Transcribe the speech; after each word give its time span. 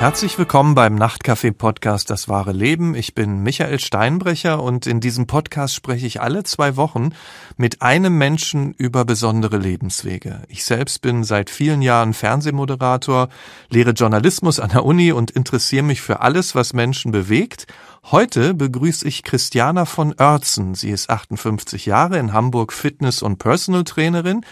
Herzlich 0.00 0.38
willkommen 0.38 0.74
beim 0.74 0.94
Nachtcafé-Podcast 0.94 2.08
Das 2.08 2.26
wahre 2.26 2.52
Leben. 2.52 2.94
Ich 2.94 3.14
bin 3.14 3.42
Michael 3.42 3.78
Steinbrecher 3.78 4.62
und 4.62 4.86
in 4.86 4.98
diesem 4.98 5.26
Podcast 5.26 5.74
spreche 5.74 6.06
ich 6.06 6.22
alle 6.22 6.42
zwei 6.42 6.76
Wochen 6.76 7.10
mit 7.58 7.82
einem 7.82 8.16
Menschen 8.16 8.72
über 8.72 9.04
besondere 9.04 9.58
Lebenswege. 9.58 10.40
Ich 10.48 10.64
selbst 10.64 11.02
bin 11.02 11.22
seit 11.22 11.50
vielen 11.50 11.82
Jahren 11.82 12.14
Fernsehmoderator, 12.14 13.28
lehre 13.68 13.90
Journalismus 13.90 14.58
an 14.58 14.70
der 14.70 14.86
Uni 14.86 15.12
und 15.12 15.32
interessiere 15.32 15.82
mich 15.82 16.00
für 16.00 16.20
alles, 16.20 16.54
was 16.54 16.72
Menschen 16.72 17.12
bewegt. 17.12 17.66
Heute 18.04 18.54
begrüße 18.54 19.06
ich 19.06 19.22
Christiana 19.22 19.84
von 19.84 20.14
Oertzen. 20.18 20.74
Sie 20.74 20.88
ist 20.88 21.10
58 21.10 21.84
Jahre 21.84 22.18
in 22.18 22.32
Hamburg 22.32 22.72
Fitness- 22.72 23.20
und 23.20 23.36
Personal 23.36 23.84
Trainerin. 23.84 24.46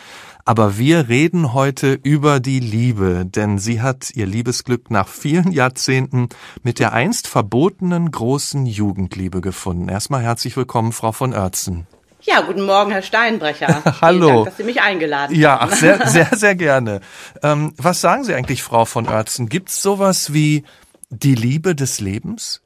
Aber 0.48 0.78
wir 0.78 1.10
reden 1.10 1.52
heute 1.52 1.92
über 2.02 2.40
die 2.40 2.58
Liebe, 2.58 3.26
denn 3.26 3.58
sie 3.58 3.82
hat 3.82 4.08
ihr 4.14 4.24
Liebesglück 4.24 4.90
nach 4.90 5.06
vielen 5.06 5.52
Jahrzehnten 5.52 6.30
mit 6.62 6.78
der 6.78 6.94
einst 6.94 7.26
verbotenen 7.26 8.10
großen 8.10 8.64
Jugendliebe 8.64 9.42
gefunden. 9.42 9.90
Erstmal 9.90 10.22
herzlich 10.22 10.56
willkommen, 10.56 10.92
Frau 10.92 11.12
von 11.12 11.34
Oertzen. 11.34 11.86
Ja, 12.22 12.40
guten 12.40 12.64
Morgen, 12.64 12.92
Herr 12.92 13.02
Steinbrecher. 13.02 13.82
Hallo. 14.00 14.20
Vielen 14.20 14.36
Dank, 14.36 14.44
dass 14.46 14.56
Sie 14.56 14.64
mich 14.64 14.80
eingeladen 14.80 15.34
haben. 15.34 15.38
Ja, 15.38 15.58
ach, 15.60 15.72
sehr, 15.72 16.06
sehr, 16.06 16.30
sehr 16.32 16.54
gerne. 16.54 17.02
Ähm, 17.42 17.74
was 17.76 18.00
sagen 18.00 18.24
Sie 18.24 18.32
eigentlich, 18.32 18.62
Frau 18.62 18.86
von 18.86 19.06
Oertzen? 19.06 19.50
Gibt's 19.50 19.82
sowas 19.82 20.32
wie 20.32 20.64
die 21.10 21.34
Liebe 21.34 21.74
des 21.74 22.00
Lebens? 22.00 22.62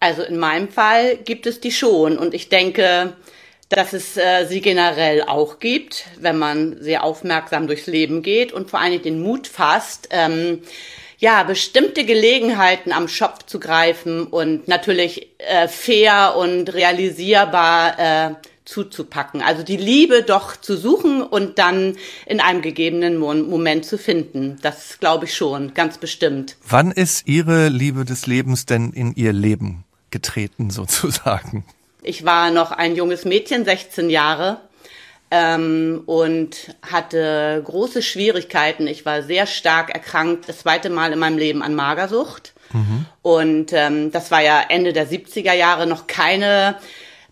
Also 0.00 0.24
in 0.24 0.38
meinem 0.38 0.70
Fall 0.70 1.18
gibt 1.18 1.46
es 1.46 1.60
die 1.60 1.70
schon 1.70 2.18
und 2.18 2.34
ich 2.34 2.48
denke, 2.48 3.14
dass 3.68 3.92
es 3.92 4.16
äh, 4.16 4.46
sie 4.48 4.60
generell 4.60 5.22
auch 5.22 5.58
gibt, 5.58 6.06
wenn 6.20 6.38
man 6.38 6.76
sehr 6.80 7.02
aufmerksam 7.02 7.66
durchs 7.66 7.86
Leben 7.86 8.22
geht 8.22 8.52
und 8.52 8.70
vor 8.70 8.80
allen 8.80 8.92
Dingen 8.92 9.02
den 9.02 9.22
Mut 9.22 9.48
fasst, 9.48 10.08
ähm, 10.10 10.62
ja, 11.18 11.42
bestimmte 11.44 12.04
Gelegenheiten 12.04 12.92
am 12.92 13.08
Schopf 13.08 13.44
zu 13.46 13.58
greifen 13.58 14.26
und 14.26 14.68
natürlich 14.68 15.28
äh, 15.38 15.66
fair 15.66 16.34
und 16.36 16.74
realisierbar 16.74 17.98
äh, 17.98 18.34
zuzupacken. 18.66 19.40
Also 19.40 19.62
die 19.62 19.76
Liebe 19.76 20.22
doch 20.22 20.56
zu 20.56 20.76
suchen 20.76 21.22
und 21.22 21.58
dann 21.58 21.96
in 22.26 22.40
einem 22.40 22.60
gegebenen 22.60 23.16
Moment 23.16 23.86
zu 23.86 23.96
finden. 23.96 24.58
Das 24.60 24.98
glaube 24.98 25.24
ich 25.24 25.34
schon, 25.34 25.72
ganz 25.72 25.98
bestimmt. 25.98 26.56
Wann 26.68 26.90
ist 26.90 27.26
Ihre 27.26 27.68
Liebe 27.68 28.04
des 28.04 28.26
Lebens 28.26 28.66
denn 28.66 28.92
in 28.92 29.14
Ihr 29.14 29.32
Leben 29.32 29.84
getreten, 30.10 30.70
sozusagen? 30.70 31.64
Ich 32.06 32.24
war 32.24 32.50
noch 32.50 32.70
ein 32.70 32.94
junges 32.94 33.24
Mädchen, 33.24 33.64
16 33.64 34.10
Jahre, 34.10 34.60
ähm, 35.30 36.02
und 36.06 36.74
hatte 36.82 37.60
große 37.64 38.00
Schwierigkeiten. 38.02 38.86
Ich 38.86 39.04
war 39.04 39.22
sehr 39.22 39.46
stark 39.46 39.90
erkrankt, 39.90 40.48
das 40.48 40.60
zweite 40.60 40.88
Mal 40.88 41.12
in 41.12 41.18
meinem 41.18 41.38
Leben 41.38 41.62
an 41.62 41.74
Magersucht. 41.74 42.52
Mhm. 42.72 43.06
Und 43.22 43.72
ähm, 43.72 44.12
das 44.12 44.30
war 44.30 44.40
ja 44.40 44.62
Ende 44.68 44.92
der 44.92 45.08
70er 45.08 45.52
Jahre 45.52 45.86
noch 45.86 46.06
keine 46.06 46.76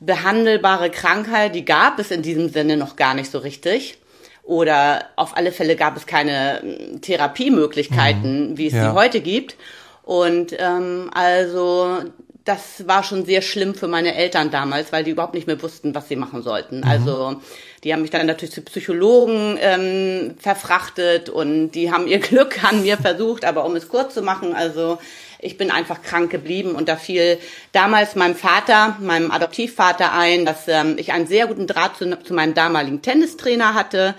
behandelbare 0.00 0.91
Krankheit. 0.91 1.55
Die 1.55 1.64
gab 1.64 1.98
es 1.98 2.11
in 2.11 2.22
diesem 2.22 2.48
Sinne 2.48 2.77
noch 2.77 2.97
gar 2.97 3.14
nicht 3.14 3.31
so 3.31 3.38
richtig. 3.38 3.98
Oder 4.42 5.06
auf 5.16 5.36
alle 5.36 5.53
Fälle 5.53 5.77
gab 5.77 5.97
es 5.97 6.06
keine 6.06 6.62
ähm, 6.62 7.00
Therapiemöglichkeiten, 7.00 8.50
mhm. 8.50 8.59
wie 8.59 8.66
es 8.66 8.75
ja. 8.75 8.91
sie 8.91 8.94
heute 8.94 9.20
gibt. 9.20 9.56
Und 10.03 10.55
ähm, 10.59 11.11
also 11.14 12.03
das 12.45 12.87
war 12.87 13.03
schon 13.03 13.25
sehr 13.25 13.41
schlimm 13.41 13.75
für 13.75 13.89
meine 13.89 14.14
Eltern 14.14 14.50
damals, 14.50 14.92
weil 14.92 15.03
die 15.03 15.12
überhaupt 15.12 15.34
nicht 15.34 15.47
mehr 15.47 15.61
wussten, 15.62 15.95
was 15.95 16.09
sie 16.09 16.17
machen 16.17 16.42
sollten. 16.42 16.78
Mhm. 16.78 16.84
Also 16.84 17.41
die 17.83 17.92
haben 17.92 18.03
mich 18.03 18.11
dann 18.11 18.27
natürlich 18.27 18.55
zu 18.55 18.62
Psychologen 18.62 19.59
ähm, 19.61 20.34
verfrachtet 20.39 21.31
und 21.31 21.70
die 21.70 21.91
haben 21.91 22.06
ihr 22.06 22.19
Glück 22.20 22.62
an 22.62 22.83
mir 22.83 22.98
versucht, 22.98 23.45
aber 23.45 23.65
um 23.65 23.77
es 23.77 23.89
kurz 23.89 24.15
zu 24.15 24.22
machen, 24.22 24.55
also 24.55 24.98
ich 25.39 25.56
bin 25.56 25.70
einfach 25.70 26.03
krank 26.03 26.31
geblieben 26.31 26.75
und 26.75 26.88
da 26.88 26.97
fiel 26.97 27.38
damals 27.72 28.15
meinem 28.15 28.34
Vater, 28.34 28.97
meinem 29.00 29.31
Adoptivvater 29.31 30.12
ein, 30.12 30.44
dass 30.44 30.69
ähm, 30.69 30.97
ich 30.99 31.12
einen 31.12 31.27
sehr 31.27 31.47
guten 31.47 31.66
Draht 31.66 31.97
zu, 31.97 32.19
zu 32.22 32.34
meinem 32.34 32.54
damaligen 32.54 33.00
Tennistrainer 33.00 33.75
hatte, 33.75 34.15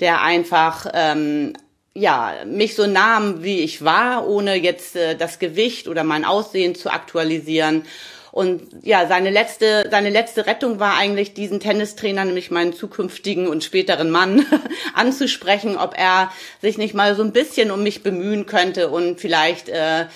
der 0.00 0.22
einfach 0.22 0.86
ähm, 0.94 1.54
ja, 1.98 2.34
mich 2.46 2.74
so 2.76 2.86
nahm, 2.86 3.42
wie 3.42 3.60
ich 3.60 3.84
war, 3.84 4.26
ohne 4.26 4.54
jetzt 4.54 4.96
äh, 4.96 5.16
das 5.16 5.38
Gewicht 5.38 5.88
oder 5.88 6.04
mein 6.04 6.24
Aussehen 6.24 6.74
zu 6.74 6.90
aktualisieren. 6.90 7.84
Und 8.30 8.62
ja, 8.82 9.08
seine 9.08 9.30
letzte, 9.30 9.88
seine 9.90 10.10
letzte 10.10 10.46
Rettung 10.46 10.78
war 10.78 10.96
eigentlich, 10.96 11.34
diesen 11.34 11.60
Tennistrainer, 11.60 12.24
nämlich 12.24 12.50
meinen 12.50 12.72
zukünftigen 12.72 13.48
und 13.48 13.64
späteren 13.64 14.10
Mann, 14.10 14.46
anzusprechen, 14.94 15.76
ob 15.76 15.98
er 15.98 16.30
sich 16.62 16.78
nicht 16.78 16.94
mal 16.94 17.16
so 17.16 17.22
ein 17.22 17.32
bisschen 17.32 17.70
um 17.70 17.82
mich 17.82 18.02
bemühen 18.02 18.46
könnte 18.46 18.90
und 18.90 19.20
vielleicht 19.20 19.68
äh, 19.68 20.06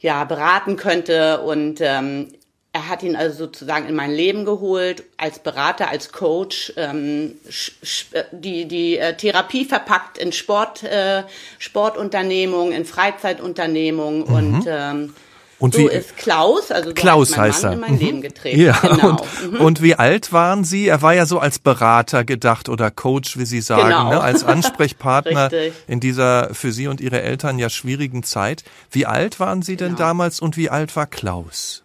ja 0.00 0.24
beraten 0.24 0.76
könnte. 0.76 1.40
Und 1.40 1.80
ähm, 1.80 2.28
er 2.74 2.88
hat 2.88 3.02
ihn 3.02 3.16
also 3.16 3.36
sozusagen 3.36 3.86
in 3.86 3.94
mein 3.94 4.12
Leben 4.12 4.46
geholt, 4.46 5.04
als 5.18 5.38
Berater, 5.38 5.90
als 5.90 6.10
Coach, 6.10 6.72
ähm, 6.76 7.34
die, 8.32 8.66
die 8.66 8.96
äh, 8.96 9.14
Therapie 9.14 9.66
verpackt 9.66 10.16
in 10.16 10.32
Sport, 10.32 10.82
äh, 10.82 11.24
Sportunternehmungen, 11.58 12.72
in 12.72 12.86
Freizeitunternehmungen 12.86 14.20
mhm. 14.20 14.34
und 14.34 14.64
ähm, 14.66 15.14
und 15.58 15.74
so 15.74 15.82
wie, 15.82 15.94
ist 15.94 16.16
Klaus, 16.16 16.72
also 16.72 16.88
so 16.88 16.94
Klaus 16.94 17.36
heißt, 17.36 17.62
Mann 17.62 17.70
er. 17.70 17.74
in 17.74 17.80
mein 17.80 17.92
mhm. 17.92 17.98
Leben 18.00 18.20
getreten. 18.20 18.60
Ja, 18.60 18.76
genau. 18.80 19.10
Und, 19.10 19.52
mhm. 19.52 19.60
und, 19.60 19.80
wie 19.80 19.94
alt 19.94 20.32
waren 20.32 20.64
Sie? 20.64 20.88
Er 20.88 21.02
war 21.02 21.14
ja 21.14 21.24
so 21.24 21.38
als 21.38 21.60
Berater 21.60 22.24
gedacht 22.24 22.68
oder 22.68 22.90
Coach, 22.90 23.38
wie 23.38 23.44
Sie 23.44 23.60
sagen, 23.60 23.84
genau. 23.84 24.10
ne? 24.10 24.20
als 24.20 24.42
Ansprechpartner 24.42 25.50
in 25.86 26.00
dieser 26.00 26.52
für 26.52 26.72
Sie 26.72 26.88
und 26.88 27.00
Ihre 27.00 27.22
Eltern 27.22 27.60
ja 27.60 27.70
schwierigen 27.70 28.24
Zeit. 28.24 28.64
Wie 28.90 29.06
alt 29.06 29.38
waren 29.38 29.62
Sie 29.62 29.76
denn 29.76 29.90
genau. 29.90 29.98
damals 29.98 30.40
und 30.40 30.56
wie 30.56 30.68
alt 30.68 30.96
war 30.96 31.06
Klaus? 31.06 31.81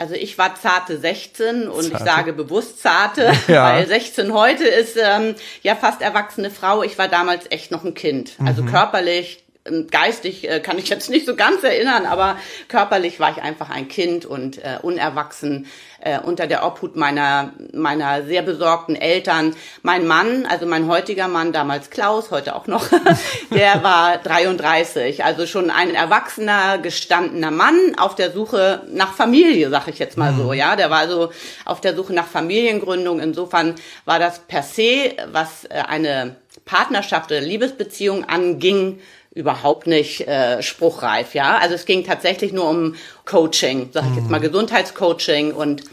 Also 0.00 0.14
ich 0.14 0.38
war 0.38 0.54
zarte 0.54 0.98
16 0.98 1.68
und 1.68 1.82
zarte. 1.82 1.96
ich 1.96 2.10
sage 2.10 2.32
bewusst 2.32 2.80
zarte, 2.80 3.32
ja. 3.48 3.74
weil 3.74 3.86
16 3.86 4.32
heute 4.32 4.64
ist 4.64 4.96
ähm, 4.96 5.34
ja 5.62 5.76
fast 5.76 6.00
erwachsene 6.00 6.50
Frau. 6.50 6.82
Ich 6.82 6.96
war 6.96 7.06
damals 7.06 7.44
echt 7.50 7.70
noch 7.70 7.84
ein 7.84 7.92
Kind. 7.92 8.32
Also 8.42 8.62
mhm. 8.62 8.70
körperlich 8.70 9.44
ähm, 9.66 9.88
geistig 9.90 10.48
äh, 10.48 10.60
kann 10.60 10.78
ich 10.78 10.88
jetzt 10.88 11.10
nicht 11.10 11.26
so 11.26 11.36
ganz 11.36 11.62
erinnern, 11.64 12.06
aber 12.06 12.38
körperlich 12.68 13.20
war 13.20 13.30
ich 13.30 13.42
einfach 13.42 13.68
ein 13.68 13.88
Kind 13.88 14.24
und 14.24 14.56
äh, 14.64 14.78
unerwachsen 14.80 15.66
äh, 16.00 16.18
unter 16.18 16.46
der 16.46 16.64
Obhut 16.64 16.96
meiner 16.96 17.52
meiner 17.72 18.24
sehr 18.24 18.42
besorgten 18.42 18.96
Eltern. 18.96 19.54
Mein 19.82 20.06
Mann, 20.06 20.46
also 20.46 20.66
mein 20.66 20.86
heutiger 20.88 21.28
Mann, 21.28 21.52
damals 21.52 21.90
Klaus, 21.90 22.30
heute 22.30 22.54
auch 22.54 22.66
noch, 22.66 22.88
der 23.54 23.82
war 23.82 24.18
33, 24.18 25.24
also 25.24 25.46
schon 25.46 25.70
ein 25.70 25.94
erwachsener, 25.94 26.78
gestandener 26.78 27.50
Mann 27.50 27.94
auf 27.98 28.14
der 28.14 28.32
Suche 28.32 28.82
nach 28.92 29.12
Familie, 29.12 29.70
sag 29.70 29.88
ich 29.88 29.98
jetzt 29.98 30.16
mal 30.16 30.32
mhm. 30.32 30.38
so, 30.38 30.52
ja. 30.52 30.76
Der 30.76 30.90
war 30.90 30.98
also 30.98 31.30
auf 31.64 31.80
der 31.80 31.94
Suche 31.94 32.12
nach 32.12 32.26
Familiengründung. 32.26 33.20
Insofern 33.20 33.74
war 34.04 34.18
das 34.18 34.40
per 34.40 34.62
se, 34.62 35.14
was 35.32 35.64
äh, 35.64 35.82
eine 35.86 36.36
Partnerschaft 36.64 37.30
oder 37.30 37.40
Liebesbeziehung 37.40 38.24
anging, 38.24 39.00
überhaupt 39.32 39.86
nicht 39.86 40.26
äh, 40.26 40.62
spruchreif, 40.62 41.34
ja. 41.34 41.58
Also 41.58 41.74
es 41.74 41.86
ging 41.86 42.04
tatsächlich 42.04 42.52
nur 42.52 42.68
um 42.68 42.96
Coaching, 43.24 43.90
sag 43.92 44.04
ich 44.10 44.16
jetzt 44.16 44.30
mal 44.30 44.38
mhm. 44.38 44.44
Gesundheitscoaching 44.44 45.52
und 45.52 45.84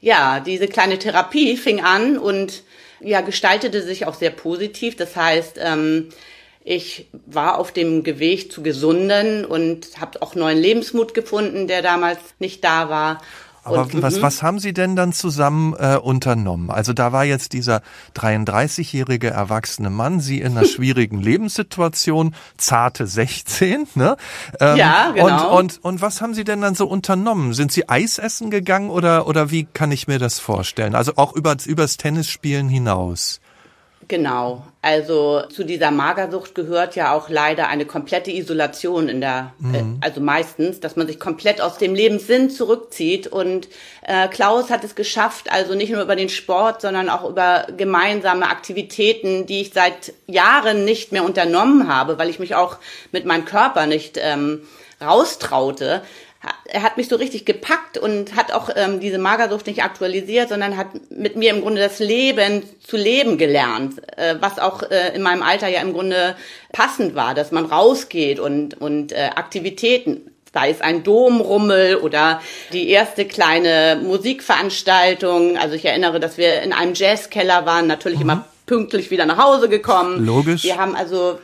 ja, 0.00 0.40
diese 0.40 0.66
kleine 0.66 0.98
Therapie 0.98 1.56
fing 1.56 1.82
an 1.82 2.18
und 2.18 2.62
ja 3.00 3.20
gestaltete 3.20 3.82
sich 3.82 4.06
auch 4.06 4.14
sehr 4.14 4.30
positiv. 4.30 4.96
Das 4.96 5.14
heißt, 5.14 5.58
ähm, 5.62 6.08
ich 6.64 7.08
war 7.26 7.58
auf 7.58 7.72
dem 7.72 8.04
Weg 8.04 8.52
zu 8.52 8.62
gesunden 8.62 9.44
und 9.44 10.00
habe 10.00 10.20
auch 10.20 10.34
neuen 10.34 10.58
Lebensmut 10.58 11.14
gefunden, 11.14 11.68
der 11.68 11.82
damals 11.82 12.18
nicht 12.38 12.64
da 12.64 12.90
war. 12.90 13.22
Aber 13.62 13.82
und, 13.82 14.02
was, 14.02 14.16
mhm. 14.16 14.22
was 14.22 14.42
haben 14.42 14.58
Sie 14.58 14.72
denn 14.72 14.96
dann 14.96 15.12
zusammen 15.12 15.74
äh, 15.78 15.96
unternommen? 15.96 16.70
Also 16.70 16.92
da 16.92 17.12
war 17.12 17.24
jetzt 17.24 17.52
dieser 17.52 17.82
33-jährige 18.16 19.30
erwachsene 19.30 19.90
Mann, 19.90 20.20
Sie 20.20 20.40
in 20.40 20.56
einer 20.56 20.64
schwierigen 20.66 21.20
Lebenssituation, 21.20 22.34
zarte 22.56 23.06
16, 23.06 23.88
ne? 23.94 24.16
Ähm, 24.60 24.76
ja, 24.76 25.10
genau. 25.10 25.56
Und, 25.56 25.78
und, 25.78 25.84
und 25.84 26.02
was 26.02 26.20
haben 26.20 26.34
Sie 26.34 26.44
denn 26.44 26.60
dann 26.60 26.74
so 26.74 26.86
unternommen? 26.86 27.52
Sind 27.52 27.72
Sie 27.72 27.88
Eis 27.88 28.18
essen 28.18 28.50
gegangen 28.50 28.90
oder, 28.90 29.26
oder 29.26 29.50
wie 29.50 29.64
kann 29.64 29.92
ich 29.92 30.08
mir 30.08 30.18
das 30.18 30.38
vorstellen? 30.38 30.94
Also 30.94 31.12
auch 31.16 31.34
über, 31.34 31.56
übers 31.66 31.96
Tennisspielen 31.96 32.68
hinaus? 32.68 33.40
Genau. 34.10 34.64
Also 34.82 35.42
zu 35.50 35.62
dieser 35.62 35.92
Magersucht 35.92 36.56
gehört 36.56 36.96
ja 36.96 37.14
auch 37.14 37.28
leider 37.28 37.68
eine 37.68 37.84
komplette 37.84 38.32
Isolation 38.32 39.08
in 39.08 39.20
der, 39.20 39.52
äh, 39.62 39.82
mhm. 39.82 40.00
äh, 40.02 40.04
also 40.04 40.20
meistens, 40.20 40.80
dass 40.80 40.96
man 40.96 41.06
sich 41.06 41.20
komplett 41.20 41.60
aus 41.60 41.78
dem 41.78 41.94
Lebenssinn 41.94 42.50
zurückzieht. 42.50 43.28
Und 43.28 43.68
äh, 44.02 44.26
Klaus 44.26 44.68
hat 44.68 44.82
es 44.82 44.96
geschafft, 44.96 45.52
also 45.52 45.76
nicht 45.76 45.92
nur 45.92 46.02
über 46.02 46.16
den 46.16 46.28
Sport, 46.28 46.80
sondern 46.80 47.08
auch 47.08 47.28
über 47.30 47.68
gemeinsame 47.76 48.48
Aktivitäten, 48.48 49.46
die 49.46 49.60
ich 49.60 49.70
seit 49.72 50.12
Jahren 50.26 50.84
nicht 50.84 51.12
mehr 51.12 51.22
unternommen 51.22 51.86
habe, 51.86 52.18
weil 52.18 52.28
ich 52.28 52.40
mich 52.40 52.56
auch 52.56 52.78
mit 53.12 53.24
meinem 53.26 53.44
Körper 53.44 53.86
nicht 53.86 54.18
ähm, 54.20 54.62
raustraute, 55.00 56.02
er 56.64 56.82
hat 56.82 56.96
mich 56.96 57.08
so 57.08 57.16
richtig 57.16 57.44
gepackt 57.44 57.98
und 57.98 58.34
hat 58.36 58.52
auch 58.52 58.70
ähm, 58.74 59.00
diese 59.00 59.18
Magersucht 59.18 59.66
nicht 59.66 59.82
aktualisiert, 59.82 60.48
sondern 60.48 60.76
hat 60.76 60.88
mit 61.10 61.36
mir 61.36 61.50
im 61.50 61.60
Grunde 61.60 61.80
das 61.80 61.98
Leben 61.98 62.62
zu 62.86 62.96
leben 62.96 63.36
gelernt, 63.36 64.00
äh, 64.16 64.36
was 64.40 64.58
auch 64.58 64.82
äh, 64.82 65.14
in 65.14 65.22
meinem 65.22 65.42
Alter 65.42 65.68
ja 65.68 65.80
im 65.80 65.92
Grunde 65.92 66.36
passend 66.72 67.14
war, 67.14 67.34
dass 67.34 67.52
man 67.52 67.66
rausgeht 67.66 68.38
und, 68.38 68.80
und 68.80 69.12
äh, 69.12 69.30
Aktivitäten 69.34 70.30
sei 70.52 70.70
es 70.70 70.80
ein 70.80 71.04
Domrummel 71.04 71.96
oder 71.96 72.40
die 72.72 72.88
erste 72.88 73.24
kleine 73.24 74.00
Musikveranstaltung. 74.02 75.56
Also 75.56 75.76
ich 75.76 75.84
erinnere, 75.84 76.18
dass 76.18 76.38
wir 76.38 76.62
in 76.62 76.72
einem 76.72 76.94
Jazzkeller 76.94 77.66
waren, 77.66 77.86
natürlich 77.86 78.18
mhm. 78.18 78.24
immer 78.24 78.44
pünktlich 78.66 79.10
wieder 79.12 79.26
nach 79.26 79.38
Hause 79.38 79.68
gekommen. 79.68 80.24
Logisch. 80.24 80.64
Wir 80.64 80.76
haben 80.76 80.96
also 80.96 81.38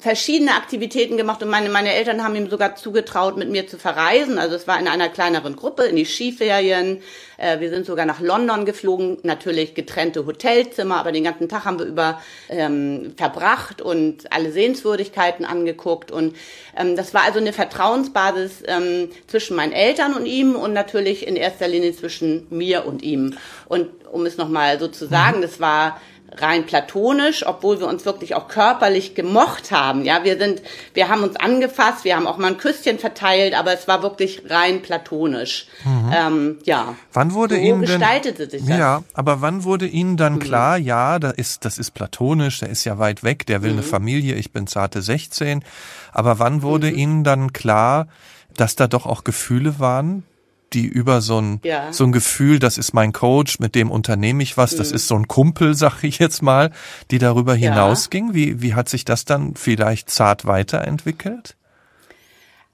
verschiedene 0.00 0.54
Aktivitäten 0.54 1.16
gemacht 1.16 1.42
und 1.42 1.50
meine, 1.50 1.68
meine 1.68 1.92
Eltern 1.92 2.24
haben 2.24 2.34
ihm 2.34 2.48
sogar 2.48 2.74
zugetraut, 2.74 3.36
mit 3.36 3.50
mir 3.50 3.66
zu 3.66 3.78
verreisen. 3.78 4.38
Also 4.38 4.56
es 4.56 4.66
war 4.66 4.80
in 4.80 4.88
einer 4.88 5.10
kleineren 5.10 5.56
Gruppe, 5.56 5.84
in 5.84 5.96
die 5.96 6.06
Skiferien. 6.06 7.02
Äh, 7.36 7.60
wir 7.60 7.68
sind 7.70 7.84
sogar 7.84 8.06
nach 8.06 8.20
London 8.20 8.64
geflogen, 8.64 9.18
natürlich 9.22 9.74
getrennte 9.74 10.24
Hotelzimmer, 10.24 10.96
aber 10.96 11.12
den 11.12 11.24
ganzen 11.24 11.48
Tag 11.48 11.66
haben 11.66 11.78
wir 11.78 11.86
über 11.86 12.20
ähm, 12.48 13.12
verbracht 13.16 13.82
und 13.82 14.32
alle 14.32 14.52
Sehenswürdigkeiten 14.52 15.44
angeguckt. 15.44 16.10
Und 16.10 16.34
ähm, 16.76 16.96
das 16.96 17.12
war 17.12 17.22
also 17.22 17.38
eine 17.38 17.52
Vertrauensbasis 17.52 18.62
ähm, 18.66 19.10
zwischen 19.26 19.54
meinen 19.54 19.72
Eltern 19.72 20.14
und 20.14 20.24
ihm 20.24 20.56
und 20.56 20.72
natürlich 20.72 21.26
in 21.26 21.36
erster 21.36 21.68
Linie 21.68 21.92
zwischen 21.94 22.46
mir 22.48 22.86
und 22.86 23.02
ihm. 23.02 23.36
Und 23.68 23.88
um 24.10 24.24
es 24.24 24.38
nochmal 24.38 24.80
so 24.80 24.88
zu 24.88 25.06
sagen, 25.06 25.38
mhm. 25.38 25.42
das 25.42 25.60
war 25.60 26.00
rein 26.38 26.66
platonisch, 26.66 27.46
obwohl 27.46 27.80
wir 27.80 27.86
uns 27.86 28.04
wirklich 28.04 28.34
auch 28.34 28.48
körperlich 28.48 29.14
gemocht 29.14 29.70
haben. 29.70 30.04
Ja, 30.04 30.24
wir 30.24 30.38
sind, 30.38 30.62
wir 30.94 31.08
haben 31.08 31.22
uns 31.22 31.36
angefasst, 31.36 32.04
wir 32.04 32.16
haben 32.16 32.26
auch 32.26 32.38
mal 32.38 32.48
ein 32.48 32.58
Küsschen 32.58 32.98
verteilt, 32.98 33.54
aber 33.54 33.72
es 33.72 33.88
war 33.88 34.02
wirklich 34.02 34.42
rein 34.48 34.82
platonisch. 34.82 35.66
Mhm. 35.84 36.12
Ähm, 36.14 36.58
ja. 36.64 36.94
Wann 37.12 37.34
wurde 37.34 37.56
so 37.56 37.60
Ihnen 37.60 37.80
gestaltete 37.82 38.48
denn, 38.48 38.60
sich 38.60 38.68
das? 38.68 38.78
Ja, 38.78 39.02
aber 39.14 39.40
wann 39.40 39.64
wurde 39.64 39.86
Ihnen 39.86 40.16
dann 40.16 40.34
mhm. 40.34 40.40
klar, 40.40 40.78
ja, 40.78 41.18
da 41.18 41.30
ist, 41.30 41.64
das 41.64 41.78
ist 41.78 41.92
platonisch, 41.92 42.60
der 42.60 42.70
ist 42.70 42.84
ja 42.84 42.98
weit 42.98 43.22
weg, 43.24 43.46
der 43.46 43.62
will 43.62 43.72
mhm. 43.72 43.78
eine 43.78 43.86
Familie, 43.86 44.34
ich 44.36 44.52
bin 44.52 44.66
zarte 44.66 45.02
16. 45.02 45.64
Aber 46.12 46.38
wann 46.38 46.62
wurde 46.62 46.90
mhm. 46.90 46.98
Ihnen 46.98 47.24
dann 47.24 47.52
klar, 47.52 48.08
dass 48.56 48.76
da 48.76 48.86
doch 48.86 49.06
auch 49.06 49.24
Gefühle 49.24 49.78
waren, 49.78 50.24
die 50.72 50.86
über 50.86 51.20
so 51.20 51.40
ein, 51.40 51.60
ja. 51.64 51.92
so 51.92 52.04
ein 52.04 52.12
Gefühl, 52.12 52.58
das 52.58 52.78
ist 52.78 52.94
mein 52.94 53.12
Coach, 53.12 53.58
mit 53.58 53.74
dem 53.74 53.90
unternehme 53.90 54.42
ich 54.42 54.56
was, 54.56 54.72
mhm. 54.72 54.78
das 54.78 54.92
ist 54.92 55.08
so 55.08 55.16
ein 55.16 55.28
Kumpel, 55.28 55.74
sag 55.76 56.02
ich 56.02 56.18
jetzt 56.18 56.42
mal, 56.42 56.70
die 57.10 57.18
darüber 57.18 57.54
hinausging. 57.54 58.34
Wie, 58.34 58.62
wie 58.62 58.74
hat 58.74 58.88
sich 58.88 59.04
das 59.04 59.24
dann 59.24 59.54
vielleicht 59.54 60.10
zart 60.10 60.46
weiterentwickelt? 60.46 61.56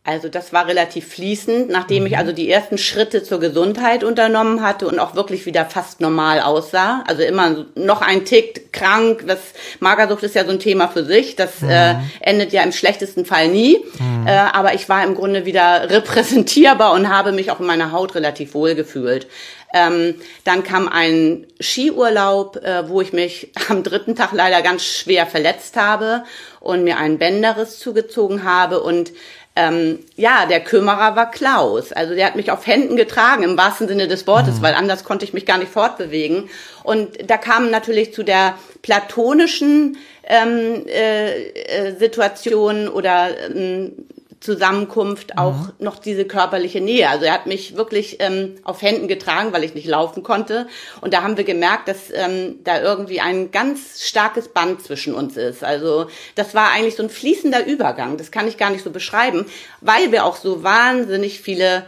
Also 0.07 0.29
das 0.29 0.53
war 0.53 0.69
relativ 0.69 1.09
fließend, 1.09 1.69
nachdem 1.69 2.05
mhm. 2.05 2.07
ich 2.07 2.17
also 2.17 2.31
die 2.31 2.49
ersten 2.49 2.79
Schritte 2.79 3.25
zur 3.25 3.41
Gesundheit 3.41 4.05
unternommen 4.05 4.63
hatte 4.63 4.87
und 4.87 5.01
auch 5.01 5.17
wirklich 5.17 5.47
wieder 5.47 5.65
fast 5.65 6.01
normal 6.01 6.41
aussah. 6.41 7.03
Also 7.09 7.23
immer 7.23 7.67
noch 7.75 8.03
ein 8.03 8.25
Tick 8.25 8.73
krank. 8.73 9.25
Das 9.27 9.41
Magersucht 9.81 10.23
ist 10.23 10.37
ja 10.37 10.45
so 10.45 10.53
ein 10.53 10.61
Thema 10.61 10.87
für 10.87 11.05
sich. 11.05 11.35
Das 11.35 11.61
mhm. 11.61 11.71
äh, 11.71 11.95
endet 12.21 12.53
ja 12.53 12.63
im 12.63 12.71
schlechtesten 12.71 13.25
Fall 13.25 13.49
nie. 13.49 13.81
Mhm. 13.99 14.29
Äh, 14.29 14.31
aber 14.31 14.75
ich 14.75 14.89
war 14.89 15.03
im 15.03 15.17
Grunde 15.17 15.45
wieder 15.45 15.91
repräsentierbar 15.91 16.93
und 16.93 17.09
habe 17.09 17.33
mich 17.33 17.51
auch 17.51 17.59
in 17.59 17.67
meiner 17.67 17.91
Haut 17.91 18.15
relativ 18.15 18.55
wohl 18.55 18.77
gefühlt. 18.77 19.27
Ähm, 19.75 20.15
dann 20.45 20.63
kam 20.63 20.87
ein 20.87 21.49
Skiurlaub, 21.61 22.59
äh, 22.59 22.89
wo 22.89 23.01
ich 23.01 23.13
mich 23.13 23.51
am 23.69 23.83
dritten 23.83 24.15
Tag 24.15 24.31
leider 24.33 24.63
ganz 24.63 24.85
schwer 24.85 25.27
verletzt 25.27 25.77
habe 25.77 26.23
und 26.61 26.85
mir 26.85 26.97
einen 26.97 27.19
Bänderriss 27.19 27.81
zugezogen 27.81 28.45
habe 28.45 28.81
und 28.81 29.11
ähm, 29.57 30.01
ja, 30.17 30.45
der 30.45 30.61
Kümmerer 30.61 31.17
war 31.17 31.31
Klaus. 31.31 31.91
Also 31.91 32.15
der 32.15 32.27
hat 32.27 32.37
mich 32.37 32.51
auf 32.51 32.67
Händen 32.67 32.97
getragen, 32.97 33.43
im 33.43 33.57
wahrsten 33.57 33.89
Sinne 33.89 34.07
des 34.07 34.27
Wortes, 34.27 34.59
mhm. 34.59 34.63
weil 34.63 34.75
anders 34.75 35.03
konnte 35.03 35.25
ich 35.25 35.33
mich 35.33 35.47
gar 35.47 35.57
nicht 35.57 35.73
fortbewegen. 35.73 36.51
Und 36.83 37.29
da 37.29 37.39
kam 37.39 37.71
natürlich 37.71 38.13
zu 38.13 38.23
der 38.23 38.59
platonischen 38.83 39.97
ähm, 40.25 40.85
äh, 40.87 41.49
äh, 41.53 41.97
Situation 41.97 42.89
oder 42.89 43.29
ähm, 43.49 43.93
Zusammenkunft 44.41 45.39
auch 45.39 45.55
mhm. 45.55 45.73
noch 45.79 45.99
diese 45.99 46.25
körperliche 46.25 46.81
Nähe. 46.81 47.09
Also 47.09 47.25
er 47.25 47.33
hat 47.33 47.47
mich 47.47 47.77
wirklich 47.77 48.19
ähm, 48.21 48.57
auf 48.65 48.83
Händen 48.83 49.09
getragen, 49.09 49.53
weil 49.53 49.65
ich 49.65 49.75
nicht 49.75 49.87
laufen 49.87 50.23
konnte. 50.23 50.67
Und 51.01 51.15
da 51.15 51.23
haben 51.23 51.37
wir 51.37 51.45
gemerkt, 51.45 51.89
dass 51.89 52.11
ähm, 52.13 52.57
da 52.63 52.81
irgendwie 52.81 53.21
ein 53.21 53.51
ganz 53.51 54.07
starkes 54.07 54.49
Band 54.49 54.83
zwischen 54.83 55.15
uns 55.15 55.37
ist. 55.37 55.65
Also 55.65 56.09
das 56.35 56.55
war 56.55 56.71
eigentlich 56.71 56.97
so 56.97 57.03
ein 57.03 57.11
fließender 57.11 57.67
Übergang. 57.67 58.19
Das 58.19 58.31
kann 58.31 58.47
ich 58.47 58.59
gar 58.59 58.71
nicht 58.71 58.85
so 58.85 58.91
beschreiben, 58.91 59.47
weil 59.81 60.13
wir 60.13 60.25
auch 60.25 60.37
so 60.37 60.63
wahnsinnig 60.63 61.41
viele 61.41 61.87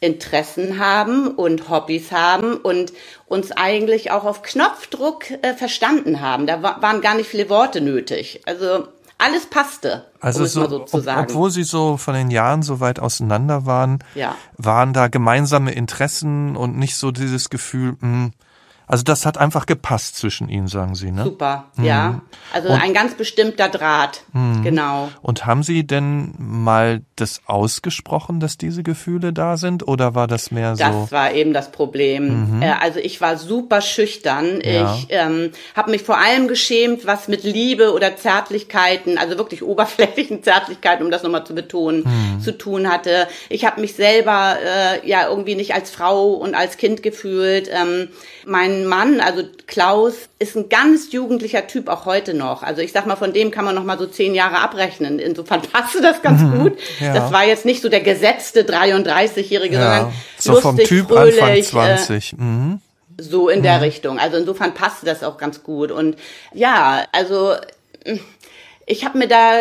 Interessen 0.00 0.78
haben 0.78 1.28
und 1.28 1.70
Hobbys 1.70 2.12
haben 2.12 2.58
und 2.58 2.92
uns 3.26 3.50
eigentlich 3.52 4.10
auch 4.10 4.24
auf 4.24 4.42
Knopfdruck 4.42 5.30
äh, 5.42 5.54
verstanden 5.54 6.20
haben. 6.20 6.46
Da 6.46 6.62
waren 6.62 7.00
gar 7.00 7.14
nicht 7.14 7.30
viele 7.30 7.48
Worte 7.48 7.80
nötig. 7.80 8.42
Also 8.44 8.88
alles 9.18 9.46
passte. 9.46 10.06
Also 10.20 10.42
um 10.42 10.46
so, 10.46 10.86
so 10.86 11.10
ob, 11.10 11.16
obwohl 11.16 11.50
sie 11.50 11.64
so 11.64 11.96
von 11.96 12.14
den 12.14 12.30
Jahren 12.30 12.62
so 12.62 12.80
weit 12.80 12.98
auseinander 13.00 13.66
waren, 13.66 14.00
ja. 14.14 14.34
waren 14.56 14.92
da 14.92 15.08
gemeinsame 15.08 15.72
Interessen 15.72 16.56
und 16.56 16.76
nicht 16.76 16.96
so 16.96 17.10
dieses 17.10 17.48
Gefühl, 17.48 17.92
mh, 17.92 18.00
hm, 18.00 18.32
also 18.86 19.02
das 19.02 19.26
hat 19.26 19.36
einfach 19.36 19.66
gepasst 19.66 20.16
zwischen 20.16 20.48
ihnen, 20.48 20.68
sagen 20.68 20.94
Sie, 20.94 21.10
ne? 21.10 21.24
Super, 21.24 21.64
mhm. 21.76 21.84
ja. 21.84 22.20
Also 22.52 22.68
und, 22.68 22.80
ein 22.80 22.94
ganz 22.94 23.14
bestimmter 23.14 23.68
Draht, 23.68 24.22
mhm. 24.32 24.62
genau. 24.62 25.08
Und 25.22 25.44
haben 25.44 25.64
Sie 25.64 25.84
denn 25.86 26.34
mal 26.38 27.02
das 27.16 27.40
ausgesprochen, 27.46 28.38
dass 28.38 28.58
diese 28.58 28.84
Gefühle 28.84 29.32
da 29.32 29.56
sind, 29.56 29.88
oder 29.88 30.14
war 30.14 30.28
das 30.28 30.52
mehr 30.52 30.76
so? 30.76 30.84
Das 30.84 31.12
war 31.12 31.32
eben 31.32 31.52
das 31.52 31.72
Problem. 31.72 32.58
Mhm. 32.58 32.62
Äh, 32.62 32.74
also 32.80 33.00
ich 33.00 33.20
war 33.20 33.36
super 33.36 33.80
schüchtern. 33.80 34.60
Ja. 34.62 34.94
Ich 34.94 35.06
ähm, 35.10 35.50
habe 35.74 35.90
mich 35.90 36.02
vor 36.02 36.18
allem 36.18 36.46
geschämt, 36.46 37.06
was 37.06 37.26
mit 37.26 37.42
Liebe 37.42 37.92
oder 37.92 38.16
Zärtlichkeiten, 38.16 39.18
also 39.18 39.36
wirklich 39.36 39.64
oberflächlichen 39.64 40.44
Zärtlichkeiten, 40.44 41.04
um 41.04 41.10
das 41.10 41.24
nochmal 41.24 41.44
zu 41.44 41.54
betonen, 41.54 42.04
mhm. 42.04 42.40
zu 42.40 42.56
tun 42.56 42.88
hatte. 42.88 43.26
Ich 43.48 43.64
habe 43.64 43.80
mich 43.80 43.94
selber 43.94 44.56
äh, 44.64 45.08
ja 45.08 45.28
irgendwie 45.28 45.56
nicht 45.56 45.74
als 45.74 45.90
Frau 45.90 46.34
und 46.34 46.54
als 46.54 46.76
Kind 46.76 47.02
gefühlt. 47.02 47.68
Ähm, 47.72 48.08
mein 48.44 48.75
Mann, 48.84 49.20
also 49.20 49.42
Klaus, 49.66 50.14
ist 50.38 50.56
ein 50.56 50.68
ganz 50.68 51.12
jugendlicher 51.12 51.66
Typ 51.66 51.88
auch 51.88 52.04
heute 52.04 52.34
noch. 52.34 52.62
Also 52.62 52.82
ich 52.82 52.92
sag 52.92 53.06
mal, 53.06 53.16
von 53.16 53.32
dem 53.32 53.50
kann 53.50 53.64
man 53.64 53.74
noch 53.74 53.84
mal 53.84 53.98
so 53.98 54.06
zehn 54.06 54.34
Jahre 54.34 54.58
abrechnen. 54.58 55.18
Insofern 55.18 55.62
passte 55.72 56.02
das 56.02 56.20
ganz 56.20 56.42
mhm, 56.42 56.58
gut. 56.58 56.78
Ja. 57.00 57.14
Das 57.14 57.32
war 57.32 57.44
jetzt 57.44 57.64
nicht 57.64 57.80
so 57.80 57.88
der 57.88 58.00
gesetzte 58.00 58.62
33-Jährige, 58.62 59.76
ja. 59.76 59.82
sondern 59.82 60.12
so 60.38 60.52
lustig, 60.52 60.62
vom 60.62 60.76
Typ 60.78 61.08
fröhlich, 61.08 61.42
Anfang 61.42 61.96
20. 61.96 62.32
Äh, 62.32 62.36
mhm. 62.42 62.80
So 63.18 63.48
in 63.48 63.62
der 63.62 63.76
mhm. 63.76 63.82
Richtung. 63.82 64.18
Also 64.18 64.36
insofern 64.36 64.74
passte 64.74 65.06
das 65.06 65.24
auch 65.24 65.38
ganz 65.38 65.62
gut. 65.62 65.90
Und 65.90 66.16
ja, 66.52 67.04
also 67.12 67.54
ich 68.86 69.04
habe 69.04 69.18
mir 69.18 69.28
da 69.28 69.58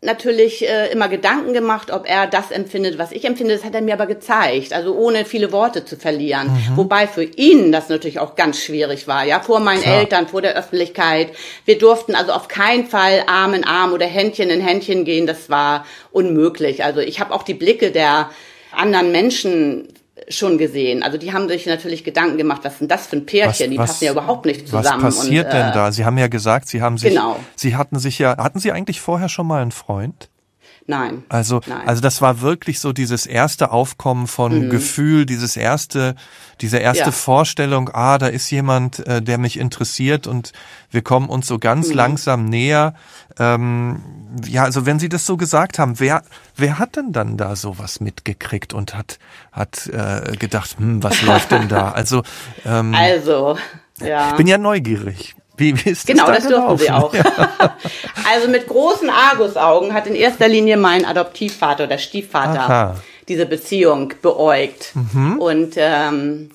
natürlich 0.00 0.68
äh, 0.68 0.92
immer 0.92 1.08
Gedanken 1.08 1.52
gemacht, 1.52 1.90
ob 1.90 2.08
er 2.08 2.28
das 2.28 2.52
empfindet, 2.52 2.98
was 2.98 3.10
ich 3.10 3.24
empfinde. 3.24 3.54
Das 3.54 3.64
hat 3.64 3.74
er 3.74 3.80
mir 3.80 3.94
aber 3.94 4.06
gezeigt, 4.06 4.72
also 4.72 4.94
ohne 4.94 5.24
viele 5.24 5.50
Worte 5.50 5.84
zu 5.84 5.96
verlieren. 5.96 6.52
Mhm. 6.52 6.76
Wobei 6.76 7.08
für 7.08 7.24
ihn 7.24 7.72
das 7.72 7.88
natürlich 7.88 8.20
auch 8.20 8.36
ganz 8.36 8.62
schwierig 8.62 9.08
war, 9.08 9.24
ja, 9.24 9.40
vor 9.40 9.58
meinen 9.58 9.82
Klar. 9.82 9.98
Eltern, 9.98 10.28
vor 10.28 10.40
der 10.40 10.54
Öffentlichkeit. 10.54 11.30
Wir 11.64 11.78
durften 11.78 12.14
also 12.14 12.32
auf 12.32 12.46
keinen 12.46 12.86
Fall 12.86 13.24
Arm 13.26 13.54
in 13.54 13.64
Arm 13.64 13.92
oder 13.92 14.06
Händchen 14.06 14.50
in 14.50 14.60
Händchen 14.60 15.04
gehen. 15.04 15.26
Das 15.26 15.50
war 15.50 15.84
unmöglich. 16.12 16.84
Also 16.84 17.00
ich 17.00 17.18
habe 17.18 17.34
auch 17.34 17.42
die 17.42 17.54
Blicke 17.54 17.90
der 17.90 18.30
anderen 18.70 19.10
Menschen 19.10 19.88
schon 20.28 20.58
gesehen. 20.58 21.02
Also 21.02 21.18
die 21.18 21.32
haben 21.32 21.48
sich 21.48 21.66
natürlich 21.66 22.04
Gedanken 22.04 22.38
gemacht, 22.38 22.60
was 22.64 22.78
sind 22.78 22.90
das 22.90 23.06
für 23.06 23.16
ein 23.16 23.26
Pärchen? 23.26 23.66
Was, 23.66 23.70
die 23.70 23.76
passen 23.76 24.04
ja 24.04 24.12
überhaupt 24.12 24.46
nicht 24.46 24.68
zusammen. 24.68 25.02
Was 25.02 25.16
passiert 25.16 25.46
und, 25.46 25.52
äh, 25.52 25.62
denn 25.62 25.72
da? 25.72 25.92
Sie 25.92 26.04
haben 26.04 26.18
ja 26.18 26.28
gesagt, 26.28 26.68
Sie 26.68 26.82
haben 26.82 26.98
sich, 26.98 27.10
genau. 27.10 27.38
Sie 27.56 27.76
hatten 27.76 27.98
sich 27.98 28.18
ja, 28.18 28.36
hatten 28.36 28.58
Sie 28.58 28.72
eigentlich 28.72 29.00
vorher 29.00 29.28
schon 29.28 29.46
mal 29.46 29.62
einen 29.62 29.72
Freund? 29.72 30.28
Nein. 30.88 31.22
Also, 31.28 31.60
Nein. 31.66 31.86
also 31.86 32.00
das 32.00 32.22
war 32.22 32.40
wirklich 32.40 32.80
so 32.80 32.94
dieses 32.94 33.26
erste 33.26 33.72
Aufkommen 33.72 34.26
von 34.26 34.66
mhm. 34.66 34.70
Gefühl, 34.70 35.26
dieses 35.26 35.58
erste, 35.58 36.14
diese 36.62 36.78
erste 36.78 37.04
ja. 37.04 37.10
Vorstellung, 37.10 37.90
ah, 37.92 38.16
da 38.16 38.28
ist 38.28 38.50
jemand, 38.50 39.06
äh, 39.06 39.20
der 39.20 39.36
mich 39.36 39.58
interessiert 39.58 40.26
und 40.26 40.52
wir 40.90 41.02
kommen 41.02 41.28
uns 41.28 41.46
so 41.46 41.58
ganz 41.58 41.88
mhm. 41.88 41.94
langsam 41.94 42.44
näher. 42.46 42.94
Ähm, 43.38 44.02
ja, 44.46 44.64
also 44.64 44.84
wenn 44.86 44.98
Sie 44.98 45.08
das 45.08 45.26
so 45.26 45.36
gesagt 45.36 45.78
haben, 45.78 46.00
wer, 46.00 46.22
wer 46.56 46.78
hat 46.78 46.96
denn 46.96 47.12
dann 47.12 47.36
da 47.36 47.56
sowas 47.56 48.00
mitgekriegt 48.00 48.74
und 48.74 48.94
hat, 48.94 49.18
hat 49.52 49.86
äh, 49.86 50.36
gedacht, 50.36 50.76
hm, 50.78 51.02
was 51.02 51.22
läuft 51.26 51.50
denn 51.50 51.68
da? 51.68 51.92
Also, 51.92 52.22
ähm, 52.66 52.94
also, 52.94 53.56
ja. 54.00 54.30
Ich 54.30 54.36
bin 54.36 54.46
ja 54.46 54.58
neugierig. 54.58 55.34
Wie, 55.56 55.74
wie 55.84 55.90
ist 55.90 56.08
das 56.08 56.16
genau, 56.16 56.26
das 56.28 56.46
gelaufen? 56.46 56.78
dürfen 56.78 56.84
Sie 56.84 56.90
auch. 56.90 57.14
Ja. 57.14 57.24
also 58.32 58.48
mit 58.48 58.68
großen 58.68 59.10
Argusaugen 59.10 59.92
hat 59.92 60.06
in 60.06 60.14
erster 60.14 60.46
Linie 60.46 60.76
mein 60.76 61.04
Adoptivvater 61.04 61.84
oder 61.84 61.98
Stiefvater 61.98 62.60
Aha. 62.60 62.96
diese 63.26 63.44
Beziehung 63.44 64.14
beäugt. 64.22 64.92
Mhm. 64.94 65.38
Und 65.38 65.74
ähm, 65.76 66.50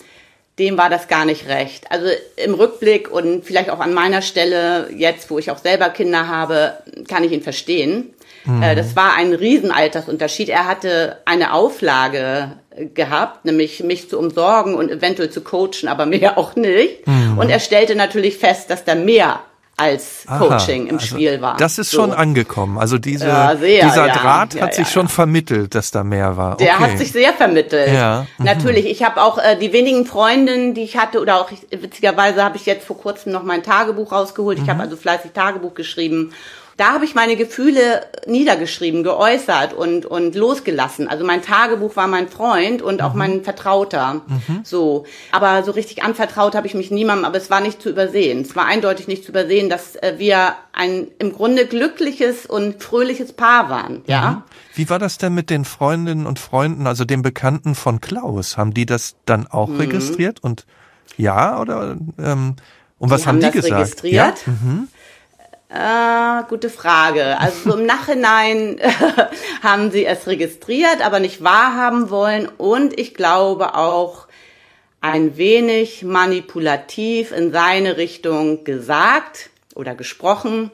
dem 0.60 0.78
war 0.78 0.90
das 0.90 1.08
gar 1.08 1.26
nicht 1.26 1.48
recht. 1.48 1.90
Also 1.90 2.08
im 2.38 2.54
Rückblick 2.54 3.10
und 3.10 3.44
vielleicht 3.44 3.70
auch 3.70 3.80
an 3.80 3.94
meiner 3.94 4.22
Stelle, 4.22 4.90
jetzt 4.96 5.30
wo 5.32 5.40
ich 5.40 5.50
auch 5.50 5.58
selber 5.58 5.90
Kinder 5.90 6.28
habe, 6.28 6.78
kann 7.08 7.24
ich 7.24 7.32
ihn 7.32 7.42
verstehen. 7.42 8.14
Mhm. 8.46 8.62
Das 8.76 8.96
war 8.96 9.16
ein 9.16 9.34
Riesenaltersunterschied. 9.34 10.50
Er 10.50 10.68
hatte 10.68 11.18
eine 11.26 11.54
Auflage 11.54 12.52
gehabt, 12.94 13.46
nämlich 13.46 13.84
mich 13.84 14.10
zu 14.10 14.20
umsorgen 14.20 14.76
und 14.76 14.92
eventuell 14.92 15.30
zu 15.30 15.42
coachen, 15.42 15.88
aber 15.88 16.06
mehr 16.06 16.38
auch 16.38 16.56
nicht. 16.56 17.08
Mhm. 17.08 17.38
Und 17.38 17.50
er 17.50 17.60
stellte 17.60 17.96
natürlich 17.96 18.38
fest, 18.38 18.70
dass 18.70 18.84
da 18.84 18.96
mehr 18.96 19.40
als 19.76 20.26
Coaching 20.28 20.84
Aha, 20.84 20.90
im 20.90 20.96
also 20.98 21.08
Spiel 21.08 21.42
war. 21.42 21.58
Das 21.58 21.80
ist 21.80 21.90
so. 21.90 22.02
schon 22.02 22.14
angekommen. 22.14 22.78
Also 22.78 23.00
diese, 23.00 23.28
ja, 23.28 23.56
sehr, 23.56 23.86
dieser 23.86 24.08
ja, 24.08 24.14
Draht 24.14 24.54
ja, 24.54 24.64
hat 24.64 24.76
sich 24.76 24.88
schon 24.88 25.08
vermittelt, 25.08 25.74
dass 25.74 25.90
da 25.90 26.04
mehr 26.04 26.38
war. 26.38 26.54
Okay. 26.54 26.66
Der 26.66 26.80
hat 26.80 26.98
sich 26.98 27.12
sehr 27.12 27.34
vermittelt. 27.34 27.92
Ja. 27.92 28.28
Mhm. 28.38 28.46
Natürlich. 28.46 28.86
Ich 28.86 29.04
habe 29.04 29.22
auch 29.22 29.40
äh, 29.40 29.58
die 29.58 29.74
wenigen 29.74 30.06
Freundinnen, 30.06 30.76
die 30.76 30.84
ich 30.84 30.98
hatte, 30.98 31.20
oder 31.20 31.42
auch 31.42 31.50
witzigerweise 31.72 32.44
habe 32.44 32.58
ich 32.58 32.66
jetzt 32.66 32.86
vor 32.86 32.98
kurzem 32.98 33.32
noch 33.32 33.44
mein 33.44 33.64
Tagebuch 33.64 34.12
rausgeholt. 34.12 34.60
Ich 34.60 34.66
mhm. 34.66 34.70
habe 34.70 34.84
also 34.84 34.96
fleißig 34.96 35.32
Tagebuch 35.32 35.74
geschrieben 35.74 36.34
da 36.78 36.94
habe 36.94 37.06
ich 37.06 37.14
meine 37.14 37.36
Gefühle 37.36 38.06
niedergeschrieben, 38.26 39.04
geäußert 39.04 39.74
und, 39.74 40.06
und 40.06 40.36
losgelassen. 40.36 41.08
Also 41.08 41.24
mein 41.24 41.42
Tagebuch 41.42 41.96
war 41.96 42.08
mein 42.08 42.28
Freund 42.28 42.82
und 42.82 43.02
auch 43.02 43.14
mhm. 43.14 43.20
mein 43.20 43.44
Vertrauter. 43.44 44.22
Mhm. 44.26 44.62
So. 44.64 45.06
Aber 45.32 45.64
so 45.64 45.72
richtig 45.72 46.04
anvertraut 46.04 46.56
habe 46.56 46.66
ich 46.66 46.74
mich 46.74 46.90
niemandem, 46.90 47.26
aber 47.26 47.38
es 47.38 47.50
war 47.52 47.62
nicht 47.62 47.82
zu 47.82 47.90
übersehen. 47.90 48.42
Es 48.42 48.56
war 48.56 48.66
eindeutig 48.66 49.08
nicht 49.08 49.24
zu 49.24 49.32
übersehen, 49.32 49.70
dass 49.70 49.96
äh, 49.98 50.16
wir 50.18 50.56
ein 50.72 51.08
im 51.20 51.34
Grunde 51.34 51.68
glückliches 51.68 52.48
und 52.48 52.82
fröhliches 52.82 53.34
Paar 53.34 53.70
waren, 53.70 54.02
ja. 54.08 54.32
Mhm. 54.32 54.44
Wie 54.76 54.90
war 54.90 54.98
das 54.98 55.20
denn 55.20 55.36
mit 55.36 55.52
den 55.52 55.66
Freundinnen 55.66 56.26
und 56.26 56.40
Freunden, 56.40 56.88
also 56.88 57.06
den 57.06 57.22
Bekannten 57.22 57.76
von 57.76 58.02
Klaus? 58.02 58.58
Haben 58.58 58.74
die 58.74 58.88
das 58.88 59.16
dann 59.26 59.46
auch 59.46 59.70
mhm. 59.70 59.82
registriert 59.82 60.42
und 60.42 60.66
ja 61.16 61.60
oder 61.60 61.96
ähm, 62.18 62.56
und 62.98 63.10
was 63.10 63.22
die 63.22 63.28
haben, 63.28 63.44
haben 63.44 63.52
die 63.52 63.60
gesagt? 63.60 63.82
Registriert? 63.82 64.48
Ja? 64.48 64.52
Mhm. 64.52 64.88
Äh, 65.74 66.44
gute 66.50 66.70
Frage. 66.70 67.40
Also 67.40 67.72
so 67.72 67.78
im 67.78 67.88
Nachhinein 67.88 68.80
haben 69.64 69.90
sie 69.90 70.06
es 70.06 70.28
registriert, 70.28 71.04
aber 71.04 71.20
nicht 71.20 71.44
wahrhaben 71.44 72.12
wollen 72.12 72.48
und 72.48 73.00
ich 73.00 73.16
glaube 73.16 73.74
auch 73.74 74.28
ein 75.02 75.36
wenig 75.36 76.04
manipulativ 76.04 77.32
in 77.32 77.52
seine 77.52 77.98
Richtung 77.98 78.64
gesagt 78.64 79.50
oder 79.74 79.96
gesprochen. 79.96 80.70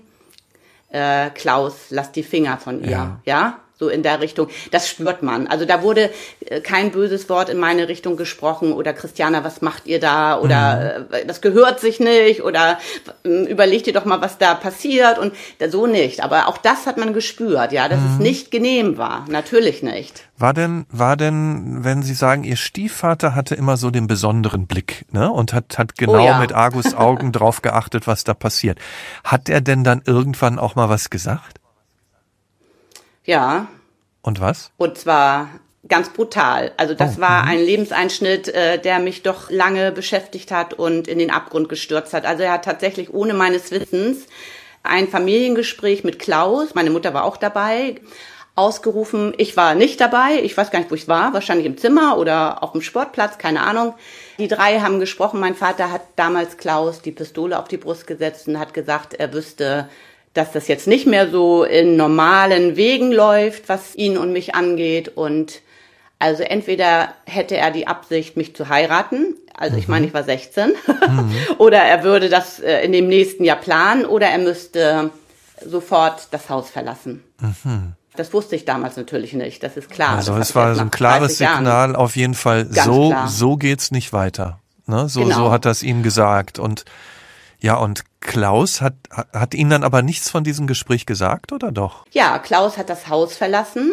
Äh, 0.90 1.30
Klaus, 1.30 1.86
lass 1.92 2.12
die 2.12 2.24
Finger 2.24 2.58
von 2.58 2.84
ihr, 2.84 2.90
ja. 2.92 3.22
ja? 3.24 3.60
So 3.80 3.88
in 3.88 4.04
der 4.04 4.20
Richtung. 4.20 4.50
Das 4.72 4.90
spürt 4.90 5.24
man. 5.24 5.48
Also 5.48 5.66
da 5.66 5.82
wurde 5.82 6.10
äh, 6.46 6.60
kein 6.60 6.92
böses 6.92 7.30
Wort 7.30 7.50
in 7.50 7.58
meine 7.58 7.88
Richtung 7.88 8.18
gesprochen 8.18 8.74
oder 8.74 8.94
Christiana, 8.94 9.44
was 9.44 9.62
macht 9.62 9.88
ihr 9.88 10.00
da 10.00 10.38
oder 10.38 11.06
mhm. 11.10 11.14
Äh, 11.14 11.26
das 11.26 11.42
gehört 11.42 11.80
sich 11.80 12.00
nicht 12.00 12.44
oder 12.44 12.78
äh, 13.24 13.46
überlegt 13.46 13.88
ihr 13.88 13.94
doch 13.94 14.06
mal, 14.06 14.22
was 14.22 14.38
da 14.38 14.54
passiert 14.54 15.18
und 15.18 15.34
so 15.70 15.88
nicht. 15.88 16.22
Aber 16.22 16.48
auch 16.48 16.58
das 16.58 16.86
hat 16.86 16.98
man 16.98 17.14
gespürt, 17.14 17.72
ja, 17.72 17.88
dass 17.88 18.00
mhm. 18.00 18.14
es 18.14 18.20
nicht 18.20 18.52
genehm 18.52 18.98
war. 18.98 19.26
Natürlich 19.30 19.82
nicht. 19.82 20.24
War 20.38 20.54
denn, 20.54 20.86
war 20.90 21.18
denn, 21.18 21.84
wenn 21.84 22.02
Sie 22.02 22.14
sagen, 22.14 22.44
Ihr 22.44 22.56
Stiefvater 22.56 23.36
hatte 23.36 23.56
immer 23.56 23.76
so 23.76 23.92
den 23.92 24.08
besonderen 24.08 24.68
Blick, 24.68 25.06
ne? 25.12 25.30
Und 25.30 25.54
hat, 25.54 25.78
hat 25.78 25.98
genau 25.98 26.22
oh 26.22 26.26
ja. 26.26 26.40
mit 26.40 26.54
Argus 26.54 26.94
Augen 26.94 27.32
drauf 27.34 27.62
geachtet, 27.62 28.08
was 28.08 28.24
da 28.24 28.34
passiert. 28.34 28.80
Hat 29.24 29.50
er 29.50 29.60
denn 29.60 29.84
dann 29.84 30.02
irgendwann 30.06 30.58
auch 30.58 30.76
mal 30.76 30.88
was 30.88 31.10
gesagt? 31.10 31.59
Ja. 33.30 33.68
Und 34.24 34.42
was? 34.42 34.72
Und 34.78 34.98
zwar 34.98 35.50
ganz 35.88 36.10
brutal. 36.10 36.72
Also 36.78 36.96
das 36.96 37.20
oh, 37.20 37.22
war 37.22 37.44
mhm. 37.44 37.50
ein 37.50 37.60
Lebenseinschnitt, 37.60 38.48
äh, 38.48 38.80
der 38.80 38.98
mich 38.98 39.22
doch 39.22 39.52
lange 39.52 39.92
beschäftigt 39.92 40.52
hat 40.52 40.74
und 40.74 41.08
in 41.08 41.20
den 41.20 41.30
Abgrund 41.30 41.70
gestürzt 41.70 42.14
hat. 42.14 42.26
Also 42.26 42.42
er 42.42 42.54
hat 42.54 42.66
tatsächlich 42.66 43.14
ohne 43.14 43.36
meines 43.36 43.70
Wissens 43.70 44.26
ein 44.82 45.08
Familiengespräch 45.08 46.04
mit 46.04 46.18
Klaus, 46.18 46.74
meine 46.74 46.90
Mutter 46.90 47.14
war 47.14 47.24
auch 47.24 47.38
dabei, 47.38 48.02
ausgerufen. 48.56 49.34
Ich 49.38 49.56
war 49.56 49.76
nicht 49.76 50.02
dabei, 50.02 50.42
ich 50.42 50.58
weiß 50.58 50.72
gar 50.72 50.80
nicht, 50.80 50.90
wo 50.90 50.96
ich 50.96 51.08
war, 51.08 51.32
wahrscheinlich 51.34 51.68
im 51.68 51.78
Zimmer 51.78 52.18
oder 52.18 52.64
auf 52.64 52.72
dem 52.72 52.82
Sportplatz, 52.82 53.38
keine 53.38 53.62
Ahnung. 53.62 53.94
Die 54.40 54.48
drei 54.48 54.80
haben 54.80 55.00
gesprochen. 55.00 55.40
Mein 55.40 55.56
Vater 55.56 55.92
hat 55.92 56.02
damals 56.16 56.58
Klaus 56.58 57.04
die 57.04 57.12
Pistole 57.12 57.60
auf 57.60 57.68
die 57.68 57.78
Brust 57.78 58.08
gesetzt 58.08 58.48
und 58.48 58.60
hat 58.60 58.74
gesagt, 58.74 59.14
er 59.14 59.32
wüsste 59.34 59.88
dass 60.34 60.52
das 60.52 60.68
jetzt 60.68 60.88
nicht 60.88 61.08
mehr 61.08 61.30
so 61.30 61.64
in 61.64 61.96
normalen 61.96 62.76
Wegen 62.76 63.12
läuft, 63.12 63.68
was 63.70 63.96
ihn 63.96 64.18
und 64.18 64.32
mich 64.32 64.56
angeht. 64.56 65.10
Und 65.10 65.62
also 66.20 66.44
entweder 66.44 67.10
hätte 67.26 67.58
er 67.58 67.72
die 67.72 67.88
Absicht, 67.88 68.38
mich 68.38 68.56
zu 68.56 68.70
heiraten, 68.70 69.36
also 69.60 69.76
ich 69.76 69.90
meine, 69.90 70.04
mhm. 70.04 70.08
ich 70.08 70.14
war 70.14 70.24
16, 70.24 70.70
mhm. 70.70 71.36
oder 71.58 71.80
er 71.80 72.04
würde 72.04 72.30
das 72.30 72.60
äh, 72.60 72.82
in 72.86 72.94
dem 72.94 73.08
nächsten 73.08 73.44
Jahr 73.44 73.58
planen, 73.58 74.06
oder 74.06 74.28
er 74.28 74.38
müsste 74.38 75.12
sofort 75.66 76.30
das 76.32 76.50
Haus 76.50 76.70
verlassen. 76.70 77.24
Mhm. 77.42 77.94
Das 78.16 78.34
wusste 78.34 78.56
ich 78.56 78.66
damals 78.66 78.96
natürlich 78.96 79.34
nicht, 79.34 79.62
das 79.62 79.76
ist 79.76 79.90
klar. 79.90 80.16
Also 80.16 80.36
es 80.38 80.56
war 80.56 80.76
so 80.76 80.82
ein 80.82 80.92
klares 80.92 81.38
Signal, 81.38 81.96
auf 81.96 82.16
jeden 82.16 82.36
Fall, 82.36 82.66
Ganz 82.66 82.86
so, 82.86 83.10
klar. 83.10 83.28
so 83.28 83.58
geht's 83.58 83.92
nicht 83.92 84.14
weiter. 84.14 84.60
Ne? 84.88 85.10
So, 85.10 85.22
genau. 85.22 85.36
so 85.36 85.52
hat 85.52 85.66
das 85.66 85.84
ihm 85.84 86.04
gesagt. 86.04 86.58
Und 86.58 86.86
ja, 87.62 87.76
und 87.76 88.04
Klaus 88.22 88.82
hat, 88.82 88.96
hat 89.34 89.54
Ihnen 89.54 89.70
dann 89.70 89.84
aber 89.84 90.02
nichts 90.02 90.30
von 90.30 90.44
diesem 90.44 90.68
Gespräch 90.68 91.06
gesagt, 91.06 91.52
oder 91.52 91.72
doch? 91.72 92.06
Ja, 92.12 92.40
Klaus 92.40 92.78
hat 92.78 92.90
das 92.90 93.10
Haus 93.10 93.36
verlassen, 93.36 93.92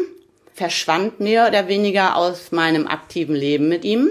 verschwand 0.54 1.20
mehr 1.20 1.48
oder 1.48 1.68
weniger 1.68 2.16
aus 2.16 2.52
meinem 2.52 2.86
aktiven 2.86 3.34
Leben 3.34 3.68
mit 3.68 3.84
ihm. 3.84 4.08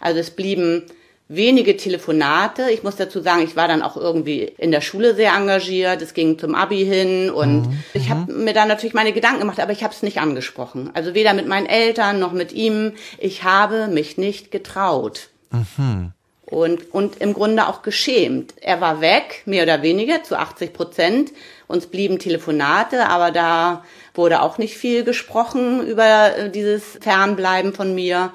Also 0.00 0.20
es 0.20 0.30
blieben 0.30 0.84
wenige 1.28 1.76
Telefonate. 1.76 2.70
Ich 2.70 2.82
muss 2.82 2.96
dazu 2.96 3.20
sagen, 3.20 3.42
ich 3.42 3.56
war 3.56 3.68
dann 3.68 3.82
auch 3.82 3.96
irgendwie 3.96 4.52
in 4.58 4.70
der 4.70 4.80
Schule 4.80 5.14
sehr 5.14 5.32
engagiert. 5.34 6.02
Es 6.02 6.12
ging 6.12 6.38
zum 6.38 6.54
Abi 6.54 6.84
hin 6.84 7.30
und 7.30 7.68
mhm. 7.68 7.84
ich 7.94 8.10
habe 8.10 8.32
mir 8.32 8.52
da 8.52 8.66
natürlich 8.66 8.94
meine 8.94 9.12
Gedanken 9.12 9.40
gemacht, 9.40 9.60
aber 9.60 9.72
ich 9.72 9.84
habe 9.84 9.94
es 9.94 10.02
nicht 10.02 10.20
angesprochen. 10.20 10.90
Also 10.92 11.14
weder 11.14 11.32
mit 11.32 11.46
meinen 11.46 11.66
Eltern 11.66 12.18
noch 12.18 12.32
mit 12.32 12.52
ihm. 12.52 12.92
Ich 13.18 13.44
habe 13.44 13.88
mich 13.88 14.18
nicht 14.18 14.50
getraut. 14.50 15.28
Mhm 15.50 16.12
und, 16.50 16.92
und 16.92 17.20
im 17.20 17.32
Grunde 17.32 17.68
auch 17.68 17.82
geschämt. 17.82 18.54
Er 18.60 18.80
war 18.80 19.00
weg, 19.00 19.42
mehr 19.46 19.62
oder 19.62 19.82
weniger, 19.82 20.22
zu 20.22 20.38
80 20.38 20.72
Prozent. 20.72 21.32
Uns 21.68 21.86
blieben 21.86 22.18
Telefonate, 22.18 23.08
aber 23.08 23.30
da 23.30 23.84
wurde 24.14 24.42
auch 24.42 24.58
nicht 24.58 24.76
viel 24.76 25.04
gesprochen 25.04 25.86
über 25.86 26.36
äh, 26.36 26.50
dieses 26.50 26.98
Fernbleiben 27.00 27.72
von 27.72 27.94
mir. 27.94 28.32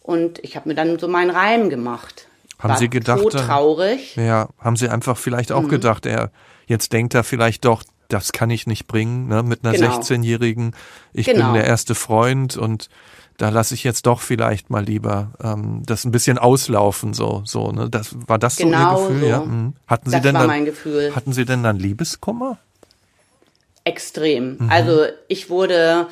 Und 0.00 0.38
ich 0.44 0.56
habe 0.56 0.68
mir 0.68 0.74
dann 0.74 0.98
so 0.98 1.08
meinen 1.08 1.30
Reim 1.30 1.68
gemacht. 1.68 2.26
Haben 2.58 2.70
war 2.70 2.78
Sie 2.78 2.88
gedacht? 2.88 3.20
So 3.20 3.28
äh, 3.28 3.32
traurig. 3.32 4.16
Ja, 4.16 4.48
haben 4.58 4.76
Sie 4.76 4.88
einfach 4.88 5.16
vielleicht 5.16 5.52
auch 5.52 5.62
mhm. 5.62 5.68
gedacht, 5.68 6.06
er 6.06 6.30
jetzt 6.66 6.92
denkt 6.92 7.14
er 7.14 7.24
vielleicht 7.24 7.64
doch, 7.64 7.82
das 8.08 8.32
kann 8.32 8.50
ich 8.50 8.66
nicht 8.66 8.86
bringen, 8.86 9.28
ne, 9.28 9.42
mit 9.42 9.64
einer 9.64 9.74
genau. 9.74 9.98
16-Jährigen. 9.98 10.74
Ich 11.12 11.26
genau. 11.26 11.46
bin 11.46 11.54
der 11.54 11.64
erste 11.64 11.94
Freund 11.94 12.56
und 12.56 12.88
da 13.38 13.50
lasse 13.50 13.72
ich 13.74 13.84
jetzt 13.84 14.04
doch 14.06 14.20
vielleicht 14.20 14.68
mal 14.68 14.84
lieber 14.84 15.30
ähm, 15.42 15.82
das 15.86 16.04
ein 16.04 16.10
bisschen 16.10 16.38
auslaufen, 16.38 17.14
so, 17.14 17.42
so, 17.44 17.70
ne? 17.70 17.88
Das 17.88 18.10
war 18.26 18.38
das 18.38 18.56
genau 18.56 18.96
so 18.96 19.02
Ihr 19.02 19.08
Gefühl, 19.08 19.20
so. 19.20 19.26
ja? 19.26 19.40
Mhm. 19.40 19.74
Hatten 19.86 20.10
Sie 20.10 20.16
das 20.16 20.22
denn 20.22 20.34
war 20.34 20.40
dann, 20.42 20.50
mein 20.50 20.64
Gefühl. 20.64 21.12
Hatten 21.14 21.32
Sie 21.32 21.44
denn 21.44 21.62
dann 21.62 21.78
Liebeskummer? 21.78 22.58
Extrem. 23.84 24.56
Mhm. 24.58 24.70
Also 24.70 25.04
ich 25.28 25.50
wurde 25.50 26.08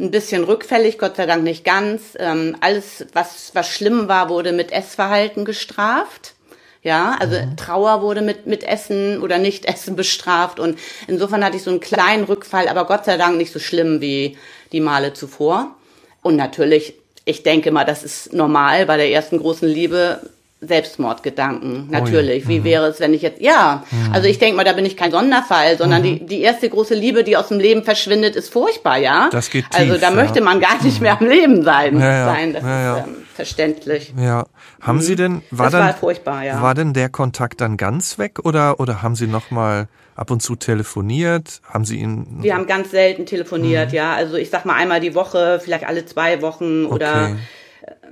ein 0.00 0.10
bisschen 0.10 0.42
rückfällig, 0.44 0.98
Gott 0.98 1.16
sei 1.16 1.26
Dank 1.26 1.42
nicht 1.44 1.64
ganz. 1.64 2.16
Ähm, 2.18 2.56
alles, 2.60 3.06
was, 3.12 3.50
was 3.52 3.68
schlimm 3.68 4.08
war, 4.08 4.30
wurde 4.30 4.52
mit 4.52 4.72
Essverhalten 4.72 5.44
gestraft. 5.44 6.34
Ja, 6.82 7.14
also 7.20 7.36
mhm. 7.36 7.58
Trauer 7.58 8.00
wurde 8.00 8.22
mit, 8.22 8.46
mit 8.46 8.64
Essen 8.64 9.20
oder 9.20 9.36
Nicht-Essen 9.36 9.96
bestraft 9.96 10.58
und 10.58 10.78
insofern 11.08 11.44
hatte 11.44 11.58
ich 11.58 11.62
so 11.62 11.70
einen 11.70 11.80
kleinen 11.80 12.24
Rückfall, 12.24 12.68
aber 12.68 12.86
Gott 12.86 13.04
sei 13.04 13.18
Dank 13.18 13.36
nicht 13.36 13.52
so 13.52 13.58
schlimm 13.58 14.00
wie 14.00 14.38
die 14.72 14.80
Male 14.80 15.12
zuvor. 15.12 15.76
Und 16.22 16.36
natürlich, 16.36 16.94
ich 17.24 17.42
denke 17.42 17.70
mal, 17.70 17.84
das 17.84 18.02
ist 18.02 18.32
normal 18.32 18.86
bei 18.86 18.96
der 18.96 19.10
ersten 19.10 19.38
großen 19.38 19.68
Liebe, 19.68 20.20
Selbstmordgedanken, 20.62 21.88
natürlich. 21.90 22.44
Oh 22.44 22.48
ja. 22.48 22.48
Wie 22.48 22.58
mhm. 22.60 22.64
wäre 22.64 22.86
es, 22.88 23.00
wenn 23.00 23.14
ich 23.14 23.22
jetzt, 23.22 23.40
ja, 23.40 23.82
mhm. 23.90 24.12
also 24.12 24.28
ich 24.28 24.38
denke 24.38 24.56
mal, 24.56 24.64
da 24.64 24.74
bin 24.74 24.84
ich 24.84 24.94
kein 24.94 25.10
Sonderfall, 25.10 25.78
sondern 25.78 26.02
mhm. 26.02 26.04
die, 26.04 26.26
die 26.26 26.40
erste 26.42 26.68
große 26.68 26.94
Liebe, 26.94 27.24
die 27.24 27.38
aus 27.38 27.48
dem 27.48 27.58
Leben 27.58 27.82
verschwindet, 27.82 28.36
ist 28.36 28.52
furchtbar, 28.52 28.98
ja. 28.98 29.30
Das 29.32 29.48
geht 29.48 29.64
also 29.70 29.78
tief, 29.78 29.92
Also 29.92 30.00
da 30.00 30.10
ja. 30.10 30.22
möchte 30.22 30.42
man 30.42 30.60
gar 30.60 30.82
nicht 30.84 31.00
mehr 31.00 31.18
am 31.18 31.26
Leben 31.26 31.62
sein. 31.62 31.98
Ja. 31.98 32.26
sein. 32.26 32.52
Das 32.52 32.62
ist 32.62 33.08
ähm, 33.08 33.16
verständlich. 33.34 34.14
Ja. 34.16 34.46
Haben 34.80 34.96
mhm. 34.96 35.02
Sie 35.02 35.16
denn, 35.16 35.42
war 35.50 35.66
das 35.66 35.72
dann, 35.72 35.86
war 35.86 35.94
furchtbar, 35.94 36.44
ja. 36.44 36.62
war 36.62 36.74
denn 36.74 36.92
der 36.92 37.08
Kontakt 37.08 37.60
dann 37.60 37.76
ganz 37.76 38.18
weg 38.18 38.40
oder, 38.44 38.80
oder 38.80 39.02
haben 39.02 39.16
Sie 39.16 39.26
nochmal 39.26 39.88
ab 40.14 40.30
und 40.30 40.40
zu 40.40 40.56
telefoniert? 40.56 41.60
Haben 41.68 41.84
Sie 41.84 41.98
ihn? 41.98 42.26
Wir 42.40 42.54
haben 42.54 42.66
ganz 42.66 42.90
selten 42.90 43.26
telefoniert, 43.26 43.90
mhm. 43.90 43.96
ja. 43.96 44.14
Also 44.14 44.36
ich 44.36 44.50
sag 44.50 44.64
mal 44.64 44.74
einmal 44.74 45.00
die 45.00 45.14
Woche, 45.14 45.60
vielleicht 45.62 45.86
alle 45.86 46.04
zwei 46.04 46.42
Wochen 46.42 46.84
oder 46.84 47.30
okay. 47.30 47.36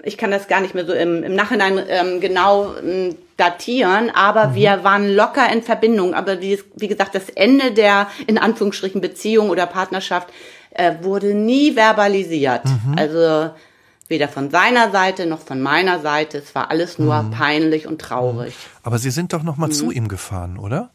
ich 0.04 0.16
kann 0.16 0.30
das 0.30 0.48
gar 0.48 0.60
nicht 0.60 0.74
mehr 0.74 0.86
so 0.86 0.92
im, 0.92 1.22
im 1.22 1.34
Nachhinein 1.34 1.80
ähm, 1.88 2.20
genau 2.20 2.74
ähm, 2.76 3.16
datieren, 3.36 4.10
aber 4.10 4.48
mhm. 4.48 4.54
wir 4.54 4.84
waren 4.84 5.08
locker 5.08 5.52
in 5.52 5.62
Verbindung. 5.62 6.14
Aber 6.14 6.40
wie, 6.40 6.58
wie 6.76 6.88
gesagt, 6.88 7.14
das 7.14 7.28
Ende 7.30 7.72
der 7.72 8.08
in 8.26 8.38
Anführungsstrichen 8.38 9.00
Beziehung 9.00 9.50
oder 9.50 9.66
Partnerschaft 9.66 10.28
äh, 10.70 10.94
wurde 11.02 11.34
nie 11.34 11.72
verbalisiert. 11.72 12.64
Mhm. 12.64 12.96
Also 12.96 13.50
Weder 14.08 14.28
von 14.28 14.50
seiner 14.50 14.90
Seite 14.90 15.26
noch 15.26 15.40
von 15.40 15.60
meiner 15.60 16.00
Seite. 16.00 16.38
Es 16.38 16.54
war 16.54 16.70
alles 16.70 16.98
nur 16.98 17.22
Mhm. 17.22 17.30
peinlich 17.30 17.86
und 17.86 18.00
traurig. 18.00 18.54
Aber 18.82 18.98
Sie 18.98 19.10
sind 19.10 19.32
doch 19.34 19.42
noch 19.42 19.56
mal 19.58 19.66
Mhm. 19.68 19.72
zu 19.72 19.90
ihm 19.90 20.08
gefahren, 20.08 20.58
oder? 20.58 20.90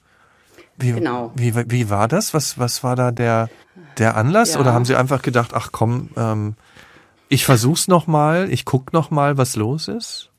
Wie, 0.77 0.91
Genau. 0.93 1.31
Wie, 1.35 1.53
wie 1.69 1.89
war 1.91 2.07
das? 2.07 2.33
Was, 2.33 2.57
was 2.57 2.83
war 2.83 2.95
da 2.95 3.11
der, 3.11 3.49
der 3.99 4.17
Anlass? 4.17 4.55
Ja. 4.55 4.59
Oder 4.59 4.73
haben 4.73 4.85
Sie 4.85 4.95
einfach 4.95 5.21
gedacht, 5.21 5.51
ach 5.53 5.69
komm, 5.71 6.09
ähm, 6.17 6.55
ich 7.29 7.45
versuch's 7.45 7.87
noch 7.87 8.07
mal, 8.07 8.51
ich 8.51 8.65
guck 8.65 8.91
noch 8.93 9.11
mal, 9.11 9.37
was 9.37 9.55
los 9.55 9.87
ist? 9.87 10.29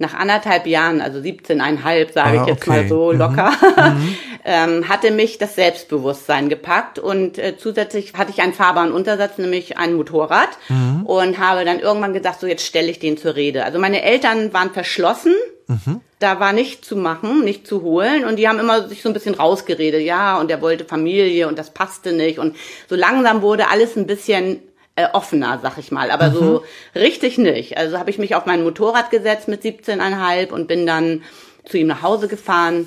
Nach 0.00 0.14
anderthalb 0.14 0.66
Jahren, 0.66 1.02
also 1.02 1.18
17,5 1.20 2.12
sage 2.14 2.38
Ah, 2.38 2.42
ich 2.42 2.48
jetzt 2.48 2.62
okay. 2.62 2.70
mal 2.70 2.88
so 2.88 3.12
Mhm. 3.12 3.18
locker, 3.18 3.52
ähm, 4.46 4.88
hatte 4.88 5.10
mich 5.10 5.36
das 5.36 5.54
Selbstbewusstsein 5.56 6.48
gepackt 6.48 6.98
und 6.98 7.36
äh, 7.38 7.58
zusätzlich 7.58 8.14
hatte 8.14 8.30
ich 8.30 8.40
einen 8.40 8.54
fahrbaren 8.54 8.92
Untersatz, 8.92 9.36
nämlich 9.36 9.76
ein 9.76 9.92
Motorrad 9.94 10.48
Mhm. 10.70 11.04
und 11.04 11.38
habe 11.38 11.66
dann 11.66 11.80
irgendwann 11.80 12.14
gedacht, 12.14 12.40
so 12.40 12.46
jetzt 12.46 12.64
stelle 12.66 12.88
ich 12.90 12.98
den 12.98 13.18
zur 13.18 13.36
Rede. 13.36 13.62
Also 13.64 13.78
meine 13.78 14.02
Eltern 14.02 14.54
waren 14.54 14.70
verschlossen, 14.72 15.34
Mhm. 15.66 16.00
da 16.18 16.40
war 16.40 16.52
nicht 16.54 16.82
zu 16.84 16.96
machen, 16.96 17.44
nicht 17.44 17.66
zu 17.66 17.82
holen 17.82 18.24
und 18.24 18.36
die 18.36 18.48
haben 18.48 18.58
immer 18.58 18.88
sich 18.88 19.02
so 19.02 19.08
ein 19.10 19.12
bisschen 19.12 19.34
rausgeredet, 19.34 20.00
ja, 20.02 20.40
und 20.40 20.50
er 20.50 20.62
wollte 20.62 20.84
Familie 20.86 21.46
und 21.46 21.58
das 21.58 21.70
passte 21.74 22.12
nicht 22.12 22.38
und 22.38 22.56
so 22.88 22.96
langsam 22.96 23.42
wurde 23.42 23.68
alles 23.68 23.96
ein 23.96 24.06
bisschen 24.06 24.60
äh, 25.00 25.08
offener, 25.12 25.58
sag 25.62 25.78
ich 25.78 25.90
mal, 25.90 26.10
aber 26.10 26.30
so 26.30 26.64
richtig 26.94 27.38
nicht. 27.38 27.76
Also 27.76 27.98
habe 27.98 28.10
ich 28.10 28.18
mich 28.18 28.34
auf 28.34 28.46
mein 28.46 28.62
Motorrad 28.62 29.10
gesetzt 29.10 29.48
mit 29.48 29.62
17,5 29.62 30.50
und 30.50 30.66
bin 30.66 30.86
dann 30.86 31.22
zu 31.64 31.78
ihm 31.78 31.86
nach 31.86 32.02
Hause 32.02 32.28
gefahren 32.28 32.86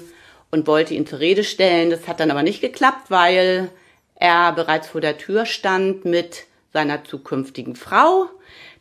und 0.51 0.67
wollte 0.67 0.93
ihn 0.93 1.07
zur 1.07 1.19
Rede 1.19 1.43
stellen. 1.43 1.89
Das 1.89 2.07
hat 2.07 2.19
dann 2.19 2.31
aber 2.31 2.43
nicht 2.43 2.61
geklappt, 2.61 3.09
weil 3.09 3.69
er 4.15 4.51
bereits 4.53 4.87
vor 4.87 5.01
der 5.01 5.17
Tür 5.17 5.45
stand 5.45 6.05
mit 6.05 6.45
seiner 6.71 7.03
zukünftigen 7.03 7.75
Frau, 7.75 8.29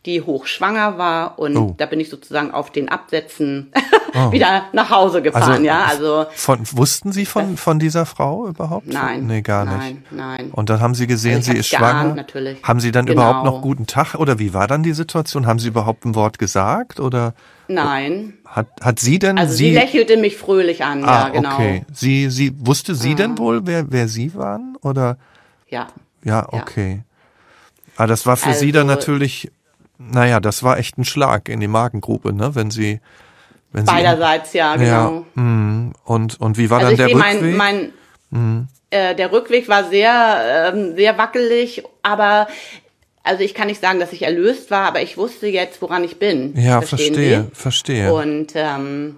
die 0.04 0.21
hochschwanger 0.21 0.99
war 0.99 1.38
und 1.38 1.56
Oh. 1.56 1.75
da 1.78 1.87
bin 1.87 2.00
ich 2.00 2.09
sozusagen 2.11 2.50
auf 2.50 2.71
den 2.71 2.88
Absätzen 2.88 3.71
wieder 4.32 4.64
nach 4.73 4.90
Hause 4.90 5.23
gefahren, 5.23 5.64
ja, 5.64 5.85
also 5.85 6.26
von, 6.35 6.59
wussten 6.73 7.12
Sie 7.12 7.25
von, 7.25 7.56
von 7.56 7.78
dieser 7.78 8.04
Frau 8.04 8.49
überhaupt? 8.49 8.88
nein. 8.88 9.26
Nee, 9.26 9.42
gar 9.42 9.64
nicht. 9.64 9.78
Nein, 9.78 10.04
nein. 10.11 10.50
Und 10.50 10.71
dann 10.71 10.80
haben 10.80 10.94
Sie 10.97 11.06
gesehen, 11.06 11.37
Also 11.37 11.52
sie 11.52 11.59
ist 11.59 11.68
schwanger. 11.68 12.02
geahnt, 12.02 12.16
natürlich. 12.16 12.62
Haben 12.64 12.80
Sie 12.80 12.90
dann 12.90 13.06
Genau. 13.06 13.23
überhaupt 13.23 13.44
noch 13.47 13.62
guten 13.62 13.87
Tag 13.87 14.16
oder 14.16 14.38
wie 14.40 14.52
war 14.52 14.66
dann 14.66 14.82
die 14.82 14.92
Situation? 14.92 15.47
Haben 15.47 15.61
Sie 15.61 15.68
überhaupt 15.68 16.04
ein 16.04 16.14
Wort 16.16 16.38
gesagt 16.40 16.99
oder 16.99 17.35
Nein. 17.68 18.35
hat, 18.44 18.66
hat 18.80 18.99
sie 18.99 19.21
denn 19.21 19.38
Also 19.38 19.54
sie, 19.54 19.66
sie 19.68 19.75
lächelte 19.75 20.16
mich 20.16 20.37
fröhlich 20.37 20.85
an, 20.85 21.04
Ah, 21.04 21.26
ja, 21.26 21.28
genau. 21.28 21.54
okay. 21.54 21.85
Sie, 21.92 22.28
sie, 22.28 22.52
wusste 22.59 22.94
sie 22.97 23.14
denn 23.14 23.38
wohl, 23.38 23.62
wer, 23.66 23.90
wer 23.92 24.09
Sie 24.09 24.35
waren? 24.35 24.76
Oder? 24.82 25.16
Ja. 25.68 25.87
Ja, 26.25 26.47
okay. 26.52 27.02
Ah, 27.97 28.06
das 28.09 28.26
war 28.26 28.37
für 28.37 28.52
Sie 28.52 28.73
dann 28.73 28.90
Also- 28.90 28.99
natürlich, 29.00 29.50
naja, 29.99 30.40
das 30.40 30.62
war 30.62 30.78
echt 30.78 30.99
ein 30.99 31.04
Schlag 31.04 31.49
in 31.49 31.61
die 31.61 31.68
Magengrube, 31.68 32.32
ne, 32.32 32.54
wenn 32.54 32.70
Sie, 32.70 33.00
wenn 33.72 33.87
Sie. 33.87 33.92
Beiderseits, 33.92 34.52
ja, 34.52 34.76
genau. 34.76 35.25
Ja, 35.37 35.42
mm, 35.42 35.92
und, 36.04 36.40
und 36.40 36.58
wie 36.58 36.70
war 36.70 36.78
Also 36.78 36.90
dann 36.90 36.96
der 36.96 37.06
sehe, 37.06 37.16
mein, 37.16 37.37
Rückweg? 37.37 37.50
Mhm. 37.52 37.56
mein 37.56 37.92
äh, 38.90 39.14
der 39.14 39.32
Rückweg 39.32 39.68
war 39.68 39.84
sehr, 39.84 40.72
ähm, 40.75 40.96
sehr 40.96 41.16
wackelig, 41.18 41.82
aber 42.02 42.49
also 43.22 43.42
ich 43.44 43.54
kann 43.54 43.68
nicht 43.68 43.80
sagen, 43.80 44.00
dass 44.00 44.12
ich 44.12 44.22
erlöst 44.22 44.70
war, 44.70 44.87
aber 44.87 45.00
ich 45.02 45.16
wusste 45.16 45.46
jetzt, 45.46 45.80
woran 45.80 46.02
ich 46.04 46.18
bin. 46.18 46.54
ja, 46.56 46.80
Verstehen 46.82 47.14
verstehe, 47.14 47.42
Sie? 47.44 47.54
verstehe. 47.54 48.12
Und 48.12 48.52
ähm, 48.54 49.16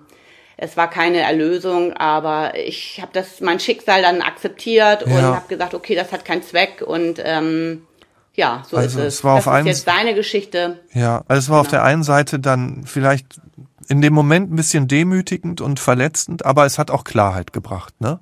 es 0.56 0.76
war 0.76 0.88
keine 0.90 1.20
Erlösung, 1.20 1.94
aber 1.94 2.52
ich 2.56 3.00
habe 3.00 3.10
das 3.12 3.40
mein 3.40 3.58
Schicksal 3.60 4.02
dann 4.02 4.20
akzeptiert 4.22 5.02
und 5.04 5.10
Ja. 5.12 5.34
habe 5.34 5.48
gesagt, 5.48 5.74
okay, 5.74 5.94
das 5.94 6.12
hat 6.12 6.24
keinen 6.24 6.42
Zweck 6.42 6.82
und 6.86 7.20
ähm, 7.24 7.86
ja, 8.34 8.62
so 8.68 8.76
Also 8.76 8.98
ist 9.00 9.04
es 9.06 9.14
es. 9.18 9.24
war 9.24 9.36
das 9.36 9.46
auf 9.48 9.58
ist 9.60 9.66
jetzt 9.66 9.88
deine 9.88 10.14
Geschichte. 10.14 10.80
Ja, 10.92 11.22
also 11.28 11.38
es 11.38 11.48
war 11.48 11.60
auf 11.60 11.66
Genau. 11.68 11.78
der 11.82 11.84
einen 11.84 12.02
Seite 12.02 12.38
dann 12.40 12.84
vielleicht 12.86 13.40
in 13.88 14.00
dem 14.00 14.12
Moment 14.14 14.52
ein 14.52 14.56
bisschen 14.56 14.88
demütigend 14.88 15.60
und 15.60 15.78
verletzend, 15.80 16.44
aber 16.46 16.64
es 16.66 16.78
hat 16.78 16.90
auch 16.90 17.04
Klarheit 17.04 17.52
gebracht, 17.52 17.94
ne? 18.00 18.18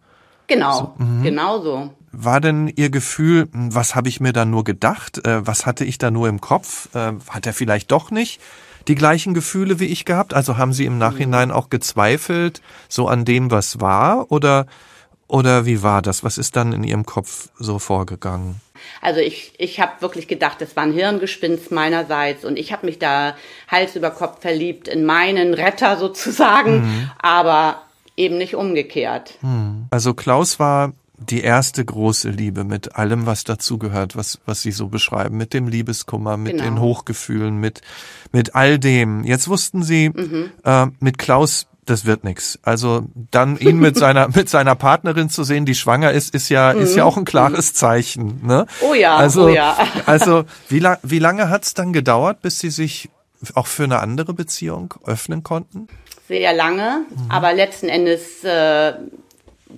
Genau, 0.49 0.95
mhm. 0.99 1.23
genau 1.23 1.63
so. 1.63 1.91
War 2.11 2.41
denn 2.41 2.69
Ihr 2.69 2.91
Gefühl, 2.91 3.49
hm, 3.53 3.75
was 3.75 3.95
habe 3.95 4.09
ich 4.09 4.21
mir 4.21 4.33
da 4.33 4.45
nur 4.45 4.65
gedacht? 4.65 5.25
Äh, 5.27 5.47
was 5.47 5.65
hatte 5.65 5.85
ich 5.85 5.97
da 5.99 6.11
nur 6.11 6.29
im 6.29 6.41
Kopf? 6.41 6.95
Äh, 6.95 7.13
hat 7.31 7.47
er 7.47 7.55
vielleicht 7.55 7.91
doch 7.91 8.11
nicht 8.11 8.41
die 8.89 8.97
gleichen 8.97 9.33
Gefühle 9.33 9.79
wie 9.81 9.87
ich 9.87 10.05
gehabt? 10.05 10.35
Also 10.35 10.59
haben 10.59 10.73
Sie 10.75 10.85
im 10.85 10.99
Nachhinein 10.99 11.51
auch 11.53 11.71
gezweifelt, 11.71 12.61
so 12.89 13.07
an 13.09 13.25
dem, 13.25 13.51
was 13.51 13.81
war? 13.81 14.31
Oder, 14.33 14.67
oder 15.29 15.65
wie 15.65 15.83
war 15.83 16.03
das? 16.03 16.23
Was 16.25 16.37
ist 16.37 16.57
dann 16.57 16.73
in 16.73 16.83
Ihrem 16.85 17.07
Kopf 17.07 17.49
so 17.59 17.79
vorgegangen? 17.79 18.61
Also 19.01 19.21
ich, 19.21 19.53
ich 19.59 19.81
habe 19.81 19.93
wirklich 20.01 20.29
gedacht, 20.29 20.61
das 20.61 20.77
war 20.77 20.83
ein 20.85 20.93
Hirngespinst 20.93 21.71
meinerseits 21.73 22.45
und 22.45 22.59
ich 22.59 22.73
habe 22.73 22.87
mich 22.87 22.99
da 22.99 23.37
Hals 23.69 23.97
über 23.97 24.11
Kopf 24.11 24.41
verliebt 24.41 24.89
in 24.89 25.05
meinen 25.05 25.55
Retter 25.55 25.97
sozusagen, 25.99 26.81
Mhm. 26.83 27.11
aber 27.19 27.83
eben 28.17 28.39
nicht 28.39 28.55
umgekehrt. 28.55 29.39
Also 29.91 30.15
Klaus 30.15 30.59
war 30.59 30.93
die 31.19 31.41
erste 31.43 31.85
große 31.85 32.31
Liebe 32.31 32.65
mit 32.65 32.97
allem, 32.97 33.27
was 33.27 33.45
dazugehört, 33.45 34.17
was, 34.17 34.41
was 34.45 34.63
Sie 34.63 34.73
so 34.73 34.89
beschreiben, 34.89 35.37
mit 35.37 35.55
dem 35.55 35.69
Liebeskummer, 35.69 36.37
mit 36.37 36.53
Genau. 36.55 36.65
den 36.65 36.81
Hochgefühlen, 36.81 37.59
mit, 37.59 37.81
mit 38.33 38.55
all 38.57 38.79
dem. 38.81 39.23
Jetzt 39.25 39.47
wussten 39.49 39.83
Sie, 39.85 40.09
Mhm. 40.11 40.51
äh, 40.65 40.87
mit 40.99 41.19
Klaus, 41.19 41.69
das 41.85 42.05
wird 42.05 42.25
nix. 42.25 42.59
Also 42.63 43.07
dann 43.31 43.59
ihn 43.59 43.79
mit 43.79 43.97
seiner, 43.97 44.29
mit 44.35 44.49
seiner 44.49 44.75
Partnerin 44.75 45.29
zu 45.29 45.45
sehen, 45.45 45.67
die 45.67 45.75
schwanger 45.75 46.13
ist, 46.13 46.35
ist 46.35 46.49
ja, 46.49 46.71
ist 46.71 46.95
ja 46.95 47.05
auch 47.05 47.17
ein 47.17 47.25
klares 47.25 47.75
Zeichen. 47.75 48.41
Ne? 48.47 48.67
Mhm. 48.81 48.87
Oh 48.89 48.95
ja, 48.95 49.17
also, 49.17 49.47
oh 49.47 49.49
ja. 49.49 49.77
also 50.07 50.45
wie, 50.69 50.79
la 50.79 50.99
wie 51.03 51.19
lange 51.19 51.51
hat's 51.51 51.75
dann 51.75 51.93
gedauert, 51.93 52.43
bis 52.43 52.61
Sie 52.61 52.71
sich 52.71 53.11
auch 53.55 53.67
für 53.67 53.85
eine 53.85 53.99
andere 53.99 54.33
Beziehung 54.35 54.95
öffnen 55.05 55.43
konnten? 55.43 55.89
Sehr 56.29 56.53
lange, 56.53 57.05
Mhm. 57.11 57.31
aber 57.31 57.53
letzten 57.53 57.89
Endes 57.89 58.45
äh, 58.45 58.93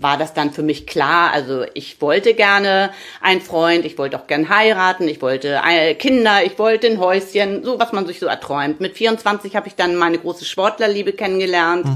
war 0.01 0.17
das 0.19 0.35
dann 0.35 0.53
für 0.53 0.63
mich 0.63 0.87
klar. 0.87 1.33
Also 1.33 1.65
ich 1.75 2.01
wollte 2.01 2.35
gerne 2.35 2.91
einen 3.21 3.41
Freund, 3.41 3.85
ich 3.85 3.99
wollte 3.99 4.19
auch 4.19 4.27
gern 4.27 4.49
heiraten, 4.49 5.09
ich 5.09 5.21
wollte 5.23 5.61
äh, 5.67 5.95
Kinder, 5.95 6.45
ich 6.45 6.59
wollte 6.59 6.87
ein 6.87 6.99
Häuschen, 7.01 7.65
so 7.65 7.79
was 7.79 7.93
man 7.93 8.07
sich 8.07 8.19
so 8.21 8.27
erträumt. 8.27 8.81
Mit 8.81 8.97
24 8.97 9.57
habe 9.57 9.69
ich 9.69 9.75
dann 9.75 9.97
meine 9.97 10.19
große 10.19 10.45
Sportlerliebe 10.45 11.13
kennengelernt. 11.13 11.87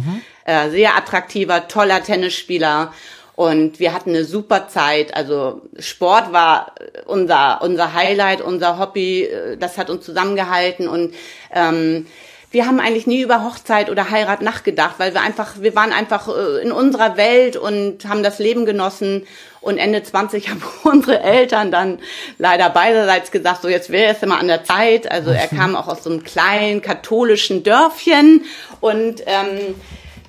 Äh, 0.44 0.70
sehr 0.70 0.96
attraktiver, 0.96 1.68
toller 1.68 2.02
Tennisspieler. 2.02 2.92
Und 3.37 3.78
wir 3.78 3.92
hatten 3.94 4.11
eine 4.11 4.24
super 4.24 4.66
Zeit. 4.66 5.14
Also 5.14 5.62
Sport 5.78 6.32
war 6.32 6.72
unser, 7.06 7.61
unser 7.62 7.92
Highlight, 7.94 8.40
unser 8.40 8.78
Hobby. 8.80 9.24
äh, 9.24 9.56
Das 9.56 9.78
hat 9.78 9.90
uns 9.90 10.04
zusammengehalten. 10.04 10.88
Und 10.88 11.14
ähm, 11.54 12.06
wir 12.50 12.66
haben 12.66 12.80
eigentlich 12.80 13.06
nie 13.06 13.20
über 13.20 13.44
Hochzeit 13.44 13.90
oder 13.90 14.11
Heirat 14.11 14.40
nachgedacht, 14.40 14.94
weil 14.98 15.12
wir 15.12 15.20
einfach, 15.20 15.61
wir 15.61 15.74
waren 15.74 15.92
einfach 15.92 16.28
äh, 16.28 16.62
in 16.62 16.72
unserer 16.72 17.16
Welt 17.18 17.56
und 17.56 18.06
haben 18.08 18.22
das 18.22 18.38
Leben 18.38 18.64
genossen. 18.64 19.26
Und 19.61 19.76
Ende 19.76 20.02
20 20.02 20.48
haben 20.48 20.62
unsere 20.84 21.20
Eltern 21.20 21.70
dann 21.70 21.98
leider 22.38 22.70
beiderseits 22.70 23.30
gesagt, 23.30 23.62
so 23.62 23.68
jetzt 23.68 23.90
wäre 23.90 24.14
es 24.14 24.22
immer 24.22 24.38
an 24.38 24.48
der 24.48 24.64
Zeit. 24.64 25.11
Also 25.11 25.30
er 25.30 25.46
kam 25.56 25.76
auch 25.76 25.88
aus 25.88 26.04
so 26.04 26.11
einem 26.11 26.24
kleinen 26.24 26.80
katholischen 26.80 27.64
Dörfchen 27.64 28.44
und 28.80 29.22
ähm, 29.26 29.74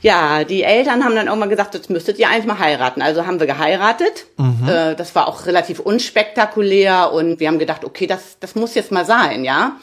ja, 0.02 0.44
die 0.44 0.64
Eltern 0.64 1.04
haben 1.04 1.16
dann 1.16 1.28
irgendwann 1.28 1.50
gesagt, 1.50 1.74
jetzt 1.74 1.90
müsstet 1.90 2.20
ihr 2.20 2.30
eigentlich 2.30 2.46
mal 2.46 2.60
heiraten. 2.60 3.02
Also 3.02 3.26
haben 3.26 3.40
wir 3.40 3.48
geheiratet. 3.48 4.26
Äh, 4.68 4.96
das 4.96 5.14
war 5.16 5.28
auch 5.28 5.46
relativ 5.46 5.80
unspektakulär 5.80 7.12
und 7.12 7.40
wir 7.40 7.48
haben 7.48 7.60
gedacht, 7.60 7.84
okay, 7.84 8.08
das, 8.08 8.38
das 8.40 8.56
muss 8.56 8.76
jetzt 8.76 8.92
mal 8.92 9.06
sein, 9.06 9.44
ja. 9.44 9.78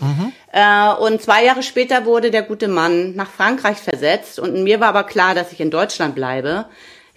Äh, 0.53 1.03
und 1.03 1.21
zwei 1.21 1.45
Jahre 1.45 1.63
später 1.63 2.07
wurde 2.07 2.31
der 2.31 2.43
gute 2.43 2.69
Mann 2.69 3.15
nach 3.15 3.31
Frankreich 3.31 3.77
versetzt 3.77 4.39
und 4.39 4.63
mir 4.63 4.81
war 4.81 4.89
aber 4.89 5.05
klar, 5.05 5.35
dass 5.35 5.53
ich 5.53 5.61
in 5.61 5.71
Deutschland 5.71 6.15
bleibe. 6.15 6.67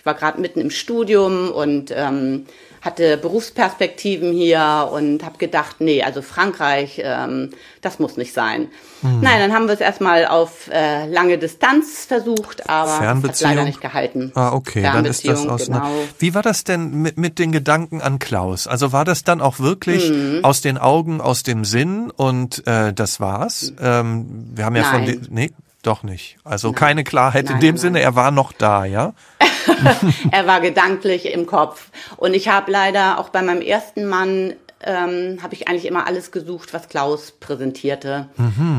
War 0.10 0.16
gerade 0.16 0.42
mitten 0.42 0.60
im 0.60 0.72
Studium 0.72 1.52
und 1.52 1.94
ähm, 1.96 2.48
hatte 2.82 3.16
Berufsperspektiven 3.18 4.32
hier 4.34 4.90
und 4.92 5.24
habe 5.24 5.38
gedacht, 5.38 5.76
nee, 5.80 6.02
also 6.02 6.24
Frankreich, 6.24 7.00
ähm, 7.04 7.52
das 7.82 8.00
muss 8.00 8.18
nicht 8.18 8.34
sein. 8.34 8.70
Nein, 9.04 9.40
dann 9.40 9.54
haben 9.54 9.68
wir 9.68 9.76
es 9.76 9.82
erstmal 9.82 10.26
auf 10.26 10.68
äh, 10.74 11.06
lange 11.06 11.38
Distanz 11.38 12.06
versucht, 12.06 12.68
aber 12.68 13.00
hat 13.00 13.42
leider 13.42 13.66
nicht 13.66 13.82
gehalten. 13.82 14.32
Ah, 14.34 14.52
okay, 14.54 14.82
dann 14.82 15.06
ist 15.06 15.28
das 15.28 15.46
aus. 15.46 15.68
genau. 15.68 15.88
Wie 16.18 16.34
war 16.34 16.42
das 16.42 16.64
denn 16.64 16.90
mit, 17.04 17.18
mit 17.20 17.38
den 17.38 17.52
Gedanken 17.52 18.02
an 18.02 18.18
Klaus? 18.18 18.66
Also 18.66 18.92
war 18.92 19.06
das 19.06 19.24
dann 19.24 19.42
auch 19.42 19.60
wirklich 19.60 20.10
Mhm. 20.10 20.40
aus 20.44 20.62
den 20.62 20.80
Augen, 20.80 21.22
aus 21.22 21.44
dem 21.44 21.66
Sinn 21.66 22.10
und 22.10 22.66
äh, 22.66 22.94
das 22.94 23.20
war's? 23.20 23.74
Ähm, 23.80 24.26
wir 24.56 24.66
haben 24.66 24.76
ja 24.76 24.86
von 24.86 25.04
Nein. 25.04 25.22
den, 25.22 25.28
nee, 25.30 25.52
doch 25.82 26.04
nicht. 26.04 26.38
Also 26.44 26.72
keine 26.72 27.04
Klarheit 27.04 27.46
in 27.46 27.54
Nein, 27.54 27.62
dem 27.62 27.76
nein, 27.76 27.78
Sinne, 27.78 28.02
er 28.02 28.16
war 28.16 28.32
noch 28.32 28.52
da, 28.52 28.86
ja? 28.86 29.14
er 30.32 30.48
war 30.48 30.62
gedanklich 30.62 31.32
im 31.34 31.46
Kopf. 31.46 31.90
Und 32.18 32.34
ich 32.34 32.50
habe 32.50 32.72
leider 32.72 33.20
auch 33.20 33.30
bei 33.30 33.42
meinem 33.42 33.62
ersten 33.62 34.08
Mann 34.08 34.54
ähm, 34.82 35.40
habe 35.42 35.54
ich 35.54 35.68
eigentlich 35.68 35.86
immer 35.86 36.08
alles 36.08 36.32
gesucht, 36.32 36.74
was 36.74 36.90
Klaus 36.90 37.32
präsentierte. 37.32 38.30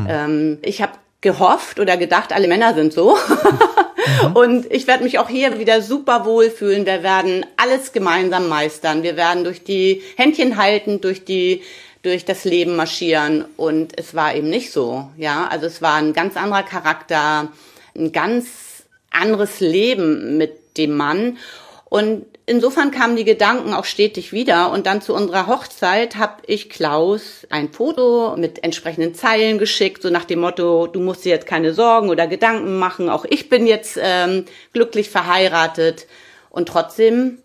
Ähm, 0.09 0.57
ich 0.63 0.81
habe 0.81 0.93
gehofft 1.21 1.79
oder 1.79 1.97
gedacht, 1.97 2.33
alle 2.33 2.47
Männer 2.47 2.73
sind 2.73 2.93
so. 2.93 3.17
Und 4.33 4.71
ich 4.71 4.87
werde 4.87 5.03
mich 5.03 5.19
auch 5.19 5.29
hier 5.29 5.59
wieder 5.59 5.81
super 5.81 6.25
wohlfühlen. 6.25 6.87
Wir 6.87 7.03
werden 7.03 7.45
alles 7.57 7.91
gemeinsam 7.91 8.49
meistern. 8.49 9.03
Wir 9.03 9.15
werden 9.15 9.43
durch 9.43 9.63
die 9.63 10.01
Händchen 10.17 10.57
halten, 10.57 11.01
durch 11.01 11.23
die 11.23 11.61
durch 12.01 12.25
das 12.25 12.45
Leben 12.45 12.75
marschieren 12.75 13.45
und 13.57 13.97
es 13.97 14.15
war 14.15 14.35
eben 14.35 14.49
nicht 14.49 14.71
so, 14.71 15.09
ja. 15.17 15.47
Also 15.47 15.67
es 15.67 15.81
war 15.81 15.95
ein 15.95 16.13
ganz 16.13 16.35
anderer 16.35 16.63
Charakter, 16.63 17.49
ein 17.95 18.11
ganz 18.11 18.83
anderes 19.11 19.59
Leben 19.59 20.37
mit 20.37 20.77
dem 20.77 20.95
Mann 20.95 21.37
und 21.85 22.25
insofern 22.45 22.91
kamen 22.91 23.15
die 23.15 23.25
Gedanken 23.25 23.73
auch 23.73 23.85
stetig 23.85 24.31
wieder 24.31 24.71
und 24.71 24.85
dann 24.87 25.01
zu 25.01 25.13
unserer 25.13 25.47
Hochzeit 25.47 26.15
habe 26.15 26.41
ich 26.47 26.69
Klaus 26.69 27.45
ein 27.49 27.71
Foto 27.71 28.35
mit 28.37 28.63
entsprechenden 28.63 29.13
Zeilen 29.13 29.57
geschickt, 29.57 30.01
so 30.01 30.09
nach 30.09 30.25
dem 30.25 30.39
Motto, 30.39 30.87
du 30.87 30.99
musst 30.99 31.25
dir 31.25 31.29
jetzt 31.29 31.45
keine 31.45 31.73
Sorgen 31.73 32.09
oder 32.09 32.27
Gedanken 32.27 32.79
machen, 32.79 33.09
auch 33.09 33.25
ich 33.29 33.49
bin 33.49 33.67
jetzt 33.67 33.99
ähm, 34.01 34.45
glücklich 34.73 35.09
verheiratet 35.09 36.07
und 36.49 36.67
trotzdem 36.67 37.39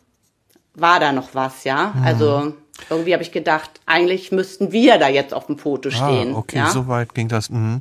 war 0.74 1.00
da 1.00 1.12
noch 1.12 1.34
was, 1.34 1.64
ja. 1.64 1.92
Mhm. 1.96 2.04
Also 2.04 2.54
irgendwie 2.90 3.12
habe 3.12 3.22
ich 3.22 3.32
gedacht, 3.32 3.70
eigentlich 3.86 4.32
müssten 4.32 4.72
wir 4.72 4.98
da 4.98 5.08
jetzt 5.08 5.34
auf 5.34 5.46
dem 5.46 5.58
Foto 5.58 5.88
ah, 5.88 5.92
stehen. 5.92 6.34
Ah, 6.34 6.38
okay, 6.38 6.58
ja? 6.58 6.70
so 6.70 6.88
weit 6.88 7.14
ging 7.14 7.28
das. 7.28 7.50
Mhm. 7.50 7.80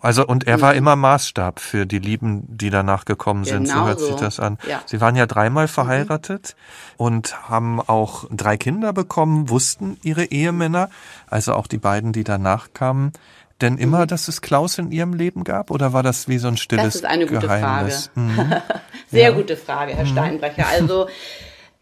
Also 0.00 0.26
und 0.26 0.46
er 0.46 0.58
mhm. 0.58 0.62
war 0.62 0.74
immer 0.74 0.96
Maßstab 0.96 1.60
für 1.60 1.86
die 1.86 1.98
Lieben, 1.98 2.44
die 2.48 2.70
danach 2.70 3.04
gekommen 3.04 3.44
sind. 3.44 3.64
Genau 3.64 3.80
so 3.80 3.86
hört 3.86 4.00
so. 4.00 4.06
sich 4.06 4.16
das 4.16 4.40
an. 4.40 4.58
Ja. 4.68 4.82
Sie 4.86 5.00
waren 5.00 5.16
ja 5.16 5.26
dreimal 5.26 5.68
verheiratet 5.68 6.56
mhm. 6.98 7.06
und 7.06 7.48
haben 7.48 7.80
auch 7.80 8.26
drei 8.30 8.56
Kinder 8.56 8.92
bekommen, 8.92 9.48
wussten 9.48 9.98
ihre 10.02 10.26
Ehemänner, 10.26 10.90
also 11.28 11.54
auch 11.54 11.66
die 11.66 11.78
beiden, 11.78 12.12
die 12.12 12.24
danach 12.24 12.68
kamen, 12.74 13.12
denn 13.60 13.78
immer, 13.78 14.02
mhm. 14.02 14.08
dass 14.08 14.28
es 14.28 14.40
Klaus 14.40 14.78
in 14.78 14.90
ihrem 14.90 15.14
Leben 15.14 15.44
gab 15.44 15.70
oder 15.70 15.92
war 15.92 16.02
das 16.02 16.28
wie 16.28 16.38
so 16.38 16.48
ein 16.48 16.56
stilles 16.56 16.84
Das 16.84 16.94
ist 16.96 17.04
eine 17.04 17.26
gute 17.26 17.46
Geheimnis? 17.46 18.10
Frage. 18.14 18.26
Mhm. 18.26 18.54
Sehr 19.10 19.30
ja. 19.30 19.36
gute 19.36 19.56
Frage, 19.56 19.94
Herr 19.94 20.04
mhm. 20.04 20.08
Steinbrecher. 20.08 20.66
Also 20.66 21.08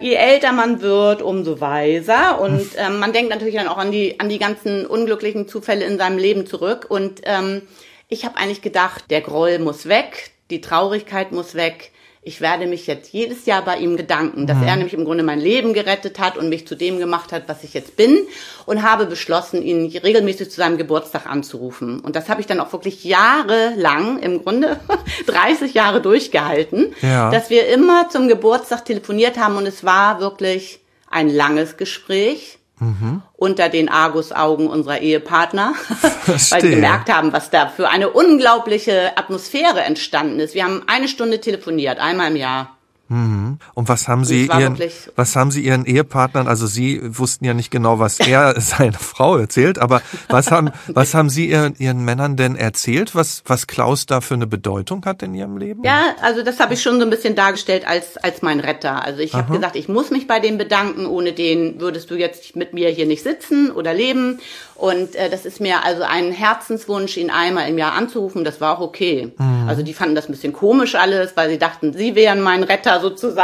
je 0.03 0.15
älter 0.15 0.53
man 0.53 0.81
wird, 0.83 1.23
umso 1.23 1.61
weiser. 1.61 2.41
Und 2.41 2.67
ähm, 2.77 2.99
man 2.99 3.13
denkt 3.13 3.31
natürlich 3.31 3.55
dann 3.55 3.69
auch 3.69 3.79
an 3.79 3.91
die, 3.91 4.21
an 4.21 4.29
die 4.29 4.39
ganzen 4.39 4.85
unglücklichen 4.85 5.49
Zufälle 5.49 5.85
in 5.85 5.97
seinem 5.97 6.19
Leben 6.19 6.47
zurück. 6.47 6.87
Und 6.89 7.23
ähm, 7.25 7.63
ich 8.09 8.25
habe 8.25 8.37
eigentlich 8.37 8.63
gedacht, 8.63 9.05
der 9.11 9.21
Groll 9.21 9.59
muss 9.59 9.89
weg, 9.89 10.33
die 10.51 10.61
Traurigkeit 10.61 11.33
muss 11.33 11.55
weg 11.55 11.93
ich 12.25 12.41
werde 12.41 12.67
mich 12.67 12.87
jetzt 12.87 13.13
jedes 13.13 13.47
Jahr 13.47 13.65
bei 13.65 13.79
ihm 13.79 13.97
gedanken, 13.97 14.47
dass 14.47 14.59
mhm. 14.59 14.69
er 14.69 14.77
nämlich 14.77 14.95
im 14.95 15.05
Grunde 15.05 15.25
mein 15.25 15.41
Leben 15.41 15.73
gerettet 15.75 16.21
hat 16.21 16.39
und 16.39 16.49
mich 16.49 16.69
zu 16.69 16.77
dem 16.77 16.99
gemacht 16.99 17.33
hat, 17.33 17.49
was 17.49 17.65
ich 17.65 17.75
jetzt 17.75 17.97
bin 17.97 18.17
und 18.65 18.85
habe 18.85 19.07
beschlossen, 19.07 19.61
ihn 19.61 19.87
regelmäßig 19.87 20.49
zu 20.51 20.57
seinem 20.57 20.79
Geburtstag 20.79 21.27
anzurufen. 21.27 21.99
Und 21.99 22.15
das 22.15 22.29
habe 22.29 22.41
ich 22.41 22.47
dann 22.47 22.61
auch 22.61 22.73
wirklich 22.73 23.03
jahrelang, 23.03 24.21
im 24.21 24.45
Grunde 24.45 24.79
30 25.27 25.75
Jahre 25.75 26.01
durchgehalten, 26.01 26.95
ja. 27.03 27.29
dass 27.31 27.51
wir 27.51 27.67
immer 27.67 28.09
zum 28.09 28.29
Geburtstag 28.29 28.85
telefoniert 28.85 29.37
haben 29.37 29.57
und 29.57 29.67
es 29.67 29.83
war 29.83 30.21
wirklich 30.21 30.79
ein 31.11 31.29
langes 31.29 31.77
Gespräch 31.77 32.59
mhm. 32.83 33.23
unter 33.37 33.69
den 33.69 33.89
Argusaugen 33.89 34.67
unserer 34.67 35.01
Ehepartner, 35.01 35.75
weil 36.27 36.61
sie 36.61 36.71
gemerkt 36.71 37.13
haben, 37.13 37.33
was 37.33 37.51
da 37.51 37.69
für 37.69 37.89
eine 37.89 38.11
unglaubliche 38.11 39.17
Atmosphäre 39.17 39.83
entstanden 39.83 40.41
ist. 40.41 40.55
Wir 40.55 40.65
haben 40.65 40.83
eine 40.87 41.09
Stunde 41.09 41.41
telefoniert, 41.41 41.99
einmal 41.99 42.31
im 42.31 42.37
Jahr. 42.37 42.77
Mhm. 43.09 43.42
Und 43.75 43.89
was 43.89 44.09
haben 44.09 44.25
Sie 44.25 44.47
ihren, 44.47 44.79
was 45.17 45.37
haben 45.37 45.51
Sie 45.51 45.63
Ihren 45.63 45.85
Ehepartnern, 45.85 46.49
also 46.49 46.67
Sie 46.67 47.01
wussten 47.03 47.45
ja 47.45 47.55
nicht 47.55 47.71
genau, 47.71 47.99
was 47.99 48.21
er 48.21 48.61
seiner 48.61 48.99
Frau 48.99 49.37
erzählt, 49.37 49.79
aber 49.79 50.03
was 50.29 50.51
haben, 50.51 50.71
was 50.89 51.15
haben 51.15 51.31
Sie 51.31 51.49
Ihren, 51.49 51.75
Ihren 51.79 52.05
Männern 52.05 52.37
denn 52.37 52.57
erzählt, 52.57 53.15
was, 53.15 53.43
was 53.47 53.67
Klaus 53.67 54.07
da 54.07 54.21
für 54.21 54.35
eine 54.35 54.47
Bedeutung 54.47 55.05
hat 55.05 55.23
in 55.23 55.35
Ihrem 55.35 55.57
Leben? 55.57 55.85
Ja, 55.85 56.15
also 56.23 56.43
das 56.43 56.61
habe 56.61 56.75
ich 56.75 56.83
schon 56.83 56.99
so 56.99 57.05
ein 57.05 57.11
bisschen 57.11 57.35
dargestellt 57.35 57.87
als, 57.87 58.17
als 58.17 58.43
mein 58.43 58.61
Retter. 58.61 59.05
Also 59.05 59.21
ich 59.21 59.35
habe 59.35 59.53
gesagt, 59.53 59.77
ich 59.77 59.89
muss 59.89 60.11
mich 60.11 60.27
bei 60.27 60.41
dem 60.41 60.59
bedanken, 60.59 61.07
ohne 61.07 61.33
den 61.33 61.81
würdest 61.81 62.11
du 62.11 62.15
jetzt 62.17 62.57
mit 62.57 62.75
mir 62.75 62.89
hier 62.91 63.07
nicht 63.07 63.23
sitzen 63.23 63.71
oder 63.71 63.95
leben. 63.95 64.41
Und 64.83 65.15
äh, 65.15 65.31
das 65.31 65.45
ist 65.45 65.61
mir 65.61 65.85
also 65.85 66.03
ein 66.03 66.33
Herzenswunsch, 66.33 67.17
ihn 67.17 67.31
einmal 67.31 67.69
im 67.69 67.79
Jahr 67.79 67.93
anzurufen. 67.93 68.45
Das 68.45 68.61
war 68.61 68.77
auch 68.77 68.81
okay. 68.81 69.33
Mhm. 69.39 69.69
Also 69.69 69.83
die 69.83 69.95
fanden 69.95 70.17
das 70.17 70.29
ein 70.29 70.33
bisschen 70.33 70.53
komisch 70.53 70.97
alles, 70.97 71.37
weil 71.37 71.51
sie 71.51 71.59
dachten, 71.59 71.93
sie 71.93 72.15
wären 72.15 72.41
mein 72.41 72.65
Retter 72.65 73.01
sozusagen. 73.01 73.42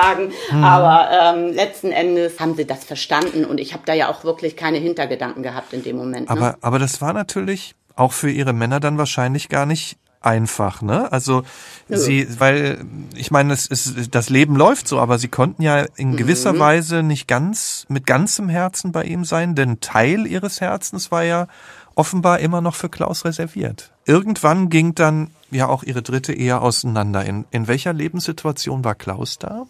Mhm. 0.50 0.64
Aber 0.64 1.08
ähm, 1.10 1.52
letzten 1.52 1.92
Endes 1.92 2.40
haben 2.40 2.54
sie 2.56 2.66
das 2.66 2.84
verstanden 2.84 3.44
und 3.44 3.58
ich 3.58 3.72
habe 3.72 3.82
da 3.86 3.94
ja 3.94 4.08
auch 4.08 4.24
wirklich 4.24 4.56
keine 4.56 4.78
Hintergedanken 4.78 5.42
gehabt 5.42 5.72
in 5.72 5.82
dem 5.82 5.96
Moment. 5.96 6.28
Ne? 6.28 6.30
Aber, 6.30 6.56
aber 6.60 6.78
das 6.78 7.00
war 7.00 7.12
natürlich 7.12 7.74
auch 7.96 8.12
für 8.12 8.30
ihre 8.30 8.52
Männer 8.52 8.80
dann 8.80 8.98
wahrscheinlich 8.98 9.48
gar 9.48 9.66
nicht 9.66 9.98
einfach, 10.20 10.82
ne? 10.82 11.10
Also 11.12 11.42
ja. 11.88 11.96
sie, 11.96 12.40
weil 12.40 12.84
ich 13.14 13.30
meine, 13.30 13.52
es 13.52 13.66
ist 13.66 14.14
das 14.14 14.30
Leben 14.30 14.56
läuft 14.56 14.88
so, 14.88 14.98
aber 14.98 15.18
sie 15.18 15.28
konnten 15.28 15.62
ja 15.62 15.86
in 15.96 16.16
gewisser 16.16 16.54
mhm. 16.54 16.58
Weise 16.58 17.02
nicht 17.02 17.28
ganz 17.28 17.86
mit 17.88 18.06
ganzem 18.06 18.48
Herzen 18.48 18.92
bei 18.92 19.04
ihm 19.04 19.24
sein, 19.24 19.54
denn 19.54 19.80
Teil 19.80 20.26
ihres 20.26 20.60
Herzens 20.60 21.10
war 21.10 21.22
ja 21.22 21.46
offenbar 21.94 22.40
immer 22.40 22.60
noch 22.60 22.74
für 22.74 22.88
Klaus 22.88 23.24
reserviert. 23.24 23.92
Irgendwann 24.06 24.70
ging 24.70 24.94
dann 24.94 25.30
ja 25.50 25.68
auch 25.68 25.82
ihre 25.82 26.02
dritte 26.02 26.32
Ehe 26.32 26.60
auseinander. 26.60 27.24
In, 27.24 27.44
in 27.50 27.66
welcher 27.66 27.92
Lebenssituation 27.92 28.84
war 28.84 28.94
Klaus 28.94 29.38
da? 29.38 29.66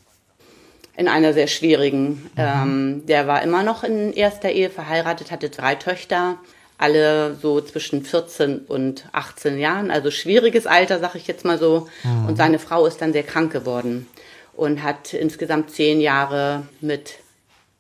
In 0.99 1.09
einer 1.09 1.33
sehr 1.33 1.47
schwierigen. 1.47 2.09
Mhm. 2.09 2.29
Ähm, 2.37 3.07
der 3.07 3.27
war 3.27 3.43
immer 3.43 3.63
noch 3.63 3.85
in 3.85 4.13
erster 4.13 4.51
Ehe 4.51 4.69
verheiratet, 4.69 5.31
hatte 5.31 5.49
drei 5.49 5.75
Töchter 5.75 6.39
alle 6.79 7.35
so 7.35 7.61
zwischen 7.61 8.05
14 8.05 8.61
und 8.61 9.09
18 9.13 9.59
Jahren, 9.59 9.91
also 9.91 10.13
schwieriges 10.13 10.67
Alter, 10.67 11.01
sag 11.01 11.17
ich 11.17 11.27
jetzt 11.27 11.45
mal 11.45 11.59
so. 11.59 11.89
Mhm. 12.05 12.27
Und 12.27 12.37
seine 12.37 12.61
Frau 12.61 12.87
ist 12.87 13.03
dann 13.03 13.13
sehr 13.13 13.25
krank 13.25 13.53
geworden 13.53 14.07
und 14.55 14.83
hat 14.83 15.13
insgesamt 15.13 15.73
zehn 15.73 16.01
Jahre 16.01 16.67
mit 16.81 17.15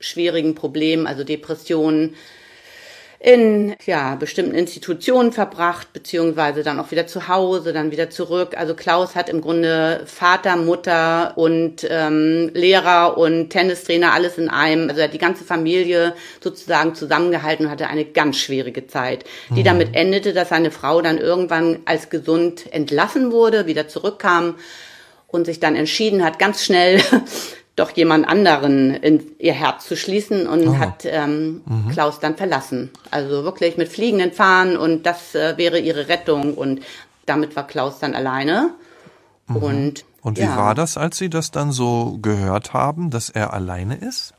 schwierigen 0.01 0.55
Problemen, 0.55 1.07
also 1.07 1.25
Depressionen, 1.25 2.15
in 3.21 3.75
ja, 3.85 4.15
bestimmten 4.15 4.55
Institutionen 4.55 5.33
verbracht, 5.33 5.93
beziehungsweise 5.93 6.63
dann 6.63 6.79
auch 6.79 6.93
wieder 6.93 7.09
zu 7.09 7.27
Hause, 7.27 7.73
dann 7.73 7.91
wieder 7.91 8.11
zurück. 8.11 8.57
Also 8.57 8.75
Klaus 8.75 9.17
hat 9.17 9.29
im 9.29 9.41
Grunde 9.41 10.03
Vater, 10.07 10.55
Mutter 10.57 11.33
und 11.37 11.85
ähm, 11.91 12.51
Lehrer 12.55 13.19
und 13.19 13.51
Tennistrainer 13.51 14.13
alles 14.13 14.39
in 14.39 14.49
einem. 14.49 14.89
Also 14.89 15.01
er 15.01 15.09
hat 15.09 15.15
die 15.15 15.19
ganze 15.19 15.45
Familie 15.45 16.15
sozusagen 16.41 16.95
zusammengehalten 16.95 17.67
und 17.67 17.73
hatte 17.73 17.89
eine 17.89 18.05
ganz 18.05 18.37
schwierige 18.37 18.87
Zeit, 18.87 19.25
die 19.51 19.61
mhm. 19.61 19.65
damit 19.65 19.97
endete, 19.97 20.33
dass 20.33 20.51
seine 20.51 20.71
Frau 20.71 21.03
dann 21.03 21.19
irgendwann 21.19 21.81
als 21.87 22.11
gesund 22.11 22.73
entlassen 22.73 23.33
wurde, 23.33 23.67
wieder 23.67 23.89
zurückkam 23.89 24.55
und 25.27 25.45
sich 25.45 25.59
dann 25.59 25.75
entschieden 25.75 26.25
hat, 26.25 26.39
ganz 26.39 26.65
schnell 26.65 27.01
doch 27.79 27.91
jemand 27.91 28.27
anderen 28.29 28.95
in 28.95 29.23
ihr 29.38 29.53
Herz 29.53 29.87
zu 29.87 29.97
schließen 29.97 30.47
und 30.47 30.69
oh. 30.69 30.79
hat 30.79 31.05
ähm, 31.05 31.62
mhm. 31.64 31.91
Klaus 31.91 32.21
dann 32.21 32.37
verlassen. 32.37 32.91
Also 33.11 33.45
wirklich 33.45 33.77
mit 33.77 33.88
fliegenden 33.88 34.33
Fahnen 34.33 34.77
und 34.77 35.07
das 35.07 35.35
äh, 35.35 35.57
wäre 35.57 35.79
ihre 35.79 36.09
Rettung 36.09 36.55
und 36.55 36.81
damit 37.27 37.57
war 37.57 37.67
Klaus 37.67 37.99
dann 37.99 38.14
alleine. 38.14 38.71
Mhm. 39.47 39.57
Und, 39.57 40.05
und 40.23 40.38
wie 40.38 40.43
ja. 40.43 40.57
war 40.57 40.75
das, 40.75 40.97
als 40.97 41.19
Sie 41.19 41.31
das 41.31 41.51
dann 41.51 41.73
so 41.73 42.19
gehört 42.21 42.73
haben, 42.73 43.11
dass 43.11 43.31
er 43.31 43.53
alleine 43.53 43.97
ist? 43.97 44.35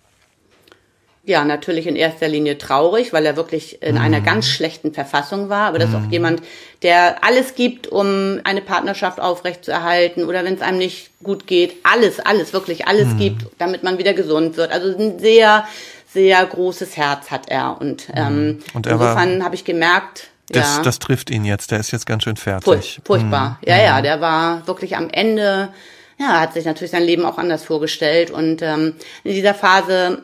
Ja, 1.29 1.45
natürlich 1.45 1.85
in 1.87 1.95
erster 1.95 2.27
Linie 2.27 2.57
traurig, 2.57 3.13
weil 3.13 3.25
er 3.25 3.35
wirklich 3.35 3.81
in 3.81 3.95
mhm. 3.95 4.01
einer 4.01 4.19
ganz 4.19 4.47
schlechten 4.47 4.93
Verfassung 4.93 5.47
war. 5.47 5.67
Aber 5.67 5.79
das 5.79 5.89
ist 5.89 5.95
auch 5.95 6.01
mhm. 6.01 6.11
jemand, 6.11 6.41
der 6.81 7.23
alles 7.23 7.53
gibt, 7.53 7.87
um 7.87 8.39
eine 8.43 8.61
Partnerschaft 8.61 9.19
aufrechtzuerhalten 9.19 10.25
oder 10.25 10.43
wenn 10.43 10.55
es 10.55 10.61
einem 10.61 10.79
nicht 10.79 11.11
gut 11.23 11.45
geht, 11.45 11.75
alles, 11.83 12.19
alles, 12.19 12.51
wirklich 12.51 12.87
alles 12.87 13.09
mhm. 13.09 13.17
gibt, 13.17 13.45
damit 13.59 13.83
man 13.83 13.99
wieder 13.99 14.13
gesund 14.13 14.57
wird. 14.57 14.71
Also 14.71 14.97
ein 14.97 15.19
sehr, 15.19 15.65
sehr 16.11 16.43
großes 16.45 16.97
Herz 16.97 17.29
hat 17.29 17.47
er. 17.47 17.79
Und, 17.79 18.09
mhm. 18.09 18.15
ähm, 18.15 18.59
Und 18.73 18.87
insofern 18.87 19.43
habe 19.43 19.53
ich 19.53 19.63
gemerkt, 19.63 20.29
das, 20.49 20.77
ja, 20.77 20.81
das 20.81 20.97
trifft 20.97 21.29
ihn 21.29 21.45
jetzt, 21.45 21.69
der 21.69 21.79
ist 21.79 21.91
jetzt 21.91 22.07
ganz 22.07 22.23
schön 22.23 22.37
fertig. 22.37 22.99
Furchtbar. 23.05 23.59
Mhm. 23.61 23.69
Ja, 23.69 23.77
ja, 23.77 24.01
der 24.01 24.19
war 24.19 24.65
wirklich 24.65 24.97
am 24.97 25.11
Ende, 25.11 25.69
ja, 26.17 26.39
hat 26.39 26.53
sich 26.53 26.65
natürlich 26.65 26.89
sein 26.89 27.03
Leben 27.03 27.23
auch 27.23 27.37
anders 27.37 27.63
vorgestellt. 27.63 28.31
Und 28.31 28.63
ähm, 28.63 28.95
in 29.23 29.33
dieser 29.33 29.53
Phase 29.53 30.23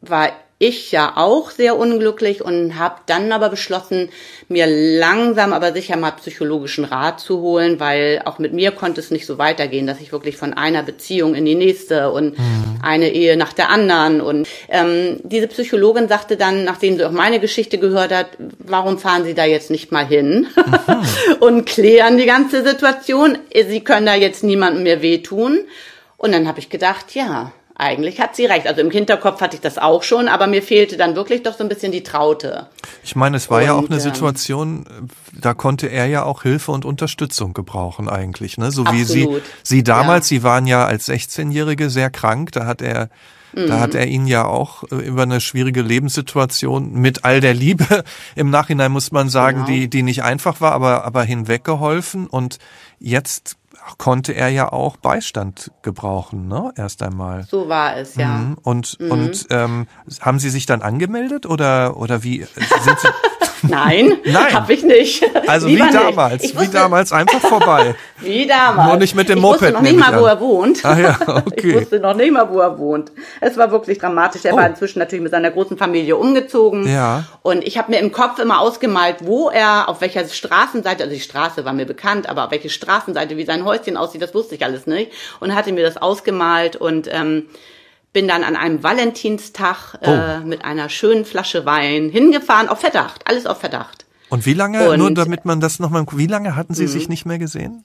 war 0.00 0.30
ich 0.58 0.90
ja 0.90 1.12
auch 1.16 1.50
sehr 1.50 1.76
unglücklich 1.76 2.42
und 2.42 2.78
habe 2.78 2.96
dann 3.04 3.30
aber 3.30 3.50
beschlossen, 3.50 4.08
mir 4.48 4.66
langsam 4.66 5.52
aber 5.52 5.72
sicher 5.72 5.96
mal 5.96 6.12
psychologischen 6.12 6.84
Rat 6.84 7.20
zu 7.20 7.40
holen, 7.40 7.78
weil 7.78 8.22
auch 8.24 8.38
mit 8.38 8.54
mir 8.54 8.70
konnte 8.70 9.00
es 9.00 9.10
nicht 9.10 9.26
so 9.26 9.36
weitergehen, 9.36 9.86
dass 9.86 10.00
ich 10.00 10.12
wirklich 10.12 10.38
von 10.38 10.54
einer 10.54 10.82
Beziehung 10.82 11.34
in 11.34 11.44
die 11.44 11.54
nächste 11.54 12.10
und 12.10 12.38
mhm. 12.38 12.78
eine 12.82 13.12
Ehe 13.12 13.36
nach 13.36 13.52
der 13.52 13.68
anderen 13.68 14.22
und 14.22 14.48
ähm, 14.70 15.20
diese 15.24 15.48
Psychologin 15.48 16.08
sagte 16.08 16.38
dann, 16.38 16.64
nachdem 16.64 16.96
sie 16.96 17.04
auch 17.04 17.10
meine 17.10 17.38
Geschichte 17.38 17.76
gehört 17.76 18.12
hat, 18.12 18.28
warum 18.58 18.98
fahren 18.98 19.24
Sie 19.24 19.34
da 19.34 19.44
jetzt 19.44 19.70
nicht 19.70 19.92
mal 19.92 20.06
hin 20.06 20.46
mhm. 20.56 21.36
und 21.40 21.66
klären 21.66 22.16
die 22.16 22.26
ganze 22.26 22.66
Situation? 22.66 23.38
Sie 23.52 23.80
können 23.80 24.06
da 24.06 24.14
jetzt 24.14 24.42
niemandem 24.42 24.84
mehr 24.84 25.02
wehtun. 25.02 25.60
Und 26.16 26.32
dann 26.32 26.48
habe 26.48 26.60
ich 26.60 26.70
gedacht, 26.70 27.14
ja, 27.14 27.52
eigentlich 27.78 28.20
hat 28.20 28.34
sie 28.36 28.46
recht. 28.46 28.66
Also 28.66 28.80
im 28.80 28.90
Hinterkopf 28.90 29.40
hatte 29.40 29.56
ich 29.56 29.60
das 29.60 29.76
auch 29.76 30.02
schon, 30.02 30.28
aber 30.28 30.46
mir 30.46 30.62
fehlte 30.62 30.96
dann 30.96 31.14
wirklich 31.14 31.42
doch 31.42 31.56
so 31.56 31.62
ein 31.62 31.68
bisschen 31.68 31.92
die 31.92 32.02
Traute. 32.02 32.68
Ich 33.04 33.16
meine, 33.16 33.36
es 33.36 33.50
war 33.50 33.58
und, 33.58 33.64
ja 33.64 33.74
auch 33.74 33.86
eine 33.86 33.96
ähm, 33.96 34.00
Situation, 34.00 34.86
da 35.32 35.52
konnte 35.52 35.88
er 35.88 36.06
ja 36.06 36.24
auch 36.24 36.42
Hilfe 36.42 36.72
und 36.72 36.84
Unterstützung 36.84 37.52
gebrauchen 37.52 38.08
eigentlich, 38.08 38.56
ne? 38.56 38.70
So 38.70 38.84
wie 38.86 39.02
absolut. 39.02 39.42
sie 39.62 39.76
sie 39.76 39.84
damals, 39.84 40.30
ja. 40.30 40.36
sie 40.36 40.42
waren 40.42 40.66
ja 40.66 40.86
als 40.86 41.08
16-Jährige 41.08 41.90
sehr 41.90 42.10
krank, 42.10 42.52
da 42.52 42.66
hat 42.66 42.80
er 42.80 43.10
Da 43.52 43.80
hat 43.80 43.94
er 43.94 44.06
ihn 44.06 44.26
ja 44.26 44.44
auch 44.44 44.84
äh, 44.90 44.96
über 44.96 45.22
eine 45.22 45.40
schwierige 45.40 45.80
Lebenssituation 45.80 46.92
mit 46.92 47.24
all 47.24 47.40
der 47.40 47.54
Liebe 47.54 48.04
im 48.34 48.50
Nachhinein 48.50 48.92
muss 48.92 49.12
man 49.12 49.30
sagen, 49.30 49.64
Genau. 49.64 49.68
die 49.68 49.88
die 49.88 50.02
nicht 50.02 50.22
einfach 50.22 50.60
war, 50.60 50.72
aber 50.72 51.04
aber 51.04 51.22
hinweggeholfen 51.24 52.26
und 52.26 52.58
jetzt 52.98 53.56
konnte 53.98 54.32
er 54.34 54.48
ja 54.48 54.72
auch 54.72 54.96
Beistand 54.96 55.70
gebrauchen, 55.82 56.48
ne? 56.48 56.72
Erst 56.76 57.02
einmal. 57.02 57.46
So 57.48 57.68
war 57.68 57.96
es, 57.96 58.16
ja. 58.16 58.28
Mhm. 58.28 58.58
Und 58.62 58.98
und 59.00 59.46
ähm, 59.50 59.86
haben 60.20 60.38
Sie 60.38 60.50
sich 60.50 60.66
dann 60.66 60.82
angemeldet 60.82 61.46
oder 61.46 61.96
oder 61.96 62.22
wie 62.22 62.38
sind 62.44 62.98
Sie? 63.00 63.08
Nein, 63.62 64.12
Nein. 64.24 64.52
habe 64.52 64.72
ich 64.72 64.82
nicht. 64.82 65.24
Also 65.46 65.66
Lieber 65.68 65.86
wie 65.86 65.92
damals, 65.92 66.44
Ich 66.44 66.54
wie 66.54 66.58
wusste, 66.58 66.72
damals 66.72 67.12
einfach 67.12 67.40
vorbei. 67.40 67.94
Wie 68.18 68.46
damals. 68.46 68.88
Nur 68.88 68.96
nicht 68.96 69.14
mit 69.14 69.28
dem 69.28 69.36
ich 69.38 69.42
Moped, 69.42 69.60
wusste 69.60 69.74
noch 69.74 69.80
nicht 69.82 69.92
ich 69.92 69.98
mal, 69.98 70.18
wo 70.18 70.24
er 70.24 70.40
wohnt. 70.40 70.84
Ah 70.84 70.98
ja, 70.98 71.18
okay. 71.26 71.68
Ich 71.68 71.74
wusste 71.74 72.00
noch 72.00 72.14
nicht 72.14 72.32
mal, 72.32 72.48
wo 72.50 72.60
er 72.60 72.78
wohnt. 72.78 73.12
Es 73.42 73.58
war 73.58 73.70
wirklich 73.70 73.98
dramatisch. 73.98 74.44
Er 74.46 74.54
Oh. 74.54 74.56
war 74.56 74.66
inzwischen 74.66 75.00
natürlich 75.00 75.22
mit 75.22 75.32
seiner 75.32 75.50
großen 75.50 75.76
Familie 75.76 76.16
umgezogen. 76.16 76.88
Ja. 76.88 77.24
Und 77.42 77.62
ich 77.62 77.76
habe 77.76 77.92
mir 77.92 77.98
im 77.98 78.12
Kopf 78.12 78.38
immer 78.38 78.60
ausgemalt, 78.60 79.16
wo 79.20 79.50
er, 79.50 79.88
auf 79.90 80.00
welcher 80.00 80.26
Straßenseite, 80.26 81.02
also 81.04 81.14
die 81.14 81.20
Straße 81.20 81.64
war 81.66 81.74
mir 81.74 81.84
bekannt, 81.84 82.26
aber 82.28 82.46
auf 82.46 82.50
welche 82.52 82.70
Straßenseite, 82.70 83.36
wie 83.36 83.44
sein 83.44 83.65
Häuschen 83.66 83.96
aussieht, 83.96 84.22
das 84.22 84.34
wusste 84.34 84.54
ich 84.54 84.64
alles 84.64 84.86
nicht. 84.86 85.10
Und 85.40 85.54
hatte 85.54 85.72
mir 85.72 85.84
das 85.84 85.96
ausgemalt 85.98 86.76
und 86.76 87.08
ähm, 87.12 87.46
bin 88.12 88.26
dann 88.28 88.44
an 88.44 88.56
einem 88.56 88.82
Valentinstag 88.82 89.98
Oh. 90.00 90.10
äh, 90.10 90.40
mit 90.40 90.64
einer 90.64 90.88
schönen 90.88 91.24
Flasche 91.26 91.66
Wein 91.66 92.08
hingefahren, 92.08 92.68
auf 92.68 92.80
Verdacht, 92.80 93.22
alles 93.26 93.44
auf 93.46 93.60
Verdacht. 93.60 94.06
Und 94.30 94.46
wie 94.46 94.54
lange, 94.54 94.88
Und- 94.90 94.98
nur 94.98 95.10
damit 95.12 95.44
man 95.44 95.60
das 95.60 95.78
nochmal, 95.80 96.04
wie 96.12 96.26
lange 96.26 96.56
hatten 96.56 96.72
Sie 96.74 96.86
sich 96.86 97.08
nicht 97.08 97.26
mehr 97.26 97.38
gesehen? 97.38 97.84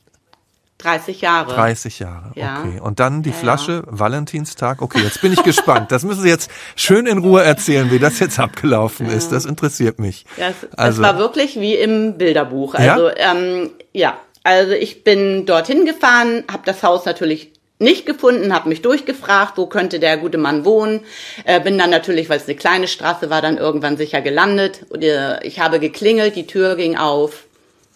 30 0.79 1.21
Jahre. 1.21 1.53
30 1.53 1.99
Jahre, 1.99 2.31
Ja. 2.33 2.61
okay. 2.61 2.79
Und 2.79 2.99
dann 2.99 3.21
die 3.21 3.31
Flasche, 3.33 3.83
Valentinstag, 3.85 4.81
okay, 4.81 5.01
jetzt 5.03 5.21
bin 5.21 5.31
ich 5.31 5.43
gespannt. 5.43 5.91
Das 5.91 6.03
müssen 6.03 6.21
Sie 6.23 6.29
jetzt 6.29 6.49
schön 6.75 7.05
in 7.05 7.19
Ruhe 7.19 7.43
erzählen, 7.43 7.91
wie 7.91 7.99
das 7.99 8.17
jetzt 8.17 8.39
abgelaufen 8.39 9.05
ist. 9.07 9.31
Das 9.31 9.45
interessiert 9.45 9.99
mich. 9.99 10.25
Ja, 10.37 10.47
es, 10.47 10.55
Also- 10.75 11.03
es 11.03 11.07
war 11.07 11.19
wirklich 11.19 11.59
wie 11.59 11.75
im 11.75 12.17
Bilderbuch. 12.17 12.73
Ja? 12.79 12.93
Also 12.95 13.09
ähm, 13.15 13.69
ja, 13.93 14.17
also 14.43 14.71
ich 14.73 15.03
bin 15.03 15.45
dorthin 15.45 15.85
gefahren, 15.85 16.43
habe 16.51 16.63
das 16.65 16.83
Haus 16.83 17.05
natürlich 17.05 17.51
nicht 17.79 18.05
gefunden, 18.05 18.53
habe 18.53 18.69
mich 18.69 18.81
durchgefragt, 18.83 19.53
wo 19.57 19.65
könnte 19.65 19.99
der 19.99 20.17
gute 20.17 20.37
Mann 20.37 20.65
wohnen. 20.65 20.99
Äh, 21.45 21.59
bin 21.59 21.77
dann 21.79 21.89
natürlich, 21.89 22.29
weil 22.29 22.37
es 22.37 22.45
eine 22.45 22.55
kleine 22.55 22.87
Straße 22.87 23.29
war, 23.31 23.41
dann 23.41 23.57
irgendwann 23.57 23.97
sicher 23.97 24.21
gelandet. 24.21 24.85
Und, 24.89 25.03
äh, 25.03 25.43
ich 25.43 25.59
habe 25.59 25.79
geklingelt, 25.79 26.35
die 26.35 26.45
Tür 26.45 26.75
ging 26.75 26.95
auf 26.95 27.45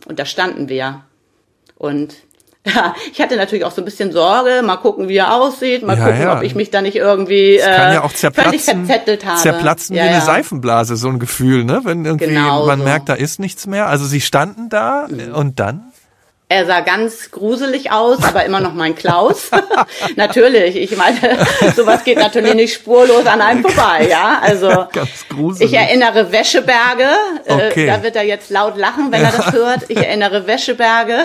und 0.08 0.17
da 0.17 0.25
standen 0.25 0.69
wir. 0.69 1.01
Und 1.77 2.15
ja, 2.65 2.95
ich 3.13 3.21
hatte 3.21 3.36
natürlich 3.36 3.63
auch 3.63 3.71
so 3.71 3.84
ein 3.84 3.86
bisschen 3.86 4.12
Sorge, 4.12 4.63
mal 4.63 4.77
gucken, 4.77 5.08
wie 5.08 5.17
er 5.17 5.36
aussieht, 5.36 5.84
mal 5.84 5.95
Ja, 5.97 6.05
gucken, 6.08 6.21
ja. 6.21 6.38
ob 6.38 6.41
ich 6.43 6.55
mich 6.55 6.71
da 6.71 6.81
nicht 6.81 6.95
irgendwie 6.95 7.58
Das 7.58 7.67
kann 7.67 7.91
äh, 7.91 7.93
ja 7.93 7.99
auch 8.03 8.12
völlig 8.12 8.17
zerplatzen, 8.17 8.86
verzettelt 8.88 9.23
habe. 9.25 9.39
zerplatzen 9.39 9.95
wie 9.95 9.99
eine. 9.99 10.21
Seifenblase, 10.21 10.95
so 10.95 11.10
ein 11.10 11.19
Gefühl, 11.19 11.63
ne? 11.63 11.81
Wenn 11.84 12.05
irgendwie 12.05 12.25
Genau 12.25 12.65
man 12.65 12.79
so. 12.79 12.86
merkt, 12.86 13.08
da 13.10 13.13
ist 13.13 13.39
nichts 13.39 13.67
mehr. 13.67 13.86
Also 13.88 14.05
Sie 14.05 14.19
standen 14.21 14.69
da 14.69 15.05
äh, 15.10 15.29
und 15.29 15.60
dann? 15.60 15.85
Er 16.47 16.67
sah 16.67 16.81
ganz 16.81 17.31
gruselig 17.31 17.91
aus, 17.91 18.23
aber 18.23 18.45
immer 18.45 18.60
noch 18.60 18.73
mein 18.73 18.93
Klaus. 18.93 19.49
natürlich, 20.15 20.75
ich 20.75 20.95
meine, 20.95 21.17
sowas 21.75 22.03
geht 22.03 22.19
natürlich 22.19 22.53
nicht 22.53 22.73
spurlos 22.75 23.25
an 23.25 23.41
einem 23.41 23.63
vorbei, 23.63 24.08
ja. 24.08 24.39
Also 24.43 24.67
Ganz 24.93 25.27
gruselig. 25.27 25.71
ich 25.73 25.77
erinnere 25.77 26.31
Wäscheberge. 26.31 27.08
Okay. 27.47 27.86
Äh, 27.86 27.88
da 27.88 28.03
wird 28.03 28.15
er 28.15 28.21
jetzt 28.23 28.51
laut 28.51 28.77
lachen, 28.77 29.12
wenn 29.12 29.23
er 29.23 29.31
das 29.31 29.53
hört. 29.53 29.86
Ich 29.89 29.97
erinnere 29.97 30.45
Wäscheberge, 30.45 31.23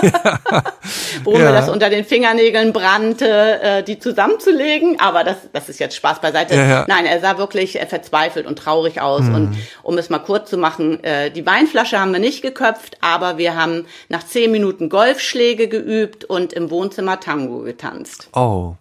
wo 1.24 1.32
Ja. 1.34 1.38
mir 1.40 1.52
das 1.52 1.68
unter 1.68 1.90
den 1.90 2.06
Fingernägeln 2.06 2.72
brannte, 2.72 3.60
äh, 3.60 3.82
die 3.82 3.98
zusammenzulegen. 3.98 4.98
Aber 5.00 5.22
das, 5.22 5.36
das 5.52 5.68
ist 5.68 5.80
jetzt 5.80 5.96
Spaß 5.96 6.20
beiseite. 6.22 6.54
Ja, 6.54 6.66
ja. 6.66 6.84
Nein, 6.88 7.04
er 7.04 7.20
sah 7.20 7.36
wirklich 7.36 7.78
äh, 7.78 7.84
verzweifelt 7.84 8.46
und 8.46 8.58
traurig 8.58 9.02
aus. 9.02 9.20
Und 9.20 9.58
um 9.82 9.98
es 9.98 10.08
mal 10.08 10.18
kurz 10.18 10.48
zu 10.48 10.56
machen, 10.56 11.04
äh, 11.04 11.30
die 11.30 11.44
Weinflasche 11.44 12.00
haben 12.00 12.12
wir 12.12 12.20
nicht 12.20 12.40
geköpft, 12.40 12.96
aber 13.02 13.36
wir 13.36 13.54
haben 13.54 13.86
nach 14.08 14.24
zehn 14.24 14.50
Minuten 14.50 14.61
Golfschläge 14.88 15.68
geübt 15.68 16.24
und 16.24 16.52
im 16.52 16.70
Wohnzimmer 16.70 17.20
Tango 17.20 17.60
getanzt. 17.60 18.28
Oh, 18.32 18.76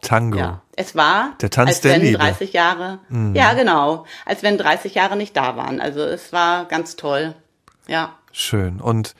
Tango. 0.00 0.38
Ja, 0.38 0.62
es 0.76 0.96
war, 0.96 1.34
Der 1.40 1.50
Tanz 1.50 1.68
als 1.68 1.80
der 1.80 1.92
wenn 1.92 2.02
Liebe. 2.02 2.18
Mhm. 2.18 2.22
30 2.22 2.52
Jahre, 2.52 2.98
ja 3.34 3.54
genau, 3.54 4.04
als 4.26 4.42
wenn 4.42 4.58
30 4.58 4.94
Jahre 4.94 5.16
nicht 5.16 5.36
da 5.36 5.56
waren. 5.56 5.80
Also 5.80 6.00
es 6.00 6.32
war 6.32 6.66
ganz 6.66 6.96
toll. 6.96 7.34
Ja. 7.86 8.16
Schön. 8.32 8.80
Und, 8.80 9.14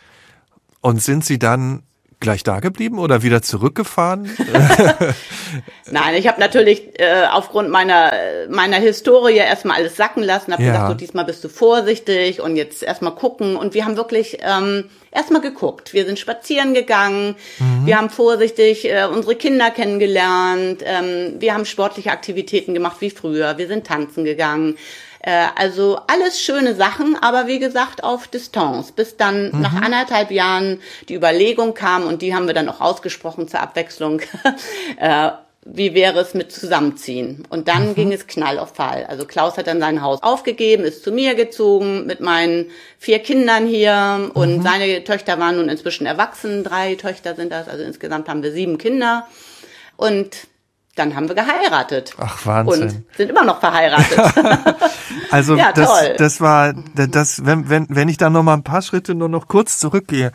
und 0.81 1.03
sind 1.03 1.25
Sie 1.25 1.39
dann 1.39 1.83
gleich 2.23 2.43
da 2.43 2.61
geblieben 2.61 2.99
oder 2.99 3.23
wieder 3.23 3.43
zurückgefahren? 3.43 4.31
Nein, 5.91 6.15
ich 6.15 6.27
habe 6.29 6.41
natürlich 6.41 6.99
äh, 6.99 7.27
aufgrund 7.31 7.69
meiner 7.71 8.13
meiner 8.49 8.79
Historie 8.79 9.37
erstmal 9.37 9.77
alles 9.79 9.97
sacken 9.97 10.23
lassen, 10.23 10.53
habe 10.53 10.63
Ja. 10.63 10.73
gesagt, 10.73 10.89
so 10.89 10.95
diesmal 10.95 11.25
bist 11.25 11.45
du 11.45 11.49
vorsichtig 11.49 12.41
und 12.41 12.57
jetzt 12.57 12.83
erstmal 12.83 13.15
gucken 13.15 13.57
und 13.57 13.75
wir 13.75 13.85
haben 13.85 13.97
wirklich 13.97 14.39
ähm, 14.41 14.85
erstmal 15.11 15.43
geguckt. 15.43 15.93
Wir 15.93 16.07
sind 16.07 16.19
spazieren 16.19 16.73
gegangen, 16.75 17.37
wir 17.85 17.99
haben 17.99 18.09
vorsichtig 18.11 18.85
äh, 18.91 19.05
unsere 19.05 19.35
Kinder 19.37 19.71
kennengelernt, 19.71 20.83
ähm, 20.85 21.35
wir 21.39 21.53
haben 21.55 21.67
sportliche 21.67 22.11
Aktivitäten 22.11 22.73
gemacht 22.75 22.97
wie 23.01 23.11
früher, 23.11 23.59
wir 23.59 23.67
sind 23.67 23.87
tanzen 23.87 24.25
gegangen. 24.25 24.77
Äh, 25.23 25.47
also 25.55 26.01
alles 26.09 26.41
schöne 26.41 26.75
Sachen, 26.75 27.17
aber 27.21 27.47
wie 27.47 27.59
gesagt 27.59 28.03
auf 28.05 28.27
Distanz, 28.27 28.93
bis 28.93 29.17
dann 29.17 29.51
nach 29.61 29.75
anderthalb 29.81 30.31
Jahren 30.31 30.81
die 31.09 31.15
Überlegung 31.15 31.75
kam 31.75 32.07
und 32.07 32.23
die 32.23 32.35
haben 32.35 32.47
wir 32.47 32.55
dann 32.55 32.69
auch 32.69 32.81
ausgesprochen 32.81 33.49
zur 33.49 33.61
Abwechslung. 33.61 34.21
äh, 34.99 35.31
wie 35.65 35.95
wäre 35.95 36.19
es 36.19 36.35
mit 36.35 36.51
Zusammenziehen? 36.51 37.47
Und 37.49 37.69
dann 37.69 37.95
ging 37.95 38.13
es 38.13 38.27
Knall 38.27 38.59
auf 38.59 38.75
Fall. 38.75 39.07
Also 39.09 39.25
Klaus 39.27 39.57
hat 39.57 39.69
dann 39.69 39.79
sein 39.79 40.03
Haus 40.03 40.21
aufgegeben, 40.21 40.83
ist 40.83 41.05
zu 41.05 41.13
mir 41.13 41.37
gezogen 41.37 42.05
mit 42.05 42.19
meinen 42.19 42.71
vier 42.99 43.21
Kindern 43.21 43.67
hier 43.67 44.31
und 44.35 44.63
seine 44.65 45.05
Töchter 45.05 45.39
waren 45.39 45.57
nun 45.57 45.69
inzwischen 45.69 46.05
erwachsen, 46.05 46.65
drei 46.65 46.97
Töchter 46.97 47.37
sind 47.37 47.53
das, 47.53 47.69
also 47.69 47.85
insgesamt 47.85 48.29
haben 48.29 48.43
wir 48.43 48.51
sieben 48.51 48.77
Kinder. 48.77 49.29
Und 49.97 50.49
dann 50.95 51.17
haben 51.17 51.29
wir 51.29 51.35
geheiratet. 51.35 52.15
Ach, 52.19 52.45
Wahnsinn. 52.45 52.83
Und 52.83 53.05
sind 53.17 53.31
immer 53.31 53.45
noch 53.45 53.61
verheiratet. 53.61 54.19
Also 55.31 55.57
Ja, 55.57 55.73
das, 55.73 55.89
toll. 55.89 56.15
das 56.19 56.41
war 56.41 56.75
das, 56.95 57.45
wenn, 57.45 57.69
wenn, 57.69 57.87
wenn 57.89 58.09
ich 58.09 58.19
da 58.19 58.29
noch 58.31 58.43
mal 58.43 58.55
ein 58.55 58.65
paar 58.65 58.83
Schritte 58.83 59.15
nur 59.15 59.29
noch 59.29 59.49
kurz 59.49 59.79
zurückgehe, 59.79 60.33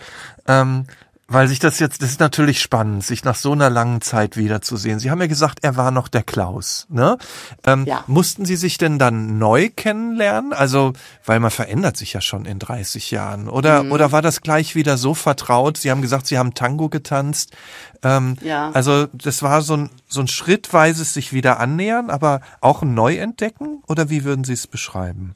ähm, 0.48 0.86
weil 1.30 1.50
sich 1.50 1.60
das 1.60 1.80
jetzt, 1.80 2.02
das 2.02 2.12
ist 2.12 2.20
natürlich 2.22 2.62
spannend, 2.62 3.04
sich 3.04 3.26
nach 3.26 3.36
so 3.36 3.52
einer 3.52 3.70
langen 3.70 4.00
Zeit 4.00 4.38
wiederzusehen. 4.38 4.98
Sie 5.00 5.12
haben 5.12 5.20
ja 5.20 5.28
gesagt, 5.28 5.60
er 5.62 5.76
war 5.76 5.92
noch 5.92 6.08
der 6.08 6.24
Klaus, 6.24 6.88
ne? 6.90 7.18
Ähm, 7.66 7.84
Ja. 7.86 8.06
Mussten 8.08 8.46
Sie 8.46 8.56
sich 8.56 8.78
denn 8.78 8.98
dann 8.98 9.38
neu 9.38 9.70
kennenlernen? 9.76 10.54
Also, 10.54 10.94
weil 11.26 11.42
man 11.42 11.52
verändert 11.52 11.98
sich 11.98 12.14
ja 12.14 12.22
schon 12.22 12.46
in 12.46 12.60
30 12.60 13.12
Jahren. 13.12 13.50
Oder, 13.50 13.84
Mhm. 13.84 13.92
oder 13.92 14.12
war 14.14 14.22
das 14.22 14.42
gleich 14.42 14.74
wieder 14.76 14.96
so 14.98 15.14
vertraut? 15.14 15.76
Sie 15.78 15.92
haben 15.92 16.02
gesagt, 16.02 16.28
Sie 16.28 16.38
haben 16.38 16.54
Tango 16.54 16.88
getanzt. 16.88 17.52
Ähm, 18.04 18.38
Ja. 18.42 18.72
Also, 18.72 19.08
das 19.08 19.44
war 19.44 19.62
so 19.62 19.76
ein, 19.76 19.90
so 20.08 20.22
ein 20.22 20.28
schrittweises 20.30 21.14
sich 21.14 21.34
wieder 21.34 21.60
annähern, 21.60 22.10
aber 22.10 22.40
auch 22.62 22.84
ein 22.84 22.94
Neuentdecken? 22.94 23.84
Oder 23.88 24.10
wie 24.10 24.24
würden 24.24 24.46
Sie 24.46 24.54
es 24.54 24.66
beschreiben? 24.68 25.36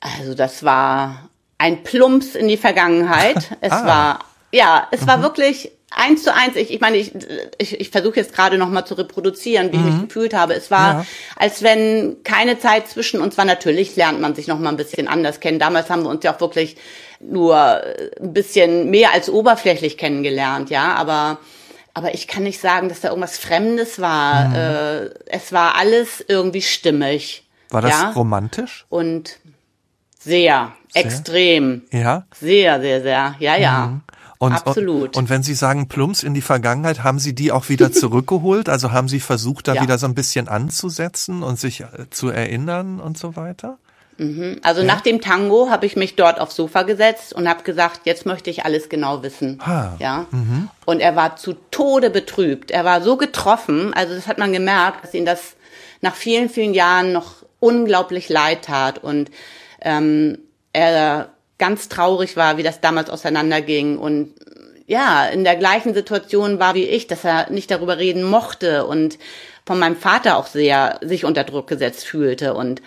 Also 0.00 0.32
das 0.34 0.62
war 0.64 1.28
ein 1.58 1.82
Plumps 1.82 2.34
in 2.34 2.48
die 2.48 2.56
Vergangenheit. 2.56 3.54
Es 3.60 3.70
Ah. 3.72 3.84
war, 3.86 4.18
ja, 4.52 4.88
es 4.90 5.06
war 5.06 5.22
wirklich 5.22 5.72
eins 5.90 6.22
zu 6.22 6.34
eins. 6.34 6.56
Ich, 6.56 6.72
ich 6.72 6.80
meine, 6.80 6.96
ich, 6.96 7.12
ich, 7.58 7.80
ich 7.80 7.90
versuche 7.90 8.16
jetzt 8.16 8.34
gerade 8.34 8.58
noch 8.58 8.68
mal 8.68 8.84
zu 8.84 8.94
reproduzieren, 8.94 9.72
wie 9.72 9.76
ich 9.76 9.82
mich 9.82 10.00
gefühlt 10.02 10.34
habe. 10.34 10.54
Es 10.54 10.70
war, 10.70 11.00
Ja. 11.00 11.06
als 11.36 11.62
wenn 11.62 12.22
keine 12.22 12.58
Zeit 12.58 12.88
zwischen 12.88 13.20
uns 13.20 13.36
war. 13.36 13.44
Natürlich 13.44 13.96
lernt 13.96 14.20
man 14.20 14.34
sich 14.34 14.46
noch 14.46 14.58
mal 14.58 14.70
ein 14.70 14.76
bisschen 14.76 15.08
anders 15.08 15.40
kennen. 15.40 15.58
Damals 15.58 15.90
haben 15.90 16.02
wir 16.02 16.10
uns 16.10 16.24
ja 16.24 16.34
auch 16.34 16.40
wirklich 16.40 16.76
nur 17.20 17.82
ein 18.20 18.32
bisschen 18.32 18.90
mehr 18.90 19.12
als 19.12 19.28
oberflächlich 19.28 19.98
kennengelernt, 19.98 20.70
ja, 20.70 20.94
aber 20.94 21.38
aber 21.92 22.14
ich 22.14 22.28
kann 22.28 22.44
nicht 22.44 22.60
sagen, 22.60 22.88
dass 22.88 23.00
da 23.00 23.08
irgendwas 23.08 23.36
Fremdes 23.36 24.00
war. 24.00 24.54
Äh, 24.54 25.10
es 25.26 25.52
war 25.52 25.74
alles 25.76 26.24
irgendwie 26.26 26.62
stimmig. 26.62 27.44
War 27.68 27.82
das 27.82 27.90
ja? 27.90 28.10
romantisch? 28.12 28.86
Und 28.88 29.38
sehr, 30.18 30.72
extrem. 30.94 31.82
Ja. 31.90 32.26
Sehr, 32.38 32.80
sehr, 32.80 33.02
sehr. 33.02 33.34
Ja, 33.40 33.56
ja. 33.56 34.00
Und, 34.42 34.54
Absolut. 34.54 35.08
Und, 35.08 35.16
und 35.16 35.28
wenn 35.28 35.42
Sie 35.42 35.52
sagen 35.52 35.86
Plumps 35.86 36.22
in 36.22 36.32
die 36.32 36.40
Vergangenheit, 36.40 37.04
haben 37.04 37.18
Sie 37.18 37.34
die 37.34 37.52
auch 37.52 37.68
wieder 37.68 37.92
zurückgeholt? 38.02 38.70
Also 38.70 38.90
haben 38.90 39.06
Sie 39.06 39.20
versucht, 39.20 39.68
da 39.68 39.74
Ja. 39.74 39.82
wieder 39.82 39.98
so 39.98 40.06
ein 40.06 40.14
bisschen 40.14 40.48
anzusetzen 40.48 41.42
und 41.42 41.60
sich 41.60 41.82
äh, 41.82 42.08
zu 42.08 42.30
erinnern 42.30 43.00
und 43.00 43.18
so 43.18 43.36
weiter? 43.36 43.76
also 44.62 44.82
nach 44.82 45.00
dem 45.00 45.22
Tango 45.22 45.70
habe 45.70 45.86
ich 45.86 45.96
mich 45.96 46.14
dort 46.14 46.40
aufs 46.40 46.54
Sofa 46.54 46.82
gesetzt 46.82 47.32
und 47.32 47.48
habe 47.48 47.62
gesagt, 47.62 48.02
jetzt 48.04 48.26
möchte 48.26 48.50
ich 48.50 48.66
alles 48.66 48.90
genau 48.90 49.22
wissen. 49.22 49.58
Ah. 49.62 49.92
Ja. 49.98 50.26
Und 50.84 51.00
er 51.00 51.16
war 51.16 51.36
zu 51.36 51.54
Tode 51.70 52.10
betrübt. 52.10 52.70
Er 52.70 52.84
war 52.84 53.00
so 53.00 53.16
getroffen, 53.16 53.94
also 53.94 54.14
das 54.14 54.26
hat 54.26 54.36
man 54.36 54.52
gemerkt, 54.52 55.04
dass 55.04 55.14
ihn 55.14 55.24
das 55.24 55.54
nach 56.02 56.14
vielen, 56.14 56.50
vielen 56.50 56.74
Jahren 56.74 57.12
noch 57.14 57.36
unglaublich 57.60 58.28
leid 58.28 58.66
tat 58.66 58.98
und 59.02 59.30
ähm, 59.80 60.36
er 60.74 61.30
ganz 61.60 61.88
traurig 61.88 62.36
war, 62.36 62.56
wie 62.56 62.64
das 62.64 62.80
damals 62.80 63.10
auseinanderging. 63.10 63.98
Und 63.98 64.34
ja, 64.88 65.26
in 65.26 65.44
der 65.44 65.54
gleichen 65.54 65.94
Situation 65.94 66.58
war 66.58 66.74
wie 66.74 66.86
ich, 66.86 67.06
dass 67.06 67.24
er 67.24 67.48
nicht 67.50 67.70
darüber 67.70 67.98
reden 67.98 68.24
mochte 68.24 68.84
und 68.86 69.18
von 69.64 69.78
meinem 69.78 69.94
Vater 69.94 70.36
auch 70.36 70.48
sehr 70.48 70.98
sich 71.00 71.24
unter 71.24 71.44
Druck 71.44 71.68
gesetzt 71.68 72.04
fühlte. 72.04 72.54
Und 72.54 72.82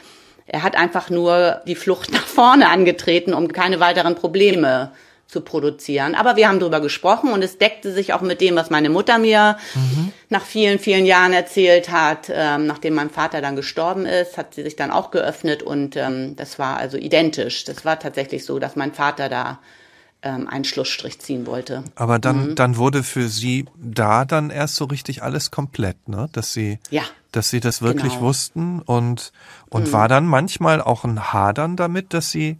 er 0.46 0.64
hat 0.64 0.76
einfach 0.76 1.10
nur 1.10 1.62
die 1.66 1.76
Flucht 1.76 2.12
nach 2.12 2.28
vorne 2.28 2.70
angetreten, 2.70 3.34
um 3.34 3.54
keine 3.54 3.80
weiteren 3.80 4.16
Probleme 4.16 4.92
zu 5.28 5.42
produzieren. 5.42 6.16
Aber 6.16 6.36
wir 6.36 6.48
haben 6.48 6.60
darüber 6.60 6.80
gesprochen 6.80 7.32
und 7.32 7.44
es 7.44 7.58
deckte 7.58 7.92
sich 7.92 8.14
auch 8.14 8.22
mit 8.22 8.40
dem, 8.40 8.56
was 8.56 8.70
meine 8.70 8.90
Mutter 8.90 9.18
mir 9.18 9.58
mhm. 9.74 10.14
nach 10.30 10.44
vielen, 10.46 10.80
vielen 10.80 11.06
Jahren 11.06 11.34
erzählt 11.34 11.90
hat. 11.92 12.32
Ähm, 12.32 12.68
nachdem 12.68 12.94
mein 12.94 13.10
Vater 13.10 13.42
dann 13.42 13.56
gestorben 13.56 14.06
ist, 14.06 14.38
hat 14.38 14.54
sie 14.54 14.64
sich 14.64 14.76
dann 14.76 14.92
auch 14.92 15.12
geöffnet 15.12 15.64
und 15.64 15.96
ähm, 15.96 16.36
das 16.36 16.60
war 16.60 16.78
also 16.78 16.98
identisch. 16.98 17.64
Das 17.64 17.84
war 17.84 18.00
tatsächlich 18.00 18.46
so, 18.46 18.60
dass 18.60 18.76
mein 18.76 18.94
Vater 18.94 19.28
da 19.28 19.60
ähm, 20.24 20.48
einen 20.48 20.64
Schlussstrich 20.64 21.20
ziehen 21.20 21.46
wollte. 21.46 21.84
Aber 21.96 22.20
dann, 22.20 22.52
mhm. 22.52 22.56
dann 22.56 22.78
wurde 22.78 23.04
für 23.04 23.28
Sie 23.28 23.66
da 23.76 24.26
dann 24.26 24.50
erst 24.50 24.76
so 24.76 24.86
richtig 24.86 25.22
alles 25.22 25.52
komplett, 25.52 26.08
ne? 26.08 26.30
Dass 26.32 26.54
Sie, 26.54 26.80
ja, 26.90 27.04
dass 27.32 27.50
Sie 27.50 27.60
das 27.60 27.82
wirklich 27.82 28.14
genau. 28.14 28.26
wussten 28.26 28.82
und, 28.82 29.32
und 29.70 29.88
mhm. 29.88 29.92
war 29.92 30.08
dann 30.08 30.26
manchmal 30.26 30.82
auch 30.82 31.04
ein 31.04 31.34
Hadern 31.34 31.76
damit, 31.76 32.14
dass 32.14 32.32
Sie 32.32 32.58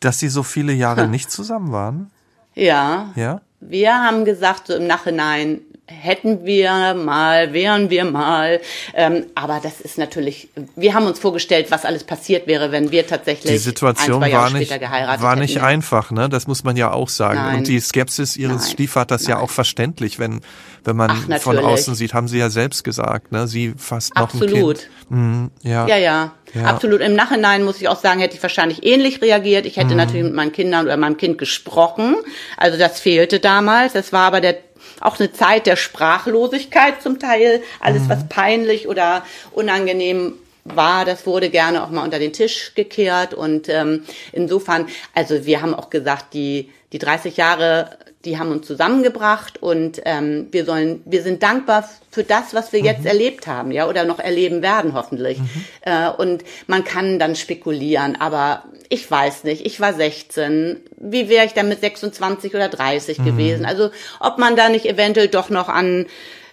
dass 0.00 0.18
sie 0.18 0.28
so 0.28 0.42
viele 0.42 0.72
Jahre 0.72 1.08
nicht 1.08 1.30
zusammen 1.30 1.72
waren? 1.72 2.10
Ja. 2.54 3.12
Ja. 3.16 3.40
Wir 3.60 3.94
haben 3.94 4.24
gesagt, 4.24 4.68
so 4.68 4.74
im 4.74 4.86
Nachhinein, 4.86 5.60
hätten 5.88 6.44
wir 6.44 6.94
mal, 6.94 7.52
wären 7.52 7.90
wir 7.90 8.04
mal. 8.04 8.60
Ähm, 8.94 9.26
aber 9.34 9.60
das 9.62 9.80
ist 9.80 9.98
natürlich, 9.98 10.48
wir 10.76 10.94
haben 10.94 11.06
uns 11.06 11.18
vorgestellt, 11.18 11.70
was 11.70 11.84
alles 11.84 12.04
passiert 12.04 12.46
wäre, 12.46 12.70
wenn 12.72 12.90
wir 12.90 13.06
tatsächlich 13.06 13.52
die 13.52 13.58
Situation 13.58 14.22
ein, 14.22 14.32
war 14.32 14.50
nicht, 14.50 14.70
war 14.70 15.36
nicht 15.36 15.56
hätten. 15.56 15.64
einfach, 15.64 16.10
ne? 16.10 16.28
Das 16.28 16.46
muss 16.46 16.62
man 16.62 16.76
ja 16.76 16.92
auch 16.92 17.08
sagen. 17.08 17.38
Nein. 17.38 17.58
Und 17.58 17.68
die 17.68 17.80
Skepsis 17.80 18.36
ihres 18.36 18.62
Nein. 18.62 18.70
Stiefvaters 18.72 19.22
Nein. 19.22 19.30
ja 19.30 19.38
auch 19.40 19.50
verständlich, 19.50 20.18
wenn 20.18 20.40
wenn 20.84 20.96
man 20.96 21.10
Ach, 21.10 21.40
von 21.40 21.58
außen 21.58 21.94
sieht, 21.94 22.14
haben 22.14 22.28
Sie 22.28 22.38
ja 22.38 22.50
selbst 22.50 22.82
gesagt, 22.82 23.30
ne? 23.30 23.46
Sie 23.46 23.74
fast 23.76 24.14
noch 24.14 24.22
Absolut. 24.22 24.50
ein 24.50 24.54
Kind. 24.54 24.90
Mhm, 25.10 25.50
ja. 25.62 25.86
ja, 25.86 25.96
ja, 25.96 26.32
ja. 26.54 26.64
Absolut. 26.64 27.00
Im 27.00 27.14
Nachhinein 27.14 27.62
muss 27.64 27.80
ich 27.80 27.88
auch 27.88 28.00
sagen, 28.00 28.20
hätte 28.20 28.36
ich 28.36 28.42
wahrscheinlich 28.42 28.84
ähnlich 28.84 29.20
reagiert. 29.20 29.66
Ich 29.66 29.76
hätte 29.76 29.90
mhm. 29.90 29.96
natürlich 29.96 30.24
mit 30.24 30.34
meinen 30.34 30.52
Kindern 30.52 30.86
oder 30.86 30.96
meinem 30.96 31.16
Kind 31.16 31.38
gesprochen. 31.38 32.16
Also 32.56 32.78
das 32.78 33.00
fehlte 33.00 33.38
damals. 33.40 33.92
Das 33.92 34.12
war 34.12 34.26
aber 34.26 34.40
der 34.40 34.56
auch 35.00 35.18
eine 35.18 35.32
Zeit 35.32 35.66
der 35.66 35.76
Sprachlosigkeit 35.76 37.02
zum 37.02 37.18
Teil. 37.18 37.62
Alles, 37.80 38.02
mhm. 38.04 38.08
was 38.08 38.28
peinlich 38.28 38.88
oder 38.88 39.24
unangenehm 39.52 40.34
war, 40.64 41.04
das 41.04 41.26
wurde 41.26 41.50
gerne 41.50 41.82
auch 41.82 41.90
mal 41.90 42.04
unter 42.04 42.18
den 42.18 42.32
Tisch 42.32 42.72
gekehrt. 42.74 43.34
Und 43.34 43.68
ähm, 43.68 44.04
insofern, 44.32 44.88
also 45.14 45.44
wir 45.46 45.62
haben 45.62 45.74
auch 45.74 45.90
gesagt, 45.90 46.34
die, 46.34 46.70
die 46.92 46.98
30 46.98 47.36
Jahre 47.36 47.98
die 48.24 48.38
haben 48.38 48.50
uns 48.50 48.66
zusammengebracht 48.66 49.62
und 49.62 50.02
ähm, 50.04 50.48
wir 50.50 50.64
sollen, 50.64 51.02
wir 51.04 51.22
sind 51.22 51.42
dankbar 51.42 51.88
für 52.10 52.24
das, 52.24 52.52
was 52.52 52.72
wir 52.72 52.80
mhm. 52.80 52.86
jetzt 52.86 53.06
erlebt 53.06 53.46
haben, 53.46 53.70
ja, 53.70 53.88
oder 53.88 54.04
noch 54.04 54.18
erleben 54.18 54.60
werden, 54.60 54.92
hoffentlich. 54.92 55.38
Mhm. 55.38 55.64
Äh, 55.82 56.10
und 56.10 56.42
man 56.66 56.82
kann 56.82 57.18
dann 57.18 57.36
spekulieren, 57.36 58.20
aber 58.20 58.64
ich 58.88 59.08
weiß 59.08 59.44
nicht, 59.44 59.64
ich 59.64 59.80
war 59.80 59.94
16, 59.94 60.80
wie 60.96 61.28
wäre 61.28 61.46
ich 61.46 61.54
dann 61.54 61.68
mit 61.68 61.80
26 61.80 62.54
oder 62.54 62.68
30 62.68 63.18
mhm. 63.18 63.24
gewesen? 63.24 63.64
Also 63.64 63.90
ob 64.18 64.38
man 64.38 64.56
da 64.56 64.68
nicht 64.68 64.86
eventuell 64.86 65.28
doch 65.28 65.48
noch 65.48 65.68
an 65.68 66.06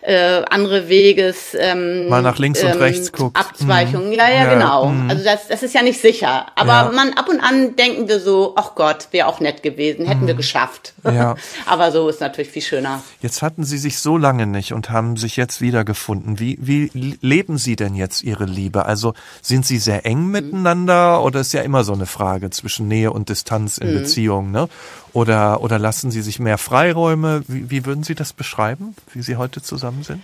äh, 0.05 0.43
andere 0.49 0.87
Weges 0.87 1.55
ähm, 1.59 2.07
mal 2.09 2.21
nach 2.21 2.37
links 2.37 2.63
und 2.63 2.69
ähm, 2.69 2.77
rechts 2.77 3.11
guckt. 3.11 3.37
Abzweichungen. 3.37 4.09
Mhm. 4.09 4.13
Ja, 4.13 4.29
ja, 4.29 4.43
ja, 4.43 4.53
genau. 4.53 4.85
Mhm. 4.87 5.09
Also 5.09 5.23
das, 5.23 5.47
das 5.47 5.63
ist 5.63 5.73
ja 5.73 5.81
nicht 5.81 5.99
sicher. 5.99 6.47
Aber 6.55 6.67
ja. 6.67 6.91
man 6.93 7.13
ab 7.13 7.27
und 7.27 7.39
an 7.39 7.75
denken 7.75 8.07
wir 8.07 8.19
so, 8.19 8.53
ach 8.55 8.75
Gott, 8.75 9.07
wäre 9.11 9.27
auch 9.27 9.39
nett 9.39 9.63
gewesen, 9.63 10.05
hätten 10.05 10.23
mhm. 10.23 10.27
wir 10.27 10.33
geschafft. 10.35 10.93
Ja. 11.03 11.35
Aber 11.65 11.91
so 11.91 12.07
ist 12.07 12.21
natürlich 12.21 12.51
viel 12.51 12.61
schöner. 12.61 13.01
Jetzt 13.21 13.41
hatten 13.41 13.63
Sie 13.63 13.77
sich 13.77 13.99
so 13.99 14.17
lange 14.17 14.45
nicht 14.45 14.73
und 14.73 14.91
haben 14.91 15.17
sich 15.17 15.37
jetzt 15.37 15.61
wiedergefunden. 15.61 16.39
Wie, 16.39 16.57
wie 16.61 17.17
leben 17.21 17.57
Sie 17.57 17.75
denn 17.75 17.95
jetzt 17.95 18.23
Ihre 18.23 18.45
Liebe? 18.45 18.85
Also 18.85 19.13
sind 19.41 19.65
Sie 19.65 19.79
sehr 19.79 20.05
eng 20.05 20.25
mhm. 20.25 20.31
miteinander 20.31 21.23
oder 21.23 21.39
ist 21.39 21.53
ja 21.53 21.61
immer 21.61 21.83
so 21.83 21.93
eine 21.93 22.05
Frage 22.05 22.51
zwischen 22.51 22.87
Nähe 22.87 23.11
und 23.11 23.29
Distanz 23.29 23.79
in 23.79 23.91
mhm. 23.91 23.99
Beziehungen, 23.99 24.51
ne? 24.51 24.69
Oder, 25.15 25.61
oder 25.61 25.79
lassen 25.79 26.11
Sie 26.11 26.21
sich 26.21 26.39
mehr 26.39 26.57
Freiräume? 26.57 27.43
Wie, 27.47 27.69
wie 27.69 27.85
würden 27.85 28.03
Sie 28.03 28.15
das 28.15 28.33
beschreiben, 28.33 28.95
wie 29.13 29.21
Sie 29.21 29.37
heute 29.37 29.61
zusammen 29.61 29.94
sind? 30.03 30.23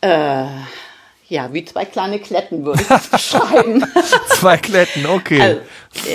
Äh, 0.00 0.46
ja, 1.28 1.52
wie 1.52 1.64
zwei 1.64 1.84
kleine 1.84 2.20
Kletten 2.20 2.64
würde 2.64 2.80
ich 2.82 2.88
das 2.88 3.08
beschreiben. 3.08 3.84
zwei 4.28 4.56
Kletten, 4.58 5.06
okay. 5.06 5.40
Also, 5.40 5.60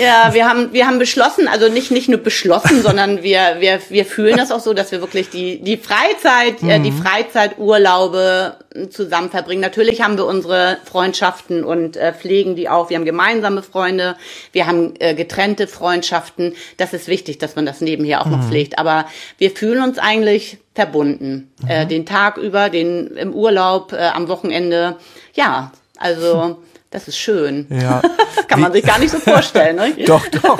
ja, 0.00 0.32
wir 0.32 0.48
haben, 0.48 0.72
wir 0.72 0.86
haben 0.86 0.98
beschlossen, 0.98 1.48
also 1.48 1.68
nicht, 1.68 1.90
nicht 1.90 2.08
nur 2.08 2.20
beschlossen, 2.20 2.82
sondern 2.82 3.22
wir, 3.22 3.56
wir, 3.58 3.80
wir 3.90 4.06
fühlen 4.06 4.38
das 4.38 4.50
auch 4.50 4.60
so, 4.60 4.72
dass 4.72 4.90
wir 4.90 5.00
wirklich 5.02 5.28
die, 5.28 5.60
die 5.60 5.76
Freizeit, 5.76 6.62
mhm. 6.62 6.70
äh, 6.70 6.80
die 6.80 6.92
mhm. 6.92 7.02
Freizeiturlaube 7.02 8.56
zusammen 8.88 9.28
verbringen. 9.28 9.60
Natürlich 9.60 10.00
haben 10.00 10.16
wir 10.16 10.24
unsere 10.24 10.78
Freundschaften 10.84 11.62
und 11.62 11.98
äh, 11.98 12.14
pflegen 12.14 12.56
die 12.56 12.70
auch. 12.70 12.88
Wir 12.88 12.96
haben 12.96 13.04
gemeinsame 13.04 13.62
Freunde, 13.62 14.16
wir 14.52 14.66
haben 14.66 14.94
äh, 14.98 15.14
getrennte 15.14 15.66
Freundschaften. 15.66 16.54
Das 16.78 16.94
ist 16.94 17.06
wichtig, 17.06 17.36
dass 17.36 17.54
man 17.54 17.66
das 17.66 17.82
nebenher 17.82 18.22
auch 18.22 18.26
mhm. 18.26 18.32
noch 18.32 18.48
pflegt. 18.48 18.78
Aber 18.78 19.06
wir 19.36 19.50
fühlen 19.50 19.82
uns 19.82 19.98
eigentlich 19.98 20.56
verbunden. 20.74 21.52
Mhm. 21.62 21.68
Äh, 21.68 21.86
den 21.86 22.06
Tag 22.06 22.36
über, 22.36 22.70
den 22.70 23.08
im 23.16 23.34
Urlaub, 23.34 23.92
äh, 23.92 24.08
am 24.08 24.28
Wochenende. 24.28 24.96
Ja, 25.34 25.72
also 25.98 26.58
das 26.90 27.08
ist 27.08 27.16
schön. 27.16 27.66
Ja. 27.70 28.02
Kann 28.48 28.60
man 28.60 28.72
sich 28.72 28.84
gar 28.84 28.98
nicht 28.98 29.10
so 29.10 29.18
vorstellen. 29.18 29.76
Ne? 29.76 29.94
doch, 30.06 30.26
doch. 30.28 30.58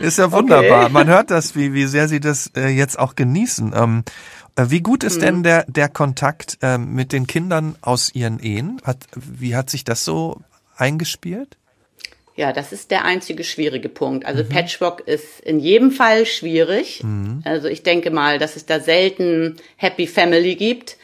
Ist 0.00 0.18
ja 0.18 0.32
wunderbar. 0.32 0.84
Okay. 0.84 0.92
Man 0.92 1.06
hört 1.08 1.30
das, 1.30 1.54
wie, 1.54 1.74
wie 1.74 1.86
sehr 1.86 2.08
Sie 2.08 2.20
das 2.20 2.50
äh, 2.56 2.68
jetzt 2.68 2.98
auch 2.98 3.14
genießen. 3.14 3.72
Ähm, 3.76 4.04
äh, 4.56 4.66
wie 4.68 4.80
gut 4.80 5.04
ist 5.04 5.16
hm. 5.16 5.20
denn 5.20 5.42
der, 5.42 5.64
der 5.68 5.88
Kontakt 5.88 6.58
äh, 6.62 6.78
mit 6.78 7.12
den 7.12 7.26
Kindern 7.26 7.76
aus 7.82 8.14
Ihren 8.14 8.38
Ehen? 8.40 8.80
Hat, 8.84 8.98
wie 9.14 9.54
hat 9.54 9.70
sich 9.70 9.84
das 9.84 10.04
so 10.04 10.40
eingespielt? 10.76 11.56
Ja, 12.36 12.52
das 12.52 12.72
ist 12.72 12.90
der 12.90 13.04
einzige 13.04 13.44
schwierige 13.44 13.88
Punkt. 13.88 14.24
Also 14.24 14.44
mhm. 14.44 14.48
Patchwork 14.48 15.02
ist 15.06 15.40
in 15.40 15.60
jedem 15.60 15.90
Fall 15.90 16.26
schwierig. 16.26 17.02
Mhm. 17.02 17.42
Also 17.44 17.68
ich 17.68 17.82
denke 17.82 18.10
mal, 18.10 18.38
dass 18.38 18.56
es 18.56 18.66
da 18.66 18.80
selten 18.80 19.56
Happy 19.76 20.06
Family 20.06 20.54
gibt. 20.54 20.96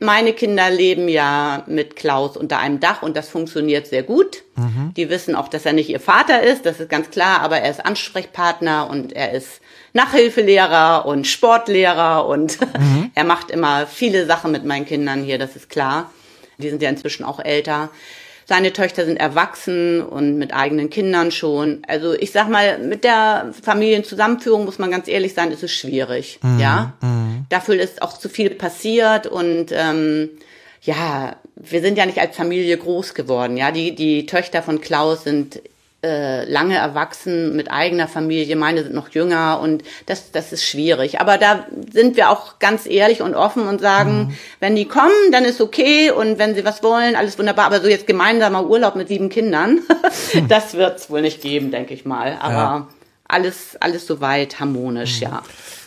Meine 0.00 0.32
Kinder 0.32 0.70
leben 0.70 1.08
ja 1.08 1.64
mit 1.66 1.96
Klaus 1.96 2.36
unter 2.36 2.58
einem 2.58 2.80
Dach 2.80 3.02
und 3.02 3.16
das 3.16 3.28
funktioniert 3.28 3.86
sehr 3.86 4.02
gut. 4.02 4.42
Mhm. 4.56 4.92
Die 4.96 5.08
wissen 5.08 5.34
auch, 5.34 5.48
dass 5.48 5.64
er 5.64 5.72
nicht 5.72 5.88
ihr 5.88 6.00
Vater 6.00 6.42
ist, 6.42 6.66
das 6.66 6.80
ist 6.80 6.88
ganz 6.88 7.10
klar, 7.10 7.40
aber 7.40 7.58
er 7.58 7.70
ist 7.70 7.84
Ansprechpartner 7.84 8.90
und 8.90 9.12
er 9.12 9.32
ist 9.32 9.60
Nachhilfelehrer 9.92 11.06
und 11.06 11.26
Sportlehrer 11.26 12.26
und 12.26 12.60
mhm. 12.78 13.12
er 13.14 13.24
macht 13.24 13.50
immer 13.50 13.86
viele 13.86 14.26
Sachen 14.26 14.50
mit 14.50 14.64
meinen 14.64 14.84
Kindern 14.84 15.22
hier, 15.22 15.38
das 15.38 15.56
ist 15.56 15.70
klar. 15.70 16.10
Die 16.58 16.68
sind 16.70 16.82
ja 16.82 16.88
inzwischen 16.88 17.24
auch 17.24 17.40
älter. 17.40 17.90
Seine 18.46 18.72
Töchter 18.72 19.04
sind 19.04 19.16
erwachsen 19.16 20.02
und 20.02 20.36
mit 20.36 20.52
eigenen 20.52 20.90
Kindern 20.90 21.30
schon. 21.30 21.82
Also 21.88 22.12
ich 22.12 22.30
sag 22.30 22.48
mal, 22.48 22.78
mit 22.78 23.04
der 23.04 23.52
Familienzusammenführung 23.62 24.64
muss 24.64 24.78
man 24.78 24.90
ganz 24.90 25.08
ehrlich 25.08 25.34
sein, 25.34 25.50
ist 25.50 25.62
es 25.62 25.72
schwierig. 25.72 26.38
Mhm. 26.42 26.58
Ja, 26.58 26.92
mhm. 27.00 27.46
dafür 27.48 27.80
ist 27.80 28.02
auch 28.02 28.18
zu 28.18 28.28
viel 28.28 28.50
passiert 28.50 29.26
und 29.26 29.66
ähm, 29.72 30.30
ja, 30.82 31.36
wir 31.56 31.80
sind 31.80 31.96
ja 31.96 32.04
nicht 32.04 32.18
als 32.18 32.36
Familie 32.36 32.76
groß 32.76 33.14
geworden. 33.14 33.56
Ja, 33.56 33.70
die 33.70 33.94
die 33.94 34.26
Töchter 34.26 34.62
von 34.62 34.80
Klaus 34.80 35.24
sind 35.24 35.60
äh, 36.04 36.44
lange 36.44 36.76
erwachsen 36.76 37.56
mit 37.56 37.70
eigener 37.70 38.08
Familie, 38.08 38.56
meine 38.56 38.82
sind 38.82 38.94
noch 38.94 39.08
jünger 39.08 39.58
und 39.62 39.82
das, 40.04 40.32
das 40.32 40.52
ist 40.52 40.64
schwierig. 40.64 41.20
Aber 41.20 41.38
da 41.38 41.66
sind 41.92 42.16
wir 42.16 42.28
auch 42.28 42.58
ganz 42.58 42.86
ehrlich 42.86 43.22
und 43.22 43.34
offen 43.34 43.66
und 43.66 43.80
sagen, 43.80 44.18
mhm. 44.18 44.34
wenn 44.60 44.76
die 44.76 44.84
kommen, 44.84 45.32
dann 45.32 45.46
ist 45.46 45.62
okay 45.62 46.10
und 46.10 46.38
wenn 46.38 46.54
sie 46.54 46.64
was 46.64 46.82
wollen, 46.82 47.16
alles 47.16 47.38
wunderbar. 47.38 47.64
Aber 47.64 47.80
so 47.80 47.88
jetzt 47.88 48.06
gemeinsamer 48.06 48.68
Urlaub 48.68 48.96
mit 48.96 49.08
sieben 49.08 49.30
Kindern, 49.30 49.80
das 50.48 50.74
wird's 50.74 51.08
wohl 51.08 51.22
nicht 51.22 51.40
geben, 51.40 51.70
denke 51.70 51.94
ich 51.94 52.04
mal. 52.04 52.36
Aber 52.38 52.52
ja. 52.52 52.88
alles, 53.26 53.76
alles 53.80 54.06
soweit 54.06 54.60
harmonisch, 54.60 55.20
mhm. 55.20 55.22
ja. 55.22 55.42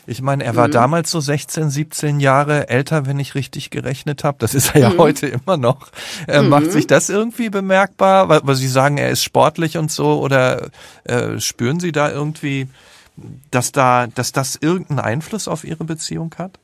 Ich 0.10 0.22
meine, 0.22 0.46
er 0.46 0.56
war 0.56 0.70
mhm. 0.70 0.72
damals 0.72 1.12
so 1.12 1.20
16, 1.20 1.70
17 1.70 2.22
Jahre 2.22 2.70
älter, 2.70 3.06
wenn 3.06 3.20
ich 3.20 3.36
richtig 3.36 3.70
gerechnet 3.72 4.24
habe. 4.24 4.38
Das 4.40 4.56
ist 4.56 4.74
er 4.74 4.82
ja 4.82 4.90
mhm. 4.92 5.00
heute 5.00 5.28
immer 5.28 5.58
noch. 5.58 5.90
Äh, 6.28 6.42
mhm. 6.42 6.50
Macht 6.50 6.72
sich 6.72 6.88
das 6.88 7.10
irgendwie 7.10 7.50
bemerkbar? 7.50 8.30
Weil, 8.30 8.40
weil 8.44 8.56
Sie 8.56 8.70
sagen, 8.70 8.98
er 8.98 9.10
ist 9.10 9.22
sportlich 9.22 9.78
und 9.78 9.92
so, 9.92 10.22
oder 10.22 10.70
äh, 11.04 11.42
spüren 11.42 11.82
Sie 11.82 11.92
da 11.92 12.10
irgendwie, 12.10 12.70
dass 13.52 13.74
da, 13.74 14.08
dass 14.08 14.32
das 14.32 14.56
irgendeinen 14.56 15.00
Einfluss 15.00 15.50
auf 15.50 15.66
Ihre 15.66 15.84
Beziehung 15.84 16.34
hat? 16.38 16.58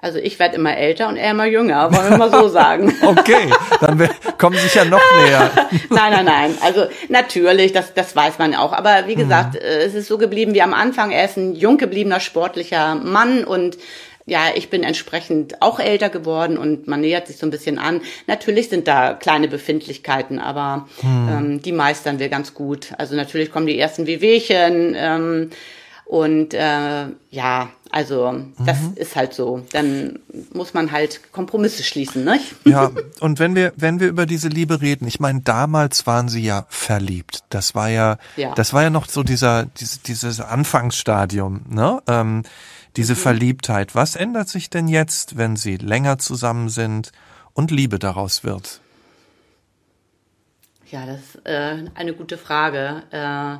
Also 0.00 0.18
ich 0.20 0.38
werde 0.38 0.54
immer 0.54 0.76
älter 0.76 1.08
und 1.08 1.16
er 1.16 1.32
immer 1.32 1.46
jünger, 1.46 1.92
wollen 1.92 2.10
wir 2.10 2.18
mal 2.18 2.30
so 2.30 2.48
sagen. 2.48 2.94
okay, 3.04 3.50
dann 3.80 4.08
kommen 4.38 4.56
Sie 4.56 4.62
sich 4.62 4.74
ja 4.74 4.84
noch 4.84 5.00
näher. 5.16 5.50
nein, 5.90 6.12
nein, 6.12 6.24
nein. 6.24 6.54
Also 6.62 6.86
natürlich, 7.08 7.72
das, 7.72 7.94
das 7.94 8.14
weiß 8.14 8.38
man 8.38 8.54
auch. 8.54 8.72
Aber 8.72 9.08
wie 9.08 9.16
gesagt, 9.16 9.54
mhm. 9.54 9.60
es 9.60 9.94
ist 9.94 10.06
so 10.06 10.16
geblieben 10.16 10.54
wie 10.54 10.62
am 10.62 10.72
Anfang. 10.72 11.10
Er 11.10 11.24
ist 11.24 11.36
ein 11.36 11.56
jung 11.56 11.78
gebliebener 11.78 12.20
sportlicher 12.20 12.94
Mann 12.94 13.42
und 13.42 13.76
ja, 14.24 14.42
ich 14.54 14.70
bin 14.70 14.84
entsprechend 14.84 15.62
auch 15.62 15.80
älter 15.80 16.10
geworden 16.10 16.58
und 16.58 16.86
man 16.86 17.00
nähert 17.00 17.26
sich 17.26 17.38
so 17.38 17.46
ein 17.46 17.50
bisschen 17.50 17.78
an. 17.78 18.02
Natürlich 18.26 18.68
sind 18.68 18.86
da 18.86 19.14
kleine 19.14 19.48
Befindlichkeiten, 19.48 20.38
aber 20.38 20.86
mhm. 21.02 21.28
ähm, 21.28 21.62
die 21.62 21.72
meistern 21.72 22.18
wir 22.18 22.28
ganz 22.28 22.54
gut. 22.54 22.92
Also 22.98 23.16
natürlich 23.16 23.50
kommen 23.50 23.66
die 23.66 23.78
ersten 23.78 24.06
Wehwehchen. 24.06 24.94
Ähm, 24.96 25.50
und 26.04 26.54
äh, 26.54 27.06
ja, 27.30 27.68
Also 27.90 28.44
das 28.58 28.80
mhm. 28.80 28.92
ist 28.96 29.16
halt 29.16 29.32
so. 29.32 29.64
Dann 29.72 30.18
muss 30.52 30.74
man 30.74 30.92
halt 30.92 31.32
Kompromisse 31.32 31.82
schließen, 31.82 32.24
nicht? 32.24 32.54
Ja, 32.64 32.90
und 33.20 33.38
wenn 33.38 33.54
wir 33.54 33.72
wenn 33.76 33.98
wir 34.00 34.08
über 34.08 34.26
diese 34.26 34.48
Liebe 34.48 34.80
reden, 34.80 35.06
ich 35.06 35.20
meine, 35.20 35.40
damals 35.40 36.06
waren 36.06 36.28
sie 36.28 36.42
ja 36.42 36.66
verliebt. 36.68 37.44
Das 37.48 37.74
war 37.74 37.88
ja, 37.88 38.18
ja. 38.36 38.54
das 38.54 38.72
war 38.72 38.82
ja 38.82 38.90
noch 38.90 39.08
so 39.08 39.22
dieser 39.22 39.64
dieses, 39.64 40.02
dieses 40.02 40.40
Anfangsstadium, 40.40 41.62
ne? 41.68 42.02
Ähm, 42.06 42.42
diese 42.96 43.14
mhm. 43.14 43.18
Verliebtheit. 43.18 43.94
Was 43.94 44.16
ändert 44.16 44.48
sich 44.48 44.70
denn 44.70 44.88
jetzt, 44.88 45.36
wenn 45.36 45.56
sie 45.56 45.76
länger 45.76 46.18
zusammen 46.18 46.68
sind 46.68 47.12
und 47.54 47.70
Liebe 47.70 47.98
daraus 47.98 48.44
wird? 48.44 48.80
Ja, 50.90 51.04
das 51.06 51.20
ist 51.20 51.46
äh, 51.46 51.84
eine 51.94 52.14
gute 52.14 52.38
Frage. 52.38 53.02
Äh, 53.10 53.58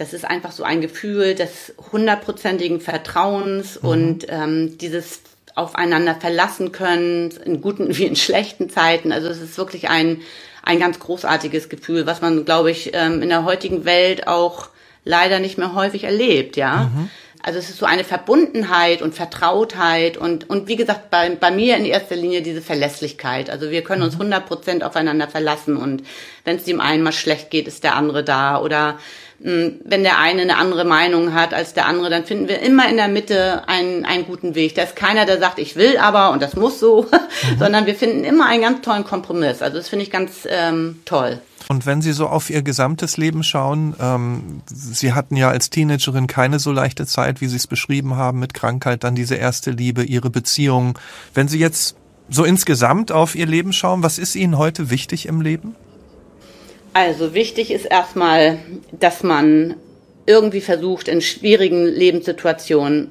das 0.00 0.14
ist 0.14 0.24
einfach 0.24 0.50
so 0.50 0.64
ein 0.64 0.80
Gefühl 0.80 1.34
des 1.34 1.74
hundertprozentigen 1.92 2.80
Vertrauens 2.80 3.82
mhm. 3.82 3.88
und 3.88 4.26
ähm, 4.30 4.78
dieses 4.78 5.20
aufeinander 5.54 6.14
verlassen 6.14 6.72
können, 6.72 7.30
in 7.44 7.60
guten 7.60 7.94
wie 7.98 8.06
in 8.06 8.16
schlechten 8.16 8.70
Zeiten. 8.70 9.12
Also 9.12 9.28
es 9.28 9.42
ist 9.42 9.58
wirklich 9.58 9.90
ein, 9.90 10.22
ein 10.62 10.80
ganz 10.80 11.00
großartiges 11.00 11.68
Gefühl, 11.68 12.06
was 12.06 12.22
man, 12.22 12.46
glaube 12.46 12.70
ich, 12.70 12.92
ähm, 12.94 13.20
in 13.20 13.28
der 13.28 13.44
heutigen 13.44 13.84
Welt 13.84 14.26
auch 14.26 14.70
leider 15.04 15.38
nicht 15.38 15.58
mehr 15.58 15.74
häufig 15.74 16.04
erlebt, 16.04 16.56
ja. 16.56 16.90
Mhm. 16.94 17.10
Also 17.42 17.58
es 17.58 17.68
ist 17.68 17.78
so 17.78 17.86
eine 17.86 18.04
Verbundenheit 18.04 19.02
und 19.02 19.14
Vertrautheit 19.14 20.16
und, 20.16 20.48
und 20.48 20.68
wie 20.68 20.76
gesagt, 20.76 21.10
bei, 21.10 21.28
bei 21.30 21.50
mir 21.50 21.76
in 21.76 21.86
erster 21.86 22.16
Linie 22.16 22.42
diese 22.42 22.60
Verlässlichkeit. 22.60 23.48
Also 23.50 23.70
wir 23.70 23.82
können 23.82 24.02
uns 24.02 24.14
100 24.14 24.44
mhm. 24.44 24.48
Prozent 24.48 24.84
aufeinander 24.84 25.28
verlassen 25.28 25.76
und 25.76 26.04
wenn 26.44 26.56
es 26.56 26.64
dem 26.64 26.80
einen 26.80 27.02
mal 27.02 27.12
schlecht 27.12 27.50
geht, 27.50 27.66
ist 27.68 27.84
der 27.84 27.96
andere 27.96 28.24
da 28.24 28.60
oder 28.60 28.98
wenn 29.42 30.02
der 30.02 30.18
eine 30.18 30.42
eine 30.42 30.58
andere 30.58 30.84
Meinung 30.84 31.32
hat 31.32 31.54
als 31.54 31.72
der 31.72 31.86
andere, 31.86 32.10
dann 32.10 32.24
finden 32.24 32.46
wir 32.48 32.60
immer 32.60 32.88
in 32.90 32.96
der 32.96 33.08
Mitte 33.08 33.66
einen, 33.68 34.04
einen 34.04 34.26
guten 34.26 34.54
Weg. 34.54 34.74
Da 34.74 34.82
ist 34.82 34.96
keiner, 34.96 35.24
der 35.24 35.38
sagt, 35.38 35.58
ich 35.58 35.76
will 35.76 35.96
aber 35.96 36.30
und 36.30 36.42
das 36.42 36.56
muss 36.56 36.78
so, 36.78 37.02
mhm. 37.10 37.58
sondern 37.58 37.86
wir 37.86 37.94
finden 37.94 38.24
immer 38.24 38.46
einen 38.46 38.62
ganz 38.62 38.82
tollen 38.82 39.04
Kompromiss. 39.04 39.62
Also 39.62 39.78
das 39.78 39.88
finde 39.88 40.04
ich 40.04 40.10
ganz 40.10 40.46
ähm, 40.48 41.00
toll. 41.06 41.40
Und 41.68 41.86
wenn 41.86 42.02
Sie 42.02 42.12
so 42.12 42.26
auf 42.26 42.50
Ihr 42.50 42.62
gesamtes 42.62 43.16
Leben 43.16 43.42
schauen, 43.42 43.94
ähm, 44.00 44.60
Sie 44.66 45.12
hatten 45.12 45.36
ja 45.36 45.50
als 45.50 45.70
Teenagerin 45.70 46.26
keine 46.26 46.58
so 46.58 46.72
leichte 46.72 47.06
Zeit, 47.06 47.40
wie 47.40 47.46
Sie 47.46 47.56
es 47.56 47.66
beschrieben 47.66 48.16
haben, 48.16 48.40
mit 48.40 48.52
Krankheit, 48.54 49.04
dann 49.04 49.14
diese 49.14 49.36
erste 49.36 49.70
Liebe, 49.70 50.02
Ihre 50.02 50.30
Beziehung. 50.30 50.98
Wenn 51.32 51.48
Sie 51.48 51.58
jetzt 51.58 51.96
so 52.28 52.44
insgesamt 52.44 53.10
auf 53.10 53.34
Ihr 53.34 53.46
Leben 53.46 53.72
schauen, 53.72 54.02
was 54.02 54.18
ist 54.18 54.34
Ihnen 54.34 54.58
heute 54.58 54.90
wichtig 54.90 55.26
im 55.26 55.40
Leben? 55.40 55.76
Also 56.92 57.34
wichtig 57.34 57.70
ist 57.70 57.84
erstmal, 57.84 58.58
dass 58.92 59.22
man 59.22 59.76
irgendwie 60.26 60.60
versucht, 60.60 61.08
in 61.08 61.20
schwierigen 61.20 61.86
Lebenssituationen 61.86 63.10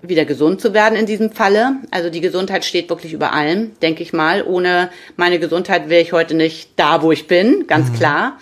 wieder 0.00 0.24
gesund 0.24 0.60
zu 0.60 0.74
werden 0.74 0.96
in 0.96 1.06
diesem 1.06 1.32
Falle. 1.32 1.76
Also 1.90 2.08
die 2.08 2.20
Gesundheit 2.20 2.64
steht 2.64 2.88
wirklich 2.88 3.12
über 3.12 3.32
allem, 3.32 3.72
denke 3.80 4.02
ich 4.02 4.12
mal. 4.12 4.42
Ohne 4.44 4.90
meine 5.16 5.38
Gesundheit 5.38 5.88
wäre 5.88 6.02
ich 6.02 6.12
heute 6.12 6.34
nicht 6.34 6.70
da, 6.76 7.02
wo 7.02 7.12
ich 7.12 7.26
bin, 7.26 7.66
ganz 7.66 7.90
mhm. 7.90 7.94
klar. 7.94 8.38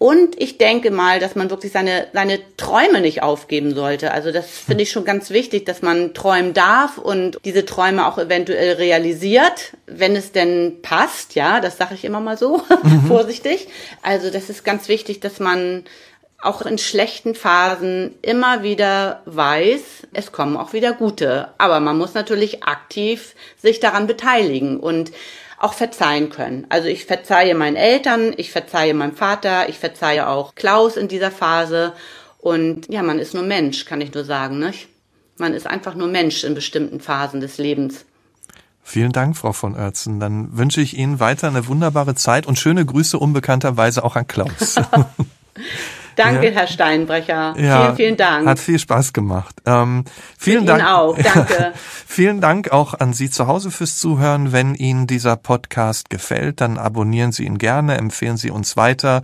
Und 0.00 0.40
ich 0.40 0.56
denke 0.56 0.90
mal, 0.90 1.20
dass 1.20 1.34
man 1.34 1.50
wirklich 1.50 1.72
seine, 1.72 2.06
seine 2.14 2.38
Träume 2.56 3.02
nicht 3.02 3.22
aufgeben 3.22 3.74
sollte. 3.74 4.12
Also 4.12 4.32
das 4.32 4.48
finde 4.48 4.84
ich 4.84 4.92
schon 4.92 5.04
ganz 5.04 5.28
wichtig, 5.28 5.66
dass 5.66 5.82
man 5.82 6.14
träumen 6.14 6.54
darf 6.54 6.96
und 6.96 7.38
diese 7.44 7.66
Träume 7.66 8.06
auch 8.06 8.16
eventuell 8.16 8.76
realisiert, 8.76 9.74
wenn 9.84 10.16
es 10.16 10.32
denn 10.32 10.80
passt. 10.80 11.34
Ja, 11.34 11.60
das 11.60 11.76
sage 11.76 11.96
ich 11.96 12.06
immer 12.06 12.20
mal 12.20 12.38
so, 12.38 12.62
mhm. 12.82 13.02
vorsichtig. 13.08 13.68
Also 14.00 14.30
das 14.30 14.48
ist 14.48 14.64
ganz 14.64 14.88
wichtig, 14.88 15.20
dass 15.20 15.38
man 15.38 15.84
auch 16.40 16.62
in 16.62 16.78
schlechten 16.78 17.34
Phasen 17.34 18.14
immer 18.22 18.62
wieder 18.62 19.20
weiß, 19.26 19.82
es 20.14 20.32
kommen 20.32 20.56
auch 20.56 20.72
wieder 20.72 20.94
gute. 20.94 21.48
Aber 21.58 21.78
man 21.78 21.98
muss 21.98 22.14
natürlich 22.14 22.64
aktiv 22.64 23.34
sich 23.58 23.80
daran 23.80 24.06
beteiligen 24.06 24.80
und 24.80 25.12
auch 25.60 25.74
verzeihen 25.74 26.30
können. 26.30 26.66
Also 26.70 26.88
ich 26.88 27.04
verzeihe 27.04 27.54
meinen 27.54 27.76
Eltern, 27.76 28.32
ich 28.36 28.50
verzeihe 28.50 28.94
meinem 28.94 29.14
Vater, 29.14 29.68
ich 29.68 29.78
verzeihe 29.78 30.26
auch 30.26 30.54
Klaus 30.54 30.96
in 30.96 31.06
dieser 31.06 31.30
Phase. 31.30 31.92
Und 32.38 32.88
ja, 32.88 33.02
man 33.02 33.18
ist 33.18 33.34
nur 33.34 33.42
Mensch, 33.42 33.84
kann 33.84 34.00
ich 34.00 34.12
nur 34.12 34.24
sagen. 34.24 34.58
Nicht? 34.58 34.88
Man 35.36 35.52
ist 35.52 35.66
einfach 35.66 35.94
nur 35.94 36.08
Mensch 36.08 36.44
in 36.44 36.54
bestimmten 36.54 36.98
Phasen 36.98 37.40
des 37.40 37.58
Lebens. 37.58 38.06
Vielen 38.82 39.12
Dank, 39.12 39.36
Frau 39.36 39.52
von 39.52 39.76
Oertzen. 39.76 40.18
Dann 40.18 40.56
wünsche 40.56 40.80
ich 40.80 40.96
Ihnen 40.96 41.20
weiter 41.20 41.48
eine 41.48 41.66
wunderbare 41.68 42.14
Zeit 42.14 42.46
und 42.46 42.58
schöne 42.58 42.84
Grüße 42.84 43.18
unbekannterweise 43.18 44.02
auch 44.02 44.16
an 44.16 44.26
Klaus. 44.26 44.76
Danke, 46.16 46.48
ja. 46.48 46.52
Herr 46.52 46.66
Steinbrecher. 46.66 47.54
Ja, 47.56 47.82
vielen, 47.82 47.96
vielen 47.96 48.16
Dank. 48.16 48.46
Hat 48.46 48.58
viel 48.58 48.78
Spaß 48.78 49.12
gemacht. 49.12 49.56
Ähm, 49.66 50.04
vielen 50.38 50.66
Dank. 50.66 50.80
Ihnen 50.80 50.88
auch. 50.88 51.16
Danke. 51.16 51.72
vielen 52.06 52.40
Dank 52.40 52.72
auch 52.72 52.94
an 52.94 53.12
Sie 53.12 53.30
zu 53.30 53.46
Hause 53.46 53.70
fürs 53.70 53.98
Zuhören. 53.98 54.52
Wenn 54.52 54.74
Ihnen 54.74 55.06
dieser 55.06 55.36
Podcast 55.36 56.10
gefällt, 56.10 56.60
dann 56.60 56.78
abonnieren 56.78 57.32
Sie 57.32 57.44
ihn 57.44 57.58
gerne, 57.58 57.98
empfehlen 57.98 58.36
Sie 58.36 58.50
uns 58.50 58.76
weiter 58.76 59.22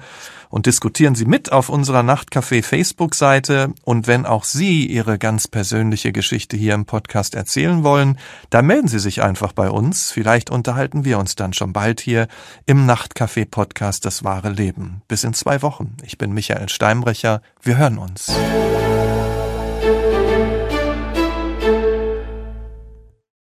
und 0.48 0.66
diskutieren 0.66 1.14
Sie 1.14 1.24
mit 1.24 1.52
auf 1.52 1.68
unserer 1.68 2.00
Nachtcafé 2.00 2.62
Facebook-Seite. 2.62 3.72
Und 3.82 4.06
wenn 4.06 4.26
auch 4.26 4.44
Sie 4.44 4.86
Ihre 4.86 5.18
ganz 5.18 5.48
persönliche 5.48 6.12
Geschichte 6.12 6.56
hier 6.56 6.74
im 6.74 6.86
Podcast 6.86 7.34
erzählen 7.34 7.84
wollen, 7.84 8.18
dann 8.50 8.66
melden 8.66 8.88
Sie 8.88 8.98
sich 8.98 9.22
einfach 9.22 9.52
bei 9.52 9.70
uns. 9.70 10.10
Vielleicht 10.10 10.50
unterhalten 10.50 11.04
wir 11.04 11.18
uns 11.18 11.34
dann 11.34 11.52
schon 11.52 11.72
bald 11.72 12.00
hier 12.00 12.28
im 12.66 12.86
Nachtcafé 12.86 13.46
Podcast 13.48 14.04
Das 14.04 14.24
wahre 14.24 14.50
Leben. 14.50 15.02
Bis 15.08 15.24
in 15.24 15.34
zwei 15.34 15.62
Wochen. 15.62 15.96
Ich 16.02 16.18
bin 16.18 16.32
Michael 16.32 16.68
Steinbrecher. 16.68 17.42
Wir 17.62 17.76
hören 17.76 17.98
uns. 17.98 18.32